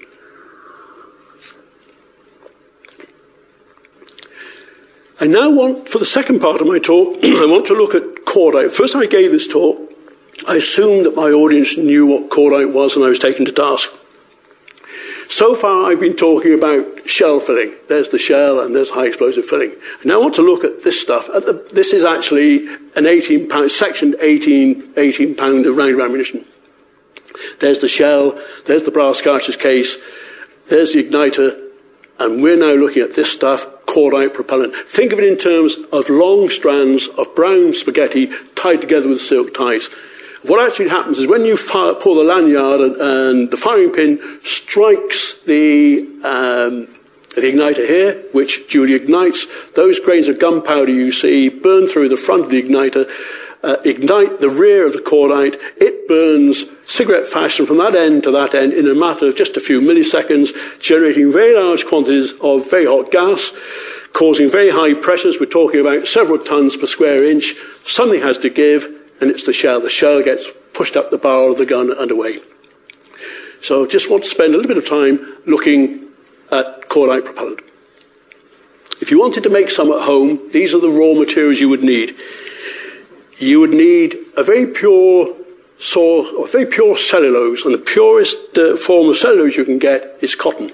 I 5.21 5.27
now 5.27 5.51
want, 5.51 5.89
for 5.89 5.99
the 5.99 6.05
second 6.05 6.41
part 6.41 6.61
of 6.61 6.67
my 6.67 6.79
talk, 6.79 7.17
I 7.25 7.47
want 7.47 7.67
to 7.67 7.75
look 7.75 7.95
at 7.95 8.03
cordite. 8.27 8.73
First 8.73 8.93
time 8.93 9.03
I 9.03 9.07
gave 9.07 9.31
this 9.31 9.47
talk, 9.47 9.81
I 10.47 10.57
assumed 10.57 11.07
that 11.07 11.17
my 11.17 11.31
audience 11.31 11.77
knew 11.77 12.07
what 12.07 12.29
cordite 12.29 12.73
was 12.73 12.97
and 12.97 13.05
I 13.05 13.09
was 13.09 13.19
taken 13.19 13.45
to 13.47 13.53
task. 13.53 13.91
So 15.29 15.55
far, 15.55 15.91
I've 15.91 16.01
been 16.01 16.17
talking 16.17 16.55
about 16.55 17.09
shell 17.09 17.41
filling. 17.41 17.75
There's 17.89 18.09
the 18.09 18.19
shell 18.19 18.61
and 18.61 18.75
there's 18.75 18.91
high 18.91 19.07
explosive 19.07 19.45
filling. 19.45 19.75
Now 20.05 20.15
I 20.15 20.19
want 20.19 20.35
to 20.37 20.43
look 20.43 20.65
at 20.65 20.83
this 20.83 21.01
stuff. 21.01 21.29
At 21.31 21.47
the, 21.47 21.67
this 21.73 21.93
is 21.93 22.05
actually 22.05 22.67
an 22.95 23.07
18 23.07 23.49
pound, 23.49 23.71
sectioned 23.71 24.17
18, 24.21 24.95
18 24.97 25.35
pound 25.35 25.67
of 25.67 25.77
round 25.77 26.01
ammunition. 26.01 26.45
There's 27.61 27.81
the 27.81 27.89
shell, 27.89 28.39
there's 28.67 28.85
the 28.85 28.91
brass 28.91 29.21
cartridge 29.21 29.59
case, 29.59 29.99
there's 30.69 30.93
the 30.93 31.03
igniter, 31.03 31.61
and 32.19 32.43
we're 32.43 32.57
now 32.57 32.75
looking 32.75 33.03
at 33.03 33.15
this 33.15 33.33
stuff, 33.33 33.67
cordite 33.87 34.35
propellant. 34.35 34.75
Think 34.75 35.13
of 35.13 35.19
it 35.19 35.25
in 35.25 35.37
terms 35.37 35.77
of 35.93 36.09
long 36.09 36.49
strands 36.49 37.09
of 37.09 37.35
brown 37.35 37.75
spaghetti 37.75 38.31
tied 38.55 38.81
together 38.81 39.09
with 39.09 39.21
silk 39.21 39.53
ties. 39.53 39.91
What 40.47 40.65
actually 40.67 40.91
happens 40.91 41.19
is 41.19 41.27
when 41.27 41.47
you 41.47 41.57
fire, 41.57 41.95
pull 41.95 42.17
the 42.17 42.23
lanyard 42.23 42.81
and, 42.81 42.97
and, 42.97 43.51
the 43.51 43.57
firing 43.57 43.93
pin 43.93 44.21
strikes 44.43 45.39
the, 45.47 46.01
um, 46.23 46.87
the 47.35 47.51
igniter 47.51 47.87
here, 47.87 48.23
which 48.33 48.69
duly 48.69 48.93
ignites, 48.93 49.71
those 49.71 49.99
grains 50.01 50.29
of 50.29 50.39
gunpowder 50.39 50.93
you 50.93 51.13
see 51.13 51.49
burn 51.49 51.87
through 51.87 52.11
the 52.11 52.19
front 52.19 52.45
of 52.45 52.51
the 52.51 52.63
igniter, 52.63 53.09
uh, 53.63 53.77
ignite 53.87 54.41
the 54.41 54.51
rear 54.51 54.87
of 54.87 54.93
the 54.93 54.99
cordite. 54.99 55.59
It 55.79 56.07
burns 56.09 56.67
cigarette 56.85 57.27
fashion 57.27 57.65
from 57.65 57.79
that 57.79 57.95
end 57.95 58.25
to 58.25 58.31
that 58.33 58.55
end 58.55 58.75
in 58.75 58.87
a 58.87 58.95
matter 58.95 59.29
of 59.29 59.37
just 59.37 59.57
a 59.57 59.61
few 59.61 59.81
milliseconds, 59.81 60.79
generating 60.79 61.33
very 61.33 61.57
large 61.57 61.87
quantities 61.87 62.35
of 62.43 62.71
very 62.71 62.85
hot 62.85 63.11
gas 63.11 63.53
causing 64.13 64.49
very 64.49 64.71
high 64.71 64.95
pressures. 64.95 65.41
We're 65.41 65.47
talking 65.47 65.81
about 65.81 66.07
several 66.07 66.39
tons 66.39 66.77
per 66.77 66.87
square 66.87 67.25
inch. 67.25 67.57
Something 67.85 68.21
has 68.21 68.39
to 68.39 68.51
give 68.51 69.04
and 69.25 69.33
it's 69.33 69.47
the 69.47 69.55
shell. 69.55 69.81
The 69.81 69.89
shell 69.89 70.23
gets 70.23 70.53
pushed 70.75 70.97
up 70.97 71.11
the 71.11 71.17
barrel 71.17 71.53
of 71.53 71.59
the 71.59 71.65
gun 71.65 71.91
and 71.91 72.11
away. 72.11 72.41
So 73.63 73.87
just 73.87 74.11
want 74.11 74.23
to 74.25 74.29
spend 74.29 74.53
a 74.53 74.59
little 74.59 74.69
bit 74.69 74.77
of 74.77 74.87
time 74.87 75.19
looking 75.47 76.09
at 76.53 76.89
cordite 76.91 77.25
propellant. 77.25 77.63
If 79.01 79.11
you 79.11 79.19
wanted 79.19 79.43
to 79.45 79.51
make 79.51 79.71
some 79.71 79.91
at 79.91 80.03
home, 80.03 80.51
these 80.53 80.75
are 80.75 80.81
the 80.81 80.91
raw 80.91 81.19
materials 81.19 81.59
you 81.59 81.71
would 81.71 81.83
need. 81.83 82.15
you 83.39 83.61
would 83.61 83.73
need 83.73 84.17
a 84.37 84.43
very 84.43 84.67
pure 84.67 85.35
source, 85.79 86.29
or 86.37 86.47
very 86.47 86.67
pure 86.67 86.97
cellulose, 86.97 87.65
and 87.65 87.75
the 87.75 87.79
purest 87.79 88.57
uh, 88.59 88.77
form 88.77 89.09
of 89.09 89.17
cellulose 89.17 89.57
you 89.57 89.65
can 89.65 89.79
get 89.79 90.17
is 90.21 90.35
cotton. 90.35 90.71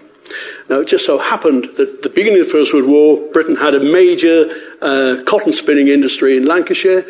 Now, 0.68 0.80
it 0.80 0.88
just 0.88 1.06
so 1.06 1.18
happened 1.18 1.64
that 1.76 1.88
at 1.88 2.02
the 2.02 2.08
beginning 2.08 2.40
of 2.40 2.46
the 2.46 2.52
First 2.52 2.74
World 2.74 2.86
War, 2.86 3.18
Britain 3.32 3.56
had 3.56 3.74
a 3.74 3.80
major 3.80 4.50
uh, 4.80 5.22
cotton 5.26 5.52
spinning 5.52 5.88
industry 5.88 6.36
in 6.36 6.44
Lancashire. 6.46 7.04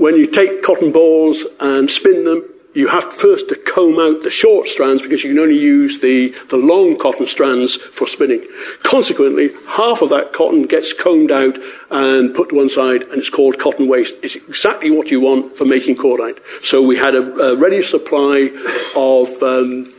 When 0.00 0.16
you 0.16 0.24
take 0.24 0.62
cotton 0.62 0.92
balls 0.92 1.44
and 1.60 1.90
spin 1.90 2.24
them, 2.24 2.42
you 2.72 2.88
have 2.88 3.12
first 3.12 3.50
to 3.50 3.54
comb 3.54 3.98
out 3.98 4.22
the 4.22 4.30
short 4.30 4.66
strands 4.66 5.02
because 5.02 5.22
you 5.22 5.28
can 5.28 5.38
only 5.38 5.58
use 5.58 6.00
the, 6.00 6.30
the 6.48 6.56
long 6.56 6.96
cotton 6.96 7.26
strands 7.26 7.76
for 7.76 8.06
spinning. 8.06 8.42
Consequently, 8.82 9.50
half 9.68 10.00
of 10.00 10.08
that 10.08 10.32
cotton 10.32 10.62
gets 10.62 10.94
combed 10.94 11.30
out 11.30 11.58
and 11.90 12.32
put 12.32 12.48
to 12.48 12.56
one 12.56 12.70
side, 12.70 13.02
and 13.02 13.18
it's 13.18 13.28
called 13.28 13.58
cotton 13.58 13.88
waste. 13.88 14.14
It's 14.22 14.36
exactly 14.36 14.90
what 14.90 15.10
you 15.10 15.20
want 15.20 15.58
for 15.58 15.66
making 15.66 15.96
cordite. 15.96 16.38
So 16.64 16.80
we 16.80 16.96
had 16.96 17.14
a, 17.14 17.50
a 17.50 17.56
ready 17.56 17.82
supply 17.82 18.48
of, 18.96 19.42
um, 19.42 19.92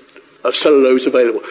of 0.43 0.55
cellulose 0.55 1.05
available. 1.05 1.41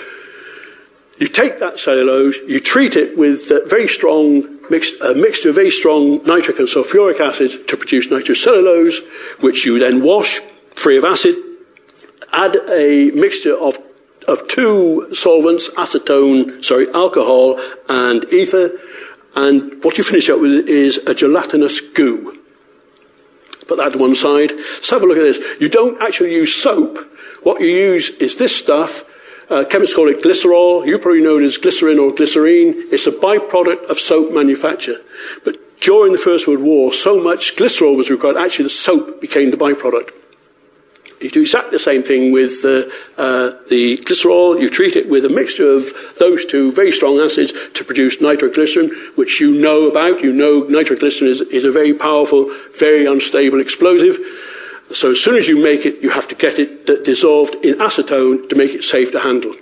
You 1.21 1.29
take 1.29 1.59
that 1.59 1.79
cellulose, 1.79 2.39
you 2.49 2.61
treat 2.61 2.97
it 2.97 3.17
with 3.17 3.51
a 3.51 3.63
very 3.67 3.87
strong 3.87 4.59
mix, 4.71 4.99
a 5.03 5.15
mixture 5.15 5.51
of 5.51 5.55
very 5.55 5.71
strong 5.71 6.15
nitric 6.25 6.59
and 6.59 6.67
sulfuric 6.67 7.21
acid 7.21 7.69
to 7.69 7.77
produce 7.77 8.07
nitrocellulose, 8.07 9.07
which 9.41 9.67
you 9.67 9.79
then 9.79 10.03
wash 10.03 10.41
free 10.71 10.97
of 10.97 11.05
acid. 11.05 11.37
Add 12.33 12.57
a 12.71 13.11
mixture 13.11 13.55
of 13.55 13.77
of 14.29 14.49
two 14.49 15.15
solvents, 15.15 15.69
acetone, 15.71 16.65
sorry, 16.65 16.89
alcohol 16.95 17.61
and 17.91 18.25
ether, 18.33 18.71
and 19.35 19.85
what 19.85 19.99
you 19.99 20.05
finish 20.05 20.31
up 20.31 20.41
with 20.41 20.69
is 20.69 20.99
a 21.07 21.15
gelatinous 21.15 21.83
goo. 21.83 22.39
Put 23.69 23.77
that 23.77 23.93
to 23.93 23.99
one 23.99 24.15
side. 24.15 24.53
Let's 24.53 24.91
have 24.91 25.03
a 25.03 25.07
look 25.07 25.19
at 25.19 25.23
this. 25.23 25.61
You 25.61 25.69
don't 25.69 26.01
actually 26.01 26.33
use 26.33 26.55
soap. 26.55 26.99
What 27.43 27.61
you 27.61 27.69
use 27.69 28.09
is 28.09 28.37
this 28.37 28.57
stuff 28.57 29.05
uh, 29.51 29.65
chemists 29.65 29.95
call 29.95 30.09
it 30.09 30.23
glycerol. 30.23 30.87
You 30.87 30.99
probably 30.99 31.23
know 31.23 31.39
it 31.39 31.45
as 31.45 31.57
glycerin 31.57 31.99
or 31.99 32.13
glycerine. 32.13 32.75
It's 32.93 33.07
a 33.07 33.13
byproduct 33.13 33.91
of 33.91 33.99
soap 33.99 34.33
manufacture. 34.33 34.99
But 35.45 35.81
during 35.81 36.13
the 36.13 36.19
First 36.19 36.47
World 36.47 36.63
War, 36.63 36.93
so 36.93 37.21
much 37.23 37.57
glycerol 37.57 37.97
was 37.97 38.11
required, 38.11 38.37
actually 38.37 38.65
the 38.65 38.71
soap 38.71 39.21
became 39.21 39.51
the 39.51 39.57
byproduct. 39.57 40.13
You 41.21 41.29
do 41.29 41.43
exactly 41.43 41.73
the 41.73 41.79
same 41.79 42.03
thing 42.03 42.33
with 42.33 42.65
uh, 42.65 42.89
uh, 43.19 43.53
the 43.69 43.99
glycerol. 43.99 44.59
You 44.59 44.71
treat 44.71 44.97
it 44.97 45.09
with 45.09 45.27
a 45.27 45.29
mixture 45.29 45.69
of 45.69 45.93
those 46.19 46.47
two 46.47 46.73
very 46.73 46.93
strong 46.93 47.21
acids 47.21 47.53
to 47.75 47.85
produce 47.85 48.23
nitroglycerin, 48.23 48.89
which 49.17 49.39
you 49.39 49.53
know 49.53 49.91
about. 49.91 50.23
You 50.23 50.33
know 50.33 50.63
nitroglycerin 50.63 51.31
is, 51.31 51.43
is 51.43 51.67
a 51.67 51.73
very 51.73 51.93
powerful, 51.93 52.51
very 52.79 53.05
unstable 53.05 53.61
explosive. 53.61 54.17
So 54.93 55.13
as 55.13 55.21
soon 55.21 55.37
as 55.37 55.47
you 55.47 55.63
make 55.63 55.87
it, 55.87 56.03
you 56.03 56.11
have 56.11 56.29
to 56.29 56.35
get 56.35 56.59
it 56.59 56.87
dissolved 57.05 57.55
in 57.65 57.75
acetone 57.75 58.49
to 58.49 58.57
make 58.57 58.73
it 58.73 58.83
safe 58.83 59.13
to 59.13 59.21
handle. 59.21 59.55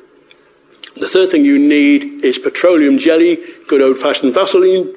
The 0.97 1.07
third 1.07 1.29
thing 1.29 1.45
you 1.45 1.59
need 1.59 2.24
is 2.24 2.39
petroleum 2.39 2.99
jelly, 2.99 3.39
good 3.68 3.83
old 3.83 3.99
fashioned 3.99 4.35
Vaseline. 4.35 4.95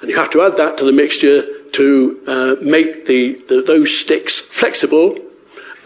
And 0.00 0.10
you 0.10 0.16
have 0.16 0.30
to 0.30 0.42
add 0.42 0.56
that 0.58 0.76
to 0.78 0.84
the 0.84 0.92
mixture 0.92 1.64
to 1.70 2.20
uh, 2.26 2.56
make 2.62 3.06
the, 3.06 3.42
the, 3.48 3.62
those 3.62 3.98
sticks 3.98 4.38
flexible 4.38 5.18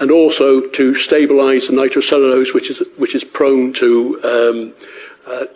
and 0.00 0.10
also 0.10 0.66
to 0.68 0.94
stabilize 0.94 1.68
the 1.68 1.74
nitrocellulose, 1.74 2.52
which 2.52 2.68
is, 2.68 2.82
which 2.98 3.14
is 3.14 3.24
prone 3.24 3.72
to 3.74 4.20
um, 4.24 4.74
uh, 5.26 5.46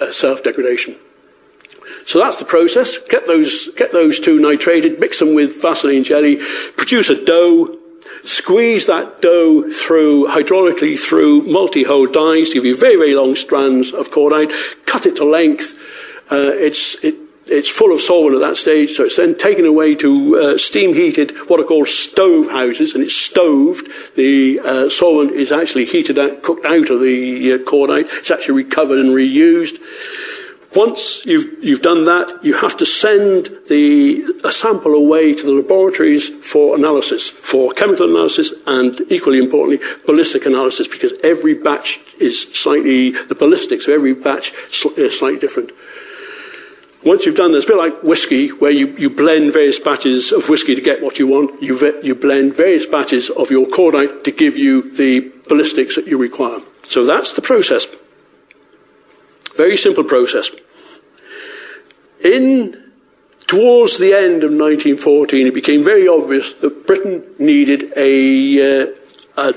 uh, 0.00 0.12
self 0.12 0.42
degradation. 0.42 0.96
So 2.04 2.18
that's 2.18 2.38
the 2.38 2.44
process. 2.44 2.98
Get 3.08 3.26
those, 3.26 3.70
get 3.76 3.92
those 3.92 4.20
two 4.20 4.38
nitrated, 4.38 5.00
mix 5.00 5.18
them 5.18 5.34
with 5.34 5.60
Vaseline 5.60 6.04
jelly, 6.04 6.36
produce 6.76 7.10
a 7.10 7.24
dough, 7.24 7.78
squeeze 8.24 8.86
that 8.86 9.22
dough 9.22 9.70
through, 9.70 10.28
hydraulically 10.28 10.98
through 10.98 11.42
multi-hole 11.42 12.06
dies 12.06 12.48
to 12.48 12.54
give 12.54 12.64
you 12.64 12.76
very, 12.76 12.96
very 12.96 13.14
long 13.14 13.34
strands 13.34 13.92
of 13.92 14.10
cordite, 14.10 14.52
cut 14.86 15.06
it 15.06 15.16
to 15.16 15.24
length. 15.24 15.78
Uh, 16.30 16.52
it's, 16.54 17.02
it, 17.04 17.16
it's 17.48 17.68
full 17.68 17.92
of 17.92 18.00
solvent 18.00 18.34
at 18.34 18.40
that 18.40 18.56
stage, 18.56 18.96
so 18.96 19.04
it's 19.04 19.16
then 19.16 19.36
taken 19.36 19.64
away 19.64 19.94
to 19.94 20.36
uh, 20.36 20.58
steam 20.58 20.94
heated, 20.94 21.30
what 21.48 21.60
are 21.60 21.64
called 21.64 21.88
stove 21.88 22.48
houses, 22.50 22.94
and 22.94 23.04
it's 23.04 23.14
stoved. 23.14 23.86
The 24.16 24.60
uh, 24.60 24.88
solvent 24.88 25.32
is 25.32 25.52
actually 25.52 25.84
heated 25.84 26.18
out, 26.18 26.42
cooked 26.42 26.66
out 26.66 26.90
of 26.90 27.00
the 27.00 27.52
uh, 27.52 27.58
cordite. 27.58 28.08
It's 28.18 28.30
actually 28.30 28.64
recovered 28.64 28.98
and 28.98 29.10
reused. 29.10 29.78
Once 30.76 31.24
you've, 31.24 31.64
you've 31.64 31.80
done 31.80 32.04
that, 32.04 32.44
you 32.44 32.52
have 32.52 32.76
to 32.76 32.84
send 32.84 33.48
the, 33.68 34.22
a 34.44 34.52
sample 34.52 34.92
away 34.92 35.32
to 35.32 35.46
the 35.46 35.52
laboratories 35.52 36.28
for 36.44 36.76
analysis, 36.76 37.30
for 37.30 37.72
chemical 37.72 38.10
analysis, 38.10 38.52
and 38.66 39.00
equally 39.08 39.38
importantly, 39.38 39.80
ballistic 40.04 40.44
analysis, 40.44 40.86
because 40.86 41.14
every 41.24 41.54
batch 41.54 41.98
is 42.20 42.42
slightly, 42.52 43.12
the 43.12 43.34
ballistics 43.34 43.88
of 43.88 43.94
every 43.94 44.12
batch 44.12 44.52
is 44.98 45.18
slightly 45.18 45.38
different. 45.38 45.72
Once 47.02 47.24
you've 47.24 47.36
done 47.36 47.52
this, 47.52 47.64
it's 47.64 47.70
a 47.70 47.72
bit 47.72 47.78
like 47.78 48.02
whiskey, 48.02 48.48
where 48.48 48.70
you, 48.70 48.88
you 48.98 49.08
blend 49.08 49.54
various 49.54 49.78
batches 49.78 50.30
of 50.30 50.46
whiskey 50.50 50.74
to 50.74 50.82
get 50.82 51.02
what 51.02 51.18
you 51.18 51.26
want. 51.26 51.62
You, 51.62 52.00
you 52.02 52.14
blend 52.14 52.54
various 52.54 52.84
batches 52.84 53.30
of 53.30 53.50
your 53.50 53.66
cordite 53.66 54.24
to 54.24 54.30
give 54.30 54.58
you 54.58 54.94
the 54.94 55.32
ballistics 55.48 55.96
that 55.96 56.06
you 56.06 56.18
require. 56.18 56.58
So 56.86 57.06
that's 57.06 57.32
the 57.32 57.40
process. 57.40 57.86
Very 59.56 59.78
simple 59.78 60.04
process. 60.04 60.50
In 62.22 62.92
towards 63.46 63.98
the 63.98 64.12
end 64.14 64.42
of 64.42 64.50
1914, 64.50 65.46
it 65.46 65.54
became 65.54 65.82
very 65.82 66.08
obvious 66.08 66.52
that 66.54 66.86
Britain 66.86 67.24
needed 67.38 67.92
a, 67.96 68.82
uh, 68.82 68.86
a 69.36 69.54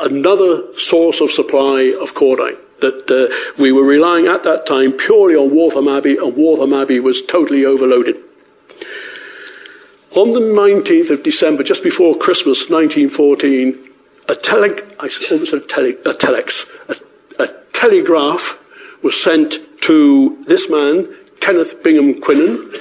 another 0.00 0.74
source 0.76 1.20
of 1.20 1.30
supply 1.30 1.94
of 2.00 2.14
cordite. 2.14 2.58
That 2.80 3.10
uh, 3.10 3.32
we 3.60 3.70
were 3.70 3.84
relying 3.84 4.26
at 4.26 4.42
that 4.42 4.66
time 4.66 4.92
purely 4.92 5.36
on 5.36 5.54
Waltham 5.54 5.86
Abbey, 5.86 6.16
and 6.16 6.36
Waltham 6.36 6.72
Abbey 6.72 6.98
was 6.98 7.22
totally 7.22 7.64
overloaded. 7.64 8.16
On 10.16 10.32
the 10.32 10.40
19th 10.40 11.10
of 11.10 11.22
December, 11.22 11.62
just 11.62 11.82
before 11.82 12.16
Christmas 12.16 12.68
1914, 12.68 13.78
a, 14.28 14.34
tele- 14.34 14.82
I 14.98 15.08
almost 15.30 15.50
said 15.50 15.62
a, 15.62 15.66
tele- 15.66 15.90
a 15.90 16.12
telex, 16.12 16.68
a, 16.88 17.42
a 17.42 17.48
telegraph 17.72 18.58
was 19.02 19.22
sent 19.22 19.58
to 19.82 20.42
this 20.46 20.68
man, 20.68 21.08
Kenneth 21.42 21.82
Bingham 21.82 22.20
Quinan, 22.20 22.72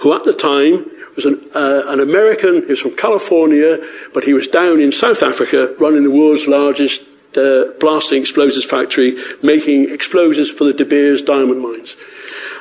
who 0.00 0.14
at 0.14 0.24
the 0.24 0.34
time 0.34 0.90
was 1.16 1.24
an, 1.24 1.42
uh, 1.54 1.84
an 1.86 2.00
American, 2.00 2.62
he 2.62 2.68
was 2.68 2.80
from 2.80 2.94
California, 2.96 3.78
but 4.12 4.24
he 4.24 4.34
was 4.34 4.46
down 4.46 4.78
in 4.78 4.92
South 4.92 5.22
Africa 5.22 5.74
running 5.80 6.04
the 6.04 6.10
world's 6.10 6.46
largest 6.46 7.08
uh, 7.36 7.64
blasting 7.80 8.20
explosives 8.20 8.66
factory, 8.66 9.16
making 9.42 9.90
explosives 9.90 10.50
for 10.50 10.64
the 10.64 10.74
De 10.74 10.84
Beers 10.84 11.22
diamond 11.22 11.62
mines. 11.62 11.96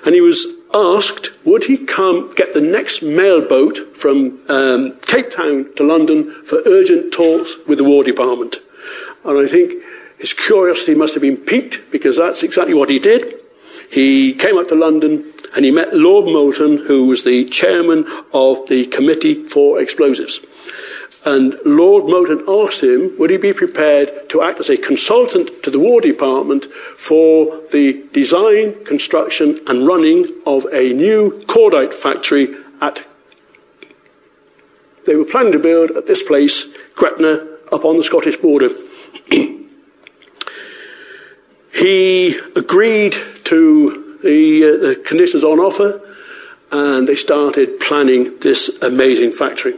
And 0.05 0.15
he 0.15 0.21
was 0.21 0.47
asked, 0.73 1.31
would 1.45 1.65
he 1.65 1.77
come 1.77 2.33
get 2.35 2.53
the 2.53 2.61
next 2.61 3.01
mail 3.01 3.45
boat 3.45 3.97
from 3.97 4.39
um, 4.47 4.97
Cape 5.01 5.29
Town 5.29 5.73
to 5.75 5.83
London 5.83 6.45
for 6.45 6.61
urgent 6.65 7.11
talks 7.11 7.55
with 7.67 7.79
the 7.79 7.83
War 7.83 8.01
Department? 8.03 8.57
And 9.25 9.37
I 9.37 9.45
think 9.45 9.73
his 10.19 10.33
curiosity 10.33 10.95
must 10.95 11.15
have 11.15 11.21
been 11.21 11.35
piqued 11.35 11.91
because 11.91 12.15
that's 12.15 12.43
exactly 12.43 12.73
what 12.73 12.89
he 12.89 12.97
did. 12.97 13.40
He 13.91 14.33
came 14.33 14.57
up 14.57 14.69
to 14.69 14.75
London 14.75 15.33
and 15.53 15.65
he 15.65 15.71
met 15.71 15.93
Lord 15.93 16.25
Moulton, 16.25 16.85
who 16.85 17.07
was 17.07 17.23
the 17.23 17.43
chairman 17.45 18.05
of 18.33 18.67
the 18.67 18.85
Committee 18.85 19.45
for 19.45 19.81
Explosives. 19.81 20.39
And 21.25 21.59
Lord 21.65 22.05
Moulton 22.05 22.43
asked 22.47 22.81
him, 22.81 23.15
would 23.19 23.29
he 23.29 23.37
be 23.37 23.53
prepared 23.53 24.29
to 24.29 24.41
act 24.41 24.59
as 24.59 24.69
a 24.69 24.77
consultant 24.77 25.61
to 25.63 25.69
the 25.69 25.77
War 25.77 25.99
Department 25.99 26.65
for 26.97 27.61
the 27.71 28.07
design, 28.13 28.83
construction, 28.85 29.59
and 29.67 29.85
running 29.85 30.25
of 30.47 30.65
a 30.71 30.93
new 30.93 31.43
cordite 31.47 31.93
factory 31.93 32.55
at. 32.79 33.05
They 35.05 35.15
were 35.15 35.25
planning 35.25 35.51
to 35.51 35.59
build 35.59 35.91
at 35.91 36.07
this 36.07 36.23
place, 36.23 36.73
Gretna, 36.95 37.47
up 37.71 37.85
on 37.85 37.97
the 37.97 38.03
Scottish 38.03 38.37
border. 38.37 38.69
he 41.73 42.39
agreed 42.55 43.15
to 43.45 44.19
the, 44.23 44.63
uh, 44.63 44.87
the 44.87 44.95
conditions 45.05 45.43
on 45.43 45.59
offer, 45.59 46.01
and 46.71 47.07
they 47.07 47.15
started 47.15 47.79
planning 47.79 48.39
this 48.39 48.81
amazing 48.81 49.31
factory. 49.31 49.77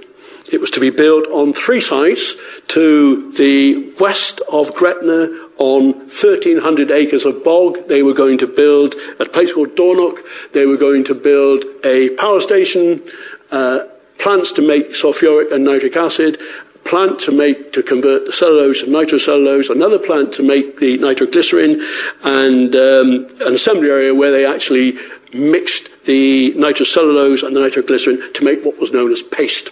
It 0.52 0.62
was 0.62 0.70
to 0.72 0.80
be 0.80 0.92
built 0.92 1.26
on 1.28 1.54
three 1.54 1.82
sites 1.82 2.36
to 2.68 3.32
the 3.32 3.92
west 4.00 4.42
of 4.52 4.76
Gretna 4.76 5.28
on 5.58 5.94
1,300 5.94 6.92
acres 6.92 7.26
of 7.26 7.44
bog. 7.44 7.88
They 7.88 8.04
were 8.04 8.14
going 8.14 8.38
to 8.40 8.48
build 8.48 8.94
a 9.20 9.26
place 9.26 9.54
called 9.54 9.76
Dornock. 9.76 10.20
They 10.52 10.68
were 10.68 10.78
going 10.78 11.06
to 11.06 11.16
build 11.16 11.66
a 11.84 12.10
power 12.12 12.40
station, 12.40 13.02
uh, 13.50 13.86
plants 14.20 14.52
to 14.54 14.62
make 14.62 14.90
sulfuric 14.90 15.52
and 15.52 15.64
nitric 15.64 15.96
acid, 15.96 16.40
plant 16.86 17.20
to 17.22 17.32
make 17.32 17.72
to 17.74 17.84
convert 17.84 18.26
the 18.26 18.32
cellulose 18.32 18.84
and 18.84 18.94
nitrocellulose, 18.94 19.70
another 19.70 20.00
plant 20.00 20.34
to 20.34 20.44
make 20.44 20.80
the 20.80 20.98
nitroglycerin, 20.98 21.82
and 22.24 22.76
um, 22.76 23.28
an 23.42 23.54
assembly 23.54 23.90
area 23.90 24.14
where 24.14 24.32
they 24.32 24.46
actually 24.46 24.98
mixed 25.34 25.90
the 26.06 26.54
nitrocellulose 26.54 27.46
and 27.46 27.56
the 27.56 27.60
nitroglycerin 27.60 28.34
to 28.34 28.44
make 28.44 28.64
what 28.64 28.80
was 28.80 28.92
known 28.92 29.12
as 29.12 29.24
paste. 29.24 29.72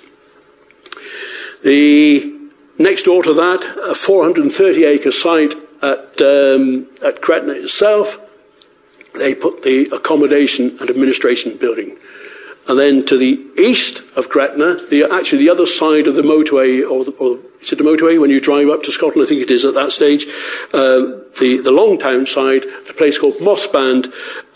The 1.64 2.34
next 2.78 3.04
door 3.04 3.22
to 3.24 3.34
that, 3.34 3.64
a 3.84 3.94
430 3.94 4.84
acre 4.86 5.12
site 5.12 5.54
at, 5.82 6.22
um, 6.22 6.88
at 7.04 7.22
Gretna 7.22 7.54
itself, 7.54 8.20
they 9.14 9.36
put 9.36 9.64
the 9.64 9.90
accommodation 9.94 10.78
and 10.80 10.90
administration 10.90 11.58
building. 11.58 11.98
And 12.72 12.80
then 12.80 13.06
to 13.08 13.18
the 13.18 13.46
east 13.58 14.02
of 14.16 14.30
Gretna, 14.30 14.76
the, 14.90 15.04
actually 15.04 15.40
the 15.40 15.50
other 15.50 15.66
side 15.66 16.08
of 16.08 16.16
the 16.16 16.22
motorway, 16.22 16.90
or, 16.90 17.04
the, 17.04 17.12
or 17.20 17.38
is 17.60 17.74
it 17.74 17.78
the 17.80 17.84
motorway 17.84 18.18
when 18.18 18.30
you 18.30 18.40
drive 18.40 18.70
up 18.70 18.82
to 18.84 18.94
Scotland? 18.94 19.26
I 19.26 19.28
think 19.28 19.42
it 19.42 19.52
is 19.52 19.66
at 19.66 19.74
that 19.74 19.92
stage. 19.92 20.24
Uh, 20.74 21.20
the, 21.38 21.60
the 21.62 21.72
Longtown 21.72 22.26
side, 22.26 22.64
a 22.90 22.94
place 22.94 23.20
called 23.20 23.34
Mossband, 23.42 24.06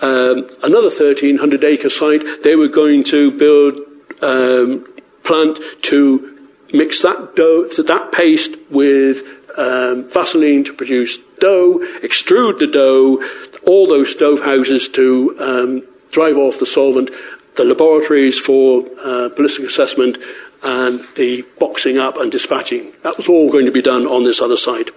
um, 0.01 0.47
another 0.63 0.87
1,300 0.87 1.65
acre 1.65 1.89
site. 1.89 2.23
They 2.41 2.55
were 2.55 2.69
going 2.69 3.03
to 3.03 3.31
build 3.31 3.81
um, 4.21 4.87
plant 5.25 5.59
to 5.81 6.47
mix 6.71 7.01
that 7.01 7.35
dough, 7.35 7.67
that 7.67 8.13
paste 8.13 8.55
with 8.69 9.23
um, 9.57 10.09
Vaseline 10.09 10.63
to 10.63 10.73
produce 10.73 11.17
dough, 11.39 11.79
extrude 12.01 12.59
the 12.59 12.67
dough, 12.67 13.21
all 13.67 13.87
those 13.87 14.09
stove 14.09 14.39
houses 14.39 14.87
to 14.87 15.35
um, 15.37 15.83
drive 16.11 16.37
off 16.37 16.59
the 16.59 16.65
solvent, 16.65 17.11
the 17.55 17.65
laboratories 17.65 18.39
for 18.39 18.85
uh, 19.03 19.29
ballistic 19.29 19.65
assessment, 19.65 20.17
and 20.63 20.99
the 21.15 21.45
boxing 21.59 21.97
up 21.97 22.17
and 22.17 22.31
dispatching. 22.31 22.91
That 23.03 23.17
was 23.17 23.29
all 23.29 23.51
going 23.51 23.65
to 23.65 23.71
be 23.71 23.81
done 23.81 24.05
on 24.05 24.23
this 24.23 24.41
other 24.41 24.57
side. 24.57 24.89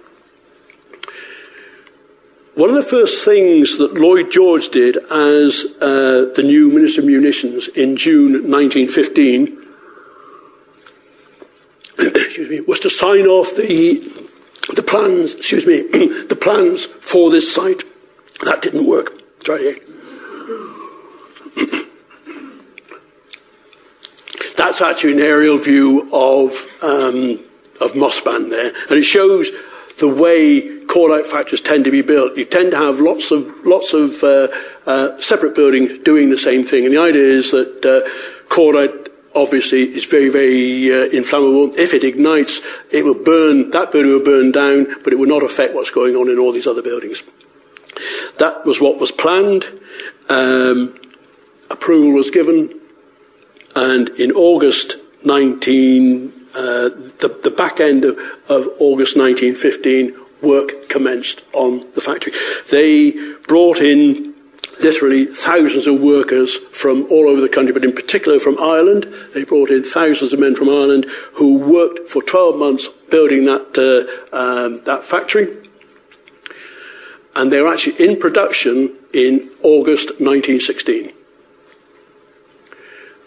One 2.55 2.69
of 2.69 2.75
the 2.75 2.83
first 2.83 3.23
things 3.23 3.77
that 3.77 3.97
Lloyd 3.97 4.31
George 4.31 4.69
did 4.69 4.97
as 4.97 5.65
uh, 5.79 6.31
the 6.35 6.43
new 6.43 6.69
Minister 6.69 7.01
of 7.01 7.07
Munitions 7.07 7.67
in 7.69 7.95
June 7.95 8.33
1915 8.51 9.59
excuse 11.99 12.49
me, 12.49 12.61
was 12.61 12.79
to 12.79 12.89
sign 12.89 13.25
off 13.25 13.55
the, 13.55 13.95
the 14.75 14.83
plans, 14.83 15.33
excuse 15.35 15.67
me, 15.67 15.81
the 16.27 16.37
plans 16.39 16.85
for 16.85 17.29
this 17.29 17.53
site. 17.53 17.83
That 18.43 18.61
didn't 18.61 18.85
work. 18.85 19.21
Try 19.43 19.57
again. 19.57 19.81
That's 24.59 24.81
actually 24.81 25.13
an 25.13 25.21
aerial 25.21 25.57
view 25.57 26.09
of, 26.11 26.67
um, 26.81 27.39
of 27.79 27.93
Mossband 27.93 28.49
there, 28.49 28.73
and 28.89 28.97
it 28.99 29.03
shows 29.03 29.51
the 29.99 30.09
way 30.09 30.59
cordite 30.85 31.25
factories 31.25 31.61
tend 31.61 31.85
to 31.85 31.91
be 31.91 32.01
built. 32.01 32.35
You 32.35 32.43
tend 32.43 32.71
to 32.71 32.77
have 32.77 32.99
lots 32.99 33.31
of, 33.31 33.47
lots 33.65 33.93
of 33.93 34.21
uh, 34.21 34.49
uh, 34.85 35.17
separate 35.17 35.55
buildings 35.55 35.99
doing 35.99 36.29
the 36.29 36.37
same 36.37 36.63
thing, 36.63 36.83
and 36.83 36.93
the 36.93 36.99
idea 36.99 37.23
is 37.23 37.51
that 37.51 37.85
uh, 37.85 38.09
cordite 38.53 39.07
obviously 39.33 39.83
is 39.83 40.03
very, 40.03 40.27
very 40.27 40.91
uh, 40.91 41.05
inflammable. 41.05 41.73
If 41.79 41.93
it 41.93 42.03
ignites, 42.03 42.59
it 42.91 43.05
will 43.05 43.13
burn, 43.13 43.69
that 43.71 43.93
building 43.93 44.11
will 44.11 44.25
burn 44.25 44.51
down, 44.51 44.87
but 45.05 45.13
it 45.13 45.19
will 45.19 45.27
not 45.29 45.41
affect 45.41 45.73
what's 45.73 45.91
going 45.91 46.17
on 46.17 46.27
in 46.27 46.37
all 46.37 46.51
these 46.51 46.67
other 46.67 46.81
buildings. 46.81 47.23
That 48.39 48.65
was 48.65 48.81
what 48.81 48.99
was 48.99 49.13
planned. 49.13 49.67
Um, 50.27 50.99
approval 51.69 52.11
was 52.11 52.29
given, 52.29 52.78
and 53.75 54.09
in 54.09 54.31
August 54.31 54.95
19, 55.25 56.33
uh, 56.55 56.89
the, 57.19 57.39
the, 57.43 57.51
back 57.51 57.79
end 57.79 58.05
of, 58.05 58.17
of 58.47 58.67
August 58.79 59.15
1915, 59.17 60.17
work 60.41 60.89
commenced 60.89 61.41
on 61.53 61.85
the 61.93 62.01
factory. 62.01 62.33
They 62.71 63.11
brought 63.47 63.79
in 63.79 64.33
literally 64.81 65.25
thousands 65.25 65.87
of 65.87 65.99
workers 65.99 66.55
from 66.55 67.05
all 67.11 67.27
over 67.27 67.41
the 67.41 67.49
country, 67.49 67.73
but 67.73 67.83
in 67.83 67.93
particular 67.93 68.39
from 68.39 68.57
Ireland. 68.59 69.13
They 69.33 69.43
brought 69.43 69.69
in 69.69 69.83
thousands 69.83 70.31
of 70.31 70.39
men 70.39 70.55
from 70.55 70.69
Ireland 70.69 71.05
who 71.33 71.57
worked 71.57 72.09
for 72.09 72.23
12 72.23 72.57
months 72.57 72.87
building 72.87 73.45
that, 73.45 73.77
uh, 73.77 74.35
um, 74.35 74.81
that 74.85 75.03
factory 75.03 75.59
and 77.39 77.53
they 77.53 77.61
were 77.61 77.71
actually 77.71 78.05
in 78.05 78.19
production 78.19 78.93
in 79.13 79.49
August 79.63 80.09
1916. 80.19 81.13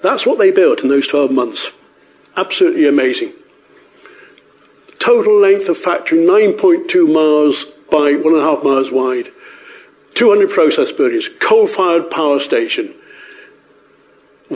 That's 0.02 0.26
what 0.26 0.38
they 0.38 0.50
built 0.50 0.82
in 0.82 0.88
those 0.88 1.06
12 1.06 1.30
months. 1.30 1.72
Absolutely 2.36 2.86
amazing. 2.88 3.32
Total 4.98 5.34
length 5.34 5.68
of 5.68 5.78
factory 5.78 6.20
9.2 6.20 7.12
miles 7.12 7.64
by 7.90 8.12
1.5 8.12 8.64
miles 8.64 8.90
wide. 8.90 9.32
200 10.14 10.50
process 10.50 10.92
buildings, 10.92 11.28
coal 11.40 11.66
fired 11.66 12.10
power 12.10 12.38
station, 12.38 12.94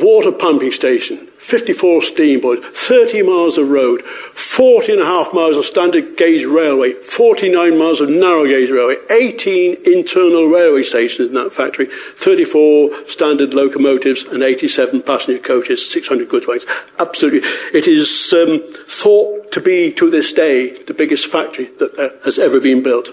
water 0.03 0.33
pumping 0.33 0.73
station, 0.73 1.27
54 1.39 2.03
steam 2.03 2.41
boilers, 2.41 2.67
30 2.67 3.23
miles 3.23 3.59
of 3.59 3.71
road, 3.71 4.03
40 4.03 4.93
and 4.93 5.03
a 5.03 5.05
half 5.05 5.33
miles 5.33 5.57
of 5.57 5.65
standard 5.65 6.17
gauge 6.17 6.45
railway, 6.45 6.93
49 6.93 7.79
miles 7.79 8.01
of 8.01 8.09
narrow 8.09 8.47
gauge 8.47 8.71
railway, 8.71 8.97
18 9.11 9.79
internal 9.85 10.47
railway 10.47 10.83
stations 10.83 11.29
in 11.29 11.35
that 11.35 11.53
factory, 11.53 11.87
34 11.87 13.07
standard 13.07 13.55
locomotives, 13.55 14.25
and 14.25 14.43
87 14.43 15.03
passenger 15.03 15.41
coaches, 15.41 15.89
600 15.91 16.29
goods 16.29 16.47
wagons. 16.47 16.67
Absolutely. 16.99 17.49
It 17.73 17.87
is 17.87 18.33
um, 18.33 18.63
thought 18.87 19.53
to 19.53 19.61
be, 19.61 19.93
to 19.93 20.11
this 20.11 20.33
day, 20.33 20.83
the 20.83 20.95
biggest 20.95 21.27
factory 21.31 21.67
that 21.79 21.99
uh, 21.99 22.11
has 22.25 22.39
ever 22.39 22.61
been 22.61 22.83
built. 22.83 23.11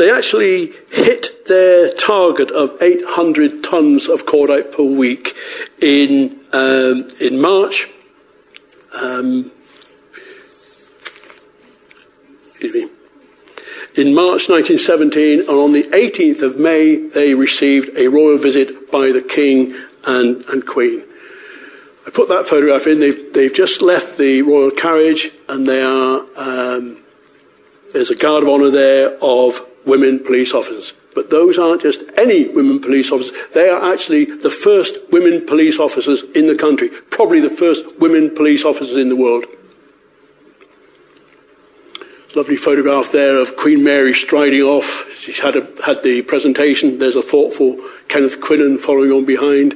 They 0.00 0.10
actually 0.10 0.72
hit 0.90 1.46
their 1.46 1.92
target 1.92 2.50
of 2.52 2.80
800 2.80 3.62
tons 3.62 4.08
of 4.08 4.24
cordite 4.24 4.74
per 4.74 4.82
week 4.82 5.36
in, 5.78 6.40
um, 6.54 7.06
in 7.20 7.38
March. 7.38 7.86
Um, 8.94 9.52
in 13.94 14.14
March 14.14 14.48
1917, 14.48 15.40
and 15.40 15.50
on 15.50 15.72
the 15.72 15.82
18th 15.82 16.40
of 16.40 16.58
May, 16.58 16.96
they 16.96 17.34
received 17.34 17.94
a 17.98 18.08
royal 18.08 18.38
visit 18.38 18.90
by 18.90 19.12
the 19.12 19.20
King 19.20 19.70
and, 20.06 20.42
and 20.46 20.66
Queen. 20.66 21.04
I 22.06 22.10
put 22.10 22.30
that 22.30 22.46
photograph 22.46 22.86
in. 22.86 23.00
They've, 23.00 23.34
they've 23.34 23.52
just 23.52 23.82
left 23.82 24.16
the 24.16 24.40
royal 24.40 24.70
carriage, 24.70 25.30
and 25.46 25.66
they 25.66 25.82
are, 25.82 26.24
um, 26.36 27.02
there's 27.92 28.08
a 28.08 28.16
guard 28.16 28.44
of 28.44 28.48
honour 28.48 28.70
there 28.70 29.18
of 29.22 29.66
women 29.84 30.18
police 30.18 30.54
officers. 30.54 30.94
But 31.14 31.30
those 31.30 31.58
aren't 31.58 31.82
just 31.82 32.02
any 32.16 32.48
women 32.48 32.80
police 32.80 33.10
officers. 33.10 33.36
They 33.52 33.68
are 33.68 33.92
actually 33.92 34.24
the 34.26 34.50
first 34.50 34.96
women 35.10 35.46
police 35.46 35.78
officers 35.78 36.22
in 36.34 36.46
the 36.46 36.54
country, 36.54 36.88
probably 36.88 37.40
the 37.40 37.50
first 37.50 37.98
women 37.98 38.34
police 38.34 38.64
officers 38.64 38.96
in 38.96 39.08
the 39.08 39.16
world. 39.16 39.44
Lovely 42.36 42.56
photograph 42.56 43.10
there 43.10 43.38
of 43.38 43.56
Queen 43.56 43.82
Mary 43.82 44.14
striding 44.14 44.62
off. 44.62 45.12
She's 45.12 45.40
had, 45.40 45.56
a, 45.56 45.68
had 45.84 46.04
the 46.04 46.22
presentation. 46.22 47.00
There's 47.00 47.16
a 47.16 47.22
thoughtful 47.22 47.80
Kenneth 48.06 48.40
Quinan 48.40 48.78
following 48.78 49.10
on 49.10 49.24
behind. 49.24 49.74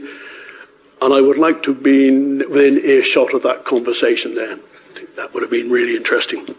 And 1.02 1.12
I 1.12 1.20
would 1.20 1.36
like 1.36 1.64
to 1.64 1.74
have 1.74 1.82
been 1.82 2.38
within 2.48 2.78
earshot 2.78 3.34
of 3.34 3.42
that 3.42 3.64
conversation 3.64 4.36
there. 4.36 4.52
I 4.54 4.92
think 4.94 5.16
that 5.16 5.34
would 5.34 5.42
have 5.42 5.50
been 5.50 5.68
really 5.68 5.96
interesting. 5.96 6.54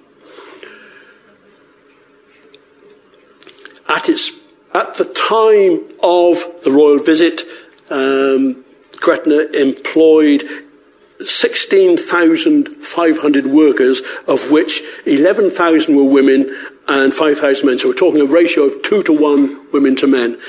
At, 3.87 4.09
its, 4.09 4.31
at 4.73 4.95
the 4.95 5.05
time 5.05 5.83
of 6.01 6.63
the 6.63 6.71
royal 6.71 6.97
visit, 6.99 7.43
um, 7.89 8.65
Gretna 8.99 9.47
employed 9.53 10.43
16,500 11.21 13.47
workers, 13.47 14.01
of 14.27 14.51
which 14.51 14.83
11,000 15.05 15.95
were 15.95 16.03
women 16.03 16.53
and 16.87 17.13
5,000 17.13 17.67
men. 17.67 17.77
So 17.77 17.89
we're 17.89 17.93
talking 17.93 18.21
a 18.21 18.25
ratio 18.25 18.63
of 18.63 18.81
two 18.83 19.03
to 19.03 19.13
one 19.13 19.71
women 19.71 19.95
to 19.97 20.07
men. 20.07 20.39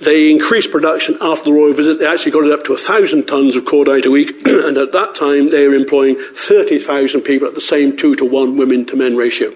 They 0.00 0.30
increased 0.30 0.70
production 0.70 1.18
after 1.20 1.46
the 1.46 1.52
royal 1.52 1.72
visit. 1.72 1.98
They 1.98 2.06
actually 2.06 2.30
got 2.32 2.44
it 2.44 2.52
up 2.52 2.62
to 2.64 2.72
1,000 2.72 3.24
tonnes 3.24 3.56
of 3.56 3.64
cordite 3.64 4.06
a 4.06 4.10
week, 4.10 4.30
and 4.46 4.78
at 4.78 4.92
that 4.92 5.14
time 5.14 5.48
they 5.48 5.66
were 5.66 5.74
employing 5.74 6.16
30,000 6.16 7.22
people 7.22 7.48
at 7.48 7.54
the 7.54 7.60
same 7.60 7.96
two 7.96 8.14
to 8.16 8.24
one 8.24 8.56
women 8.56 8.84
to 8.86 8.96
men 8.96 9.16
ratio 9.16 9.52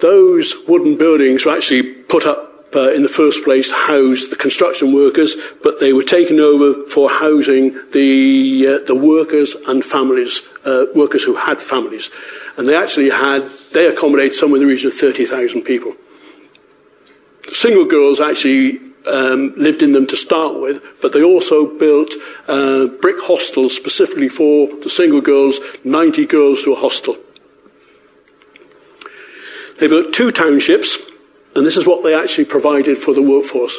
those 0.00 0.54
wooden 0.66 0.96
buildings 0.96 1.44
were 1.44 1.56
actually 1.56 1.82
put 1.82 2.26
up 2.26 2.46
uh, 2.74 2.90
in 2.90 3.02
the 3.02 3.08
first 3.08 3.42
place 3.44 3.68
to 3.68 3.74
house 3.74 4.28
the 4.28 4.36
construction 4.36 4.92
workers, 4.92 5.34
but 5.62 5.80
they 5.80 5.92
were 5.92 6.02
taken 6.02 6.38
over 6.38 6.86
for 6.88 7.08
housing 7.08 7.70
the, 7.92 8.66
uh, 8.66 8.84
the 8.86 8.94
workers 8.94 9.54
and 9.66 9.84
families, 9.84 10.42
uh, 10.64 10.86
workers 10.94 11.24
who 11.24 11.36
had 11.36 11.60
families. 11.60 12.10
And 12.58 12.66
they 12.66 12.76
actually 12.76 13.10
had, 13.10 13.44
they 13.72 13.86
accommodated 13.86 14.34
somewhere 14.34 14.60
in 14.60 14.66
the 14.66 14.72
region 14.72 14.88
of 14.88 14.94
30,000 14.94 15.62
people. 15.62 15.94
Single 17.50 17.86
girls 17.86 18.20
actually 18.20 18.80
um, 19.06 19.54
lived 19.56 19.82
in 19.82 19.92
them 19.92 20.06
to 20.08 20.16
start 20.16 20.60
with, 20.60 20.82
but 21.00 21.12
they 21.12 21.22
also 21.22 21.78
built 21.78 22.12
uh, 22.48 22.86
brick 22.86 23.20
hostels 23.20 23.74
specifically 23.74 24.28
for 24.28 24.68
the 24.82 24.90
single 24.90 25.20
girls, 25.20 25.60
90 25.84 26.26
girls 26.26 26.64
to 26.64 26.72
a 26.72 26.76
hostel. 26.76 27.16
They 29.78 29.88
built 29.88 30.12
two 30.12 30.30
townships, 30.30 30.98
And 31.56 31.64
this 31.64 31.78
is 31.78 31.86
what 31.86 32.02
they 32.02 32.14
actually 32.14 32.44
provided 32.44 32.98
for 32.98 33.14
the 33.14 33.22
workforce. 33.22 33.78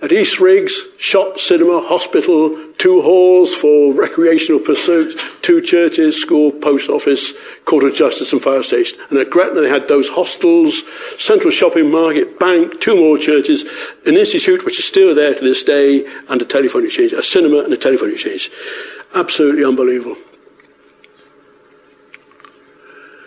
At 0.00 0.08
Eastriggs, 0.08 0.72
shop, 0.98 1.38
cinema, 1.38 1.82
hospital, 1.82 2.56
two 2.78 3.02
halls 3.02 3.54
for 3.54 3.92
recreational 3.92 4.58
pursuits, 4.58 5.22
two 5.42 5.60
churches, 5.60 6.18
school, 6.18 6.50
post 6.50 6.88
office, 6.88 7.34
court 7.66 7.84
of 7.84 7.94
justice 7.94 8.32
and 8.32 8.40
fire 8.40 8.62
station. 8.62 8.98
And 9.10 9.18
at 9.18 9.28
Gretna 9.28 9.60
they 9.60 9.68
had 9.68 9.88
those 9.88 10.08
hostels, 10.08 10.82
central 11.22 11.50
shopping 11.50 11.90
market, 11.90 12.38
bank, 12.38 12.80
two 12.80 12.96
more 12.96 13.18
churches, 13.18 13.64
an 14.06 14.16
institute 14.16 14.64
which 14.64 14.78
is 14.78 14.86
still 14.86 15.14
there 15.14 15.34
to 15.34 15.44
this 15.44 15.62
day, 15.62 16.06
and 16.30 16.40
a 16.40 16.46
telephone 16.46 16.86
exchange, 16.86 17.12
a 17.12 17.22
cinema 17.22 17.58
and 17.58 17.72
a 17.74 17.76
telephone 17.76 18.12
exchange. 18.12 18.50
Absolutely 19.14 19.66
unbelievable. 19.66 20.16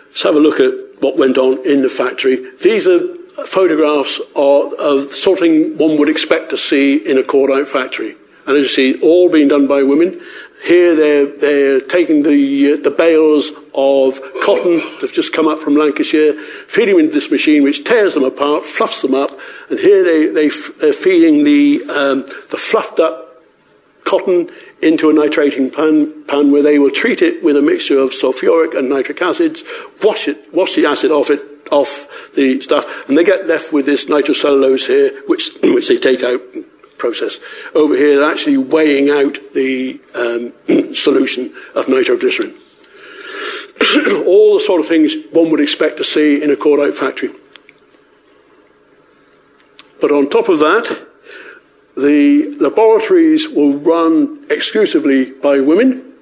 Let's 0.06 0.22
have 0.24 0.34
a 0.34 0.40
look 0.40 0.58
at 0.58 0.93
what 1.04 1.16
went 1.18 1.36
on 1.36 1.64
in 1.66 1.82
the 1.82 1.88
factory. 1.88 2.36
These 2.62 2.88
are 2.88 3.14
photographs 3.46 4.20
of, 4.34 4.72
of 4.74 5.12
sort 5.12 5.40
one 5.40 5.98
would 5.98 6.08
expect 6.08 6.50
to 6.50 6.56
see 6.56 6.96
in 6.96 7.18
a 7.18 7.22
cordite 7.22 7.68
factory. 7.68 8.16
And 8.46 8.56
as 8.56 8.64
you 8.64 8.68
see, 8.68 9.00
all 9.02 9.28
being 9.28 9.48
done 9.48 9.66
by 9.66 9.82
women. 9.82 10.20
Here 10.64 10.94
they're, 10.94 11.26
they're 11.26 11.80
taking 11.80 12.22
the, 12.22 12.72
uh, 12.72 12.76
the 12.82 12.90
bales 12.90 13.50
of 13.74 14.18
cotton 14.42 14.76
that 14.76 14.98
have 15.02 15.12
just 15.12 15.34
come 15.34 15.46
up 15.46 15.58
from 15.58 15.76
Lancashire, 15.76 16.32
feeding 16.68 16.96
them 16.96 17.04
into 17.04 17.12
this 17.12 17.30
machine 17.30 17.62
which 17.62 17.84
tears 17.84 18.14
them 18.14 18.24
apart, 18.24 18.64
fluffs 18.64 19.02
them 19.02 19.14
up, 19.14 19.30
and 19.68 19.78
here 19.78 20.02
they, 20.02 20.26
they, 20.26 20.48
they're 20.78 20.94
feeding 20.94 21.44
the, 21.44 21.82
um, 21.90 22.22
the 22.50 22.56
fluffed 22.56 22.98
up 22.98 23.42
cotton 24.04 24.48
into 24.84 25.10
a 25.10 25.12
nitrating 25.12 25.70
pan, 25.70 26.24
pan 26.24 26.52
where 26.52 26.62
they 26.62 26.78
will 26.78 26.90
treat 26.90 27.22
it 27.22 27.42
with 27.42 27.56
a 27.56 27.62
mixture 27.62 27.98
of 27.98 28.10
sulfuric 28.10 28.76
and 28.76 28.88
nitric 28.88 29.20
acids, 29.22 29.64
wash 30.02 30.28
it, 30.28 30.52
wash 30.52 30.74
the 30.74 30.86
acid 30.86 31.10
off 31.10 31.30
it, 31.30 31.40
off 31.72 32.32
the 32.34 32.60
stuff, 32.60 33.08
and 33.08 33.16
they 33.16 33.24
get 33.24 33.46
left 33.46 33.72
with 33.72 33.86
this 33.86 34.06
nitrocellulose 34.06 34.86
here, 34.86 35.22
which, 35.26 35.50
which 35.62 35.88
they 35.88 35.96
take 35.98 36.22
out 36.22 36.40
and 36.54 36.64
process. 36.98 37.40
Over 37.74 37.96
here, 37.96 38.18
they're 38.18 38.30
actually 38.30 38.58
weighing 38.58 39.10
out 39.10 39.38
the 39.54 40.00
um, 40.14 40.94
solution 40.94 41.54
of 41.74 41.86
nitroglycerin. 41.86 42.54
All 44.26 44.54
the 44.54 44.62
sort 44.64 44.80
of 44.80 44.86
things 44.86 45.14
one 45.32 45.50
would 45.50 45.60
expect 45.60 45.96
to 45.96 46.04
see 46.04 46.42
in 46.42 46.50
a 46.50 46.56
cordite 46.56 46.94
factory. 46.94 47.30
But 50.00 50.12
on 50.12 50.28
top 50.28 50.48
of 50.48 50.58
that, 50.60 51.06
the 51.96 52.56
laboratories 52.60 53.48
will 53.48 53.78
run 53.78 54.46
exclusively 54.50 55.30
by 55.30 55.60
women 55.60 56.14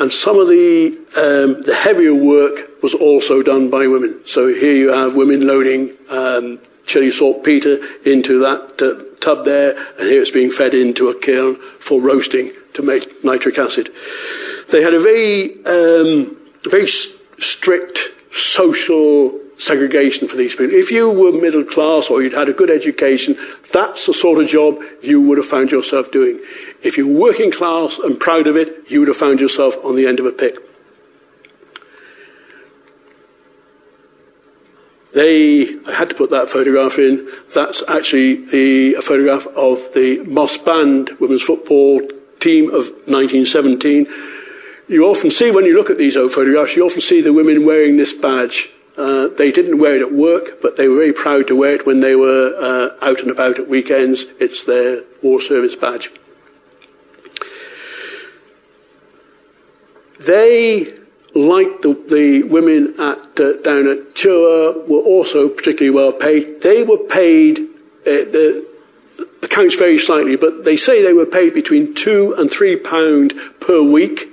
and 0.00 0.10
some 0.10 0.38
of 0.38 0.48
the, 0.48 0.88
um, 1.16 1.62
the 1.62 1.74
heavier 1.74 2.14
work 2.14 2.82
was 2.82 2.94
also 2.94 3.42
done 3.42 3.68
by 3.68 3.86
women. 3.86 4.20
So 4.24 4.48
here 4.48 4.74
you 4.74 4.88
have 4.88 5.14
women 5.14 5.46
loading 5.46 5.94
um, 6.08 6.58
Chile 6.86 7.10
saltpeter 7.10 7.78
into 8.06 8.40
that 8.40 8.80
uh, 8.80 9.04
tub 9.20 9.44
there, 9.44 9.76
and 9.98 10.08
here 10.08 10.22
it's 10.22 10.30
being 10.30 10.50
fed 10.50 10.72
into 10.72 11.10
a 11.10 11.20
kiln 11.20 11.56
for 11.80 12.00
roasting 12.00 12.50
to 12.72 12.82
make 12.82 13.22
nitric 13.22 13.58
acid. 13.58 13.90
They 14.70 14.82
had 14.82 14.94
a 14.94 15.00
very, 15.00 15.62
um, 15.66 16.34
very 16.64 16.86
strict 16.86 17.98
social 18.30 19.38
segregation 19.60 20.26
for 20.26 20.36
these 20.36 20.56
people. 20.56 20.74
If 20.74 20.90
you 20.90 21.10
were 21.10 21.32
middle 21.32 21.64
class 21.64 22.10
or 22.10 22.22
you'd 22.22 22.32
had 22.32 22.48
a 22.48 22.52
good 22.52 22.70
education, 22.70 23.36
that's 23.72 24.06
the 24.06 24.14
sort 24.14 24.42
of 24.42 24.48
job 24.48 24.80
you 25.02 25.20
would 25.20 25.38
have 25.38 25.46
found 25.46 25.70
yourself 25.70 26.10
doing. 26.10 26.40
If 26.82 26.96
you're 26.96 27.06
working 27.06 27.52
class 27.52 27.98
and 27.98 28.18
proud 28.18 28.46
of 28.46 28.56
it, 28.56 28.90
you 28.90 29.00
would 29.00 29.08
have 29.08 29.16
found 29.16 29.40
yourself 29.40 29.76
on 29.84 29.96
the 29.96 30.06
end 30.06 30.18
of 30.18 30.26
a 30.26 30.32
pick. 30.32 30.56
They, 35.12 35.74
I 35.86 35.92
had 35.92 36.08
to 36.10 36.14
put 36.14 36.30
that 36.30 36.48
photograph 36.48 36.98
in. 36.98 37.28
That's 37.52 37.82
actually 37.88 38.46
the 38.46 38.94
a 38.94 39.02
photograph 39.02 39.46
of 39.48 39.92
the 39.92 40.18
Mossband 40.20 41.18
women's 41.18 41.42
football 41.42 42.00
team 42.38 42.66
of 42.66 42.86
1917. 43.06 44.06
You 44.88 45.04
often 45.04 45.30
see, 45.30 45.50
when 45.50 45.64
you 45.64 45.76
look 45.76 45.90
at 45.90 45.98
these 45.98 46.16
old 46.16 46.32
photographs, 46.32 46.76
you 46.76 46.84
often 46.84 47.00
see 47.00 47.20
the 47.20 47.32
women 47.32 47.66
wearing 47.66 47.96
this 47.96 48.12
badge. 48.12 48.70
Uh, 48.96 49.28
they 49.28 49.52
didn't 49.52 49.78
wear 49.78 49.96
it 49.96 50.02
at 50.02 50.12
work, 50.12 50.60
but 50.60 50.76
they 50.76 50.88
were 50.88 50.96
very 50.96 51.12
proud 51.12 51.46
to 51.46 51.56
wear 51.56 51.74
it 51.74 51.86
when 51.86 52.00
they 52.00 52.16
were 52.16 52.54
uh, 52.58 53.06
out 53.06 53.20
and 53.20 53.30
about 53.30 53.58
at 53.58 53.68
weekends. 53.68 54.24
It's 54.38 54.64
their 54.64 55.04
war 55.22 55.40
service 55.40 55.76
badge. 55.76 56.10
They, 60.18 60.94
like 61.34 61.80
the, 61.80 61.94
the 62.08 62.42
women 62.42 62.94
at, 63.00 63.40
uh, 63.40 63.54
down 63.62 63.88
at 63.88 64.14
Chua, 64.14 64.86
were 64.86 64.98
also 64.98 65.48
particularly 65.48 65.94
well 65.94 66.12
paid. 66.12 66.60
They 66.60 66.82
were 66.82 66.98
paid, 66.98 67.60
uh, 67.60 68.28
the 68.28 68.66
accounts 69.42 69.76
vary 69.76 69.98
slightly, 69.98 70.36
but 70.36 70.64
they 70.64 70.76
say 70.76 71.02
they 71.02 71.14
were 71.14 71.26
paid 71.26 71.54
between 71.54 71.94
two 71.94 72.34
and 72.36 72.50
three 72.50 72.76
pound 72.76 73.32
per 73.60 73.82
week 73.82 74.28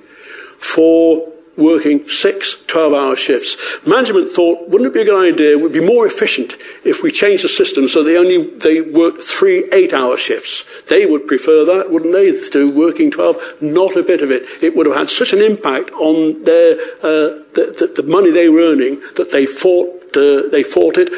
for 0.59 1.31
working 1.57 2.07
six 2.07 2.55
12 2.67 2.93
hour 2.93 3.15
shifts. 3.15 3.57
Management 3.85 4.29
thought, 4.29 4.69
wouldn't 4.69 4.89
it 4.89 4.93
be 4.93 5.01
a 5.01 5.05
good 5.05 5.33
idea, 5.33 5.51
it 5.51 5.61
would 5.61 5.73
be 5.73 5.85
more 5.85 6.05
efficient 6.05 6.55
if 6.83 7.01
we 7.01 7.11
changed 7.11 7.43
the 7.43 7.49
system 7.49 7.87
so 7.87 8.03
they 8.03 8.17
only 8.17 8.49
they 8.57 8.81
worked 8.81 9.21
three 9.21 9.67
eight 9.71 9.93
hour 9.93 10.15
shifts. 10.17 10.63
They 10.83 11.05
would 11.05 11.27
prefer 11.27 11.65
that, 11.65 11.91
wouldn't 11.91 12.13
they, 12.13 12.37
to 12.49 12.71
working 12.71 13.11
12? 13.11 13.61
Not 13.61 13.95
a 13.95 14.03
bit 14.03 14.21
of 14.21 14.31
it. 14.31 14.63
It 14.63 14.75
would 14.75 14.85
have 14.85 14.95
had 14.95 15.09
such 15.09 15.33
an 15.33 15.41
impact 15.41 15.91
on 15.91 16.43
their, 16.43 16.73
uh, 17.01 17.43
the, 17.53 17.75
the, 17.77 18.01
the, 18.01 18.07
money 18.07 18.31
they 18.31 18.49
were 18.49 18.61
earning 18.61 19.01
that 19.15 19.31
they 19.31 19.45
fought, 19.45 20.15
uh, 20.15 20.47
they 20.49 20.63
fought 20.63 20.97
it, 20.97 21.09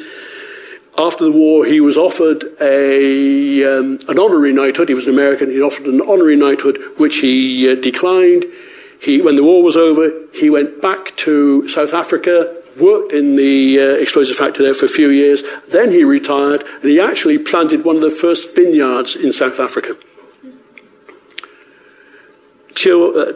After 0.99 1.23
the 1.23 1.31
war, 1.31 1.65
he 1.65 1.79
was 1.79 1.97
offered 1.97 2.43
a, 2.59 3.63
um, 3.63 3.99
an 4.09 4.19
honorary 4.19 4.51
knighthood. 4.51 4.89
He 4.89 4.95
was 4.95 5.07
an 5.07 5.13
American. 5.13 5.49
He 5.49 5.61
offered 5.61 5.85
an 5.85 6.01
honorary 6.01 6.35
knighthood, 6.35 6.77
which 6.97 7.19
he 7.19 7.71
uh, 7.71 7.75
declined. 7.75 8.45
He, 9.01 9.21
when 9.21 9.37
the 9.37 9.43
war 9.45 9.63
was 9.63 9.77
over, 9.77 10.11
he 10.33 10.49
went 10.49 10.81
back 10.81 11.15
to 11.17 11.69
South 11.69 11.93
Africa, 11.93 12.53
worked 12.77 13.13
in 13.13 13.37
the 13.37 13.79
uh, 13.79 13.83
explosive 13.93 14.35
factory 14.35 14.65
there 14.65 14.73
for 14.73 14.87
a 14.87 14.89
few 14.89 15.07
years. 15.07 15.41
Then 15.69 15.93
he 15.93 16.03
retired, 16.03 16.65
and 16.81 16.91
he 16.91 16.99
actually 16.99 17.37
planted 17.37 17.85
one 17.85 17.95
of 17.95 18.01
the 18.01 18.11
first 18.11 18.53
vineyards 18.53 19.15
in 19.15 19.31
South 19.31 19.57
Africa. 19.61 19.95
Chil, 22.75 23.17
uh, 23.17 23.33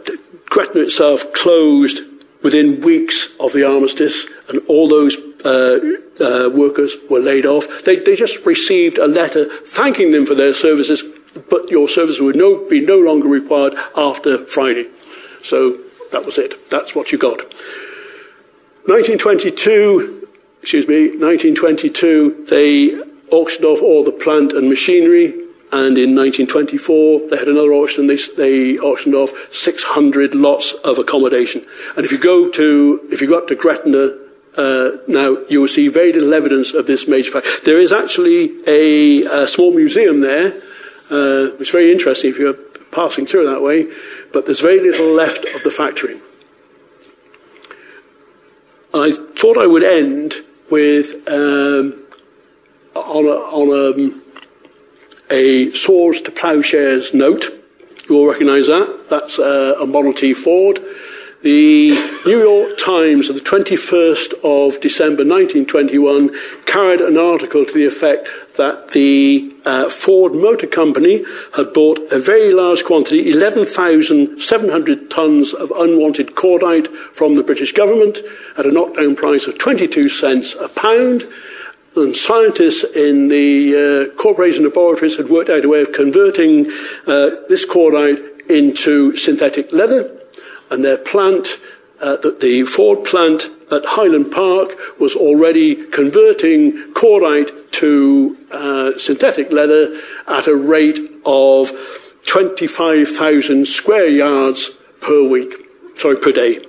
Gretna 0.50 0.82
itself 0.82 1.32
closed 1.32 2.02
within 2.44 2.80
weeks 2.82 3.34
of 3.40 3.54
the 3.54 3.64
armistice, 3.64 4.26
and 4.48 4.60
all 4.68 4.86
those 4.86 5.16
uh, 5.44 5.80
uh, 6.20 6.50
workers 6.50 6.94
were 7.08 7.18
laid 7.18 7.46
off. 7.46 7.82
They, 7.84 7.96
they 7.96 8.14
just 8.14 8.44
received 8.46 8.98
a 8.98 9.06
letter 9.06 9.46
thanking 9.64 10.12
them 10.12 10.26
for 10.26 10.34
their 10.34 10.54
services, 10.54 11.02
but 11.48 11.70
your 11.70 11.88
services 11.88 12.20
would 12.20 12.36
no, 12.36 12.68
be 12.68 12.80
no 12.80 12.98
longer 12.98 13.28
required 13.28 13.74
after 13.96 14.44
Friday. 14.44 14.90
So 15.42 15.78
that 16.12 16.26
was 16.26 16.38
it. 16.38 16.70
That's 16.70 16.94
what 16.94 17.10
you 17.10 17.18
got. 17.18 17.38
1922, 18.86 20.28
excuse 20.60 20.86
me, 20.86 21.08
1922, 21.16 22.44
they 22.50 23.00
auctioned 23.30 23.64
off 23.64 23.80
all 23.80 24.04
the 24.04 24.12
plant 24.12 24.52
and 24.52 24.68
machinery. 24.68 25.43
And 25.72 25.98
in 25.98 26.14
1924, 26.14 27.30
they 27.30 27.36
had 27.36 27.48
another 27.48 27.72
auction. 27.72 28.06
They, 28.06 28.18
they 28.36 28.78
auctioned 28.78 29.14
off 29.14 29.32
600 29.52 30.34
lots 30.34 30.72
of 30.84 30.98
accommodation. 30.98 31.66
And 31.96 32.04
if 32.04 32.12
you 32.12 32.18
go 32.18 32.48
to, 32.50 33.08
if 33.10 33.20
you 33.20 33.28
go 33.28 33.38
up 33.38 33.48
to 33.48 33.56
Gretna 33.56 34.16
uh, 34.56 34.98
now, 35.08 35.38
you 35.48 35.60
will 35.60 35.68
see 35.68 35.88
very 35.88 36.12
little 36.12 36.32
evidence 36.32 36.74
of 36.74 36.86
this 36.86 37.08
major 37.08 37.30
fact. 37.30 37.64
There 37.64 37.78
is 37.78 37.92
actually 37.92 38.52
a, 38.66 39.24
a 39.42 39.46
small 39.48 39.74
museum 39.74 40.20
there, 40.20 40.54
uh, 41.10 41.50
which 41.56 41.68
is 41.68 41.72
very 41.72 41.90
interesting 41.90 42.30
if 42.30 42.38
you're 42.38 42.54
passing 42.92 43.26
through 43.26 43.46
that 43.46 43.60
way, 43.60 43.88
but 44.32 44.46
there's 44.46 44.60
very 44.60 44.80
little 44.80 45.12
left 45.12 45.44
of 45.54 45.62
the 45.64 45.70
factory. 45.70 46.20
I 48.94 49.10
thought 49.10 49.58
I 49.58 49.66
would 49.66 49.82
end 49.82 50.34
with 50.70 51.28
um, 51.28 52.04
on, 52.94 53.24
a, 53.26 53.36
on 53.50 53.68
a, 53.70 54.23
a 55.30 55.70
swords 55.72 56.20
to 56.22 56.30
ploughshares 56.30 57.14
note. 57.14 57.46
You 58.08 58.16
all 58.16 58.28
recognise 58.28 58.66
that. 58.66 59.08
That's 59.08 59.38
uh, 59.38 59.76
a 59.80 59.86
Model 59.86 60.12
T 60.12 60.34
Ford. 60.34 60.80
The 61.44 61.90
New 62.24 62.38
York 62.38 62.78
Times 62.78 63.28
of 63.28 63.36
the 63.36 63.42
21st 63.42 64.32
of 64.42 64.80
December 64.80 65.24
1921 65.24 66.30
carried 66.64 67.02
an 67.02 67.18
article 67.18 67.66
to 67.66 67.74
the 67.74 67.84
effect 67.84 68.28
that 68.56 68.92
the 68.92 69.54
uh, 69.66 69.90
Ford 69.90 70.34
Motor 70.34 70.66
Company 70.66 71.22
had 71.54 71.74
bought 71.74 71.98
a 72.10 72.18
very 72.18 72.50
large 72.50 72.82
quantity, 72.82 73.30
11,700 73.30 75.10
tons 75.10 75.52
of 75.52 75.70
unwanted 75.72 76.28
cordite 76.28 76.88
from 77.12 77.34
the 77.34 77.42
British 77.42 77.72
government 77.72 78.20
at 78.56 78.64
a 78.64 78.72
knockdown 78.72 79.14
price 79.14 79.46
of 79.46 79.58
22 79.58 80.08
cents 80.08 80.54
a 80.54 80.70
pound. 80.70 81.24
And 81.96 82.16
scientists 82.16 82.82
in 82.82 83.28
the 83.28 84.10
uh, 84.10 84.14
corporation 84.20 84.64
laboratories 84.64 85.16
had 85.16 85.28
worked 85.28 85.48
out 85.48 85.64
a 85.64 85.68
way 85.68 85.82
of 85.82 85.92
converting 85.92 86.66
uh, 87.06 87.30
this 87.48 87.64
cordite 87.64 88.50
into 88.50 89.16
synthetic 89.16 89.72
leather 89.72 90.20
and 90.70 90.84
their 90.84 90.98
plant, 90.98 91.60
uh, 92.00 92.16
the 92.16 92.64
Ford 92.64 93.04
plant 93.04 93.48
at 93.70 93.84
Highland 93.84 94.32
Park, 94.32 94.76
was 94.98 95.14
already 95.14 95.86
converting 95.86 96.92
cordite 96.94 97.70
to 97.72 98.36
uh, 98.50 98.98
synthetic 98.98 99.52
leather 99.52 100.00
at 100.26 100.46
a 100.46 100.56
rate 100.56 100.98
of 101.24 101.70
25,000 102.26 103.66
square 103.66 104.08
yards 104.08 104.70
per 105.00 105.22
week, 105.22 105.54
sorry, 105.96 106.16
per 106.16 106.32
day. 106.32 106.64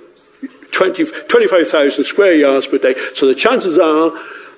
20, 0.70 1.04
25,000 1.06 2.04
square 2.04 2.34
yards 2.34 2.66
per 2.66 2.78
day. 2.78 2.94
So 3.14 3.26
the 3.26 3.34
chances 3.34 3.78
are 3.78 4.10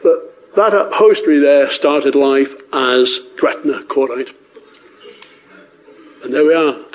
that 0.03 0.29
that 0.59 0.75
upholstery 0.75 1.39
there 1.39 1.71
started 1.71 2.17
life 2.17 2.53
as 2.73 3.21
Gretna 3.37 3.79
cordite. 3.83 4.35
And 6.25 6.35
there 6.35 6.45
we 6.45 6.53
are. 6.53 6.88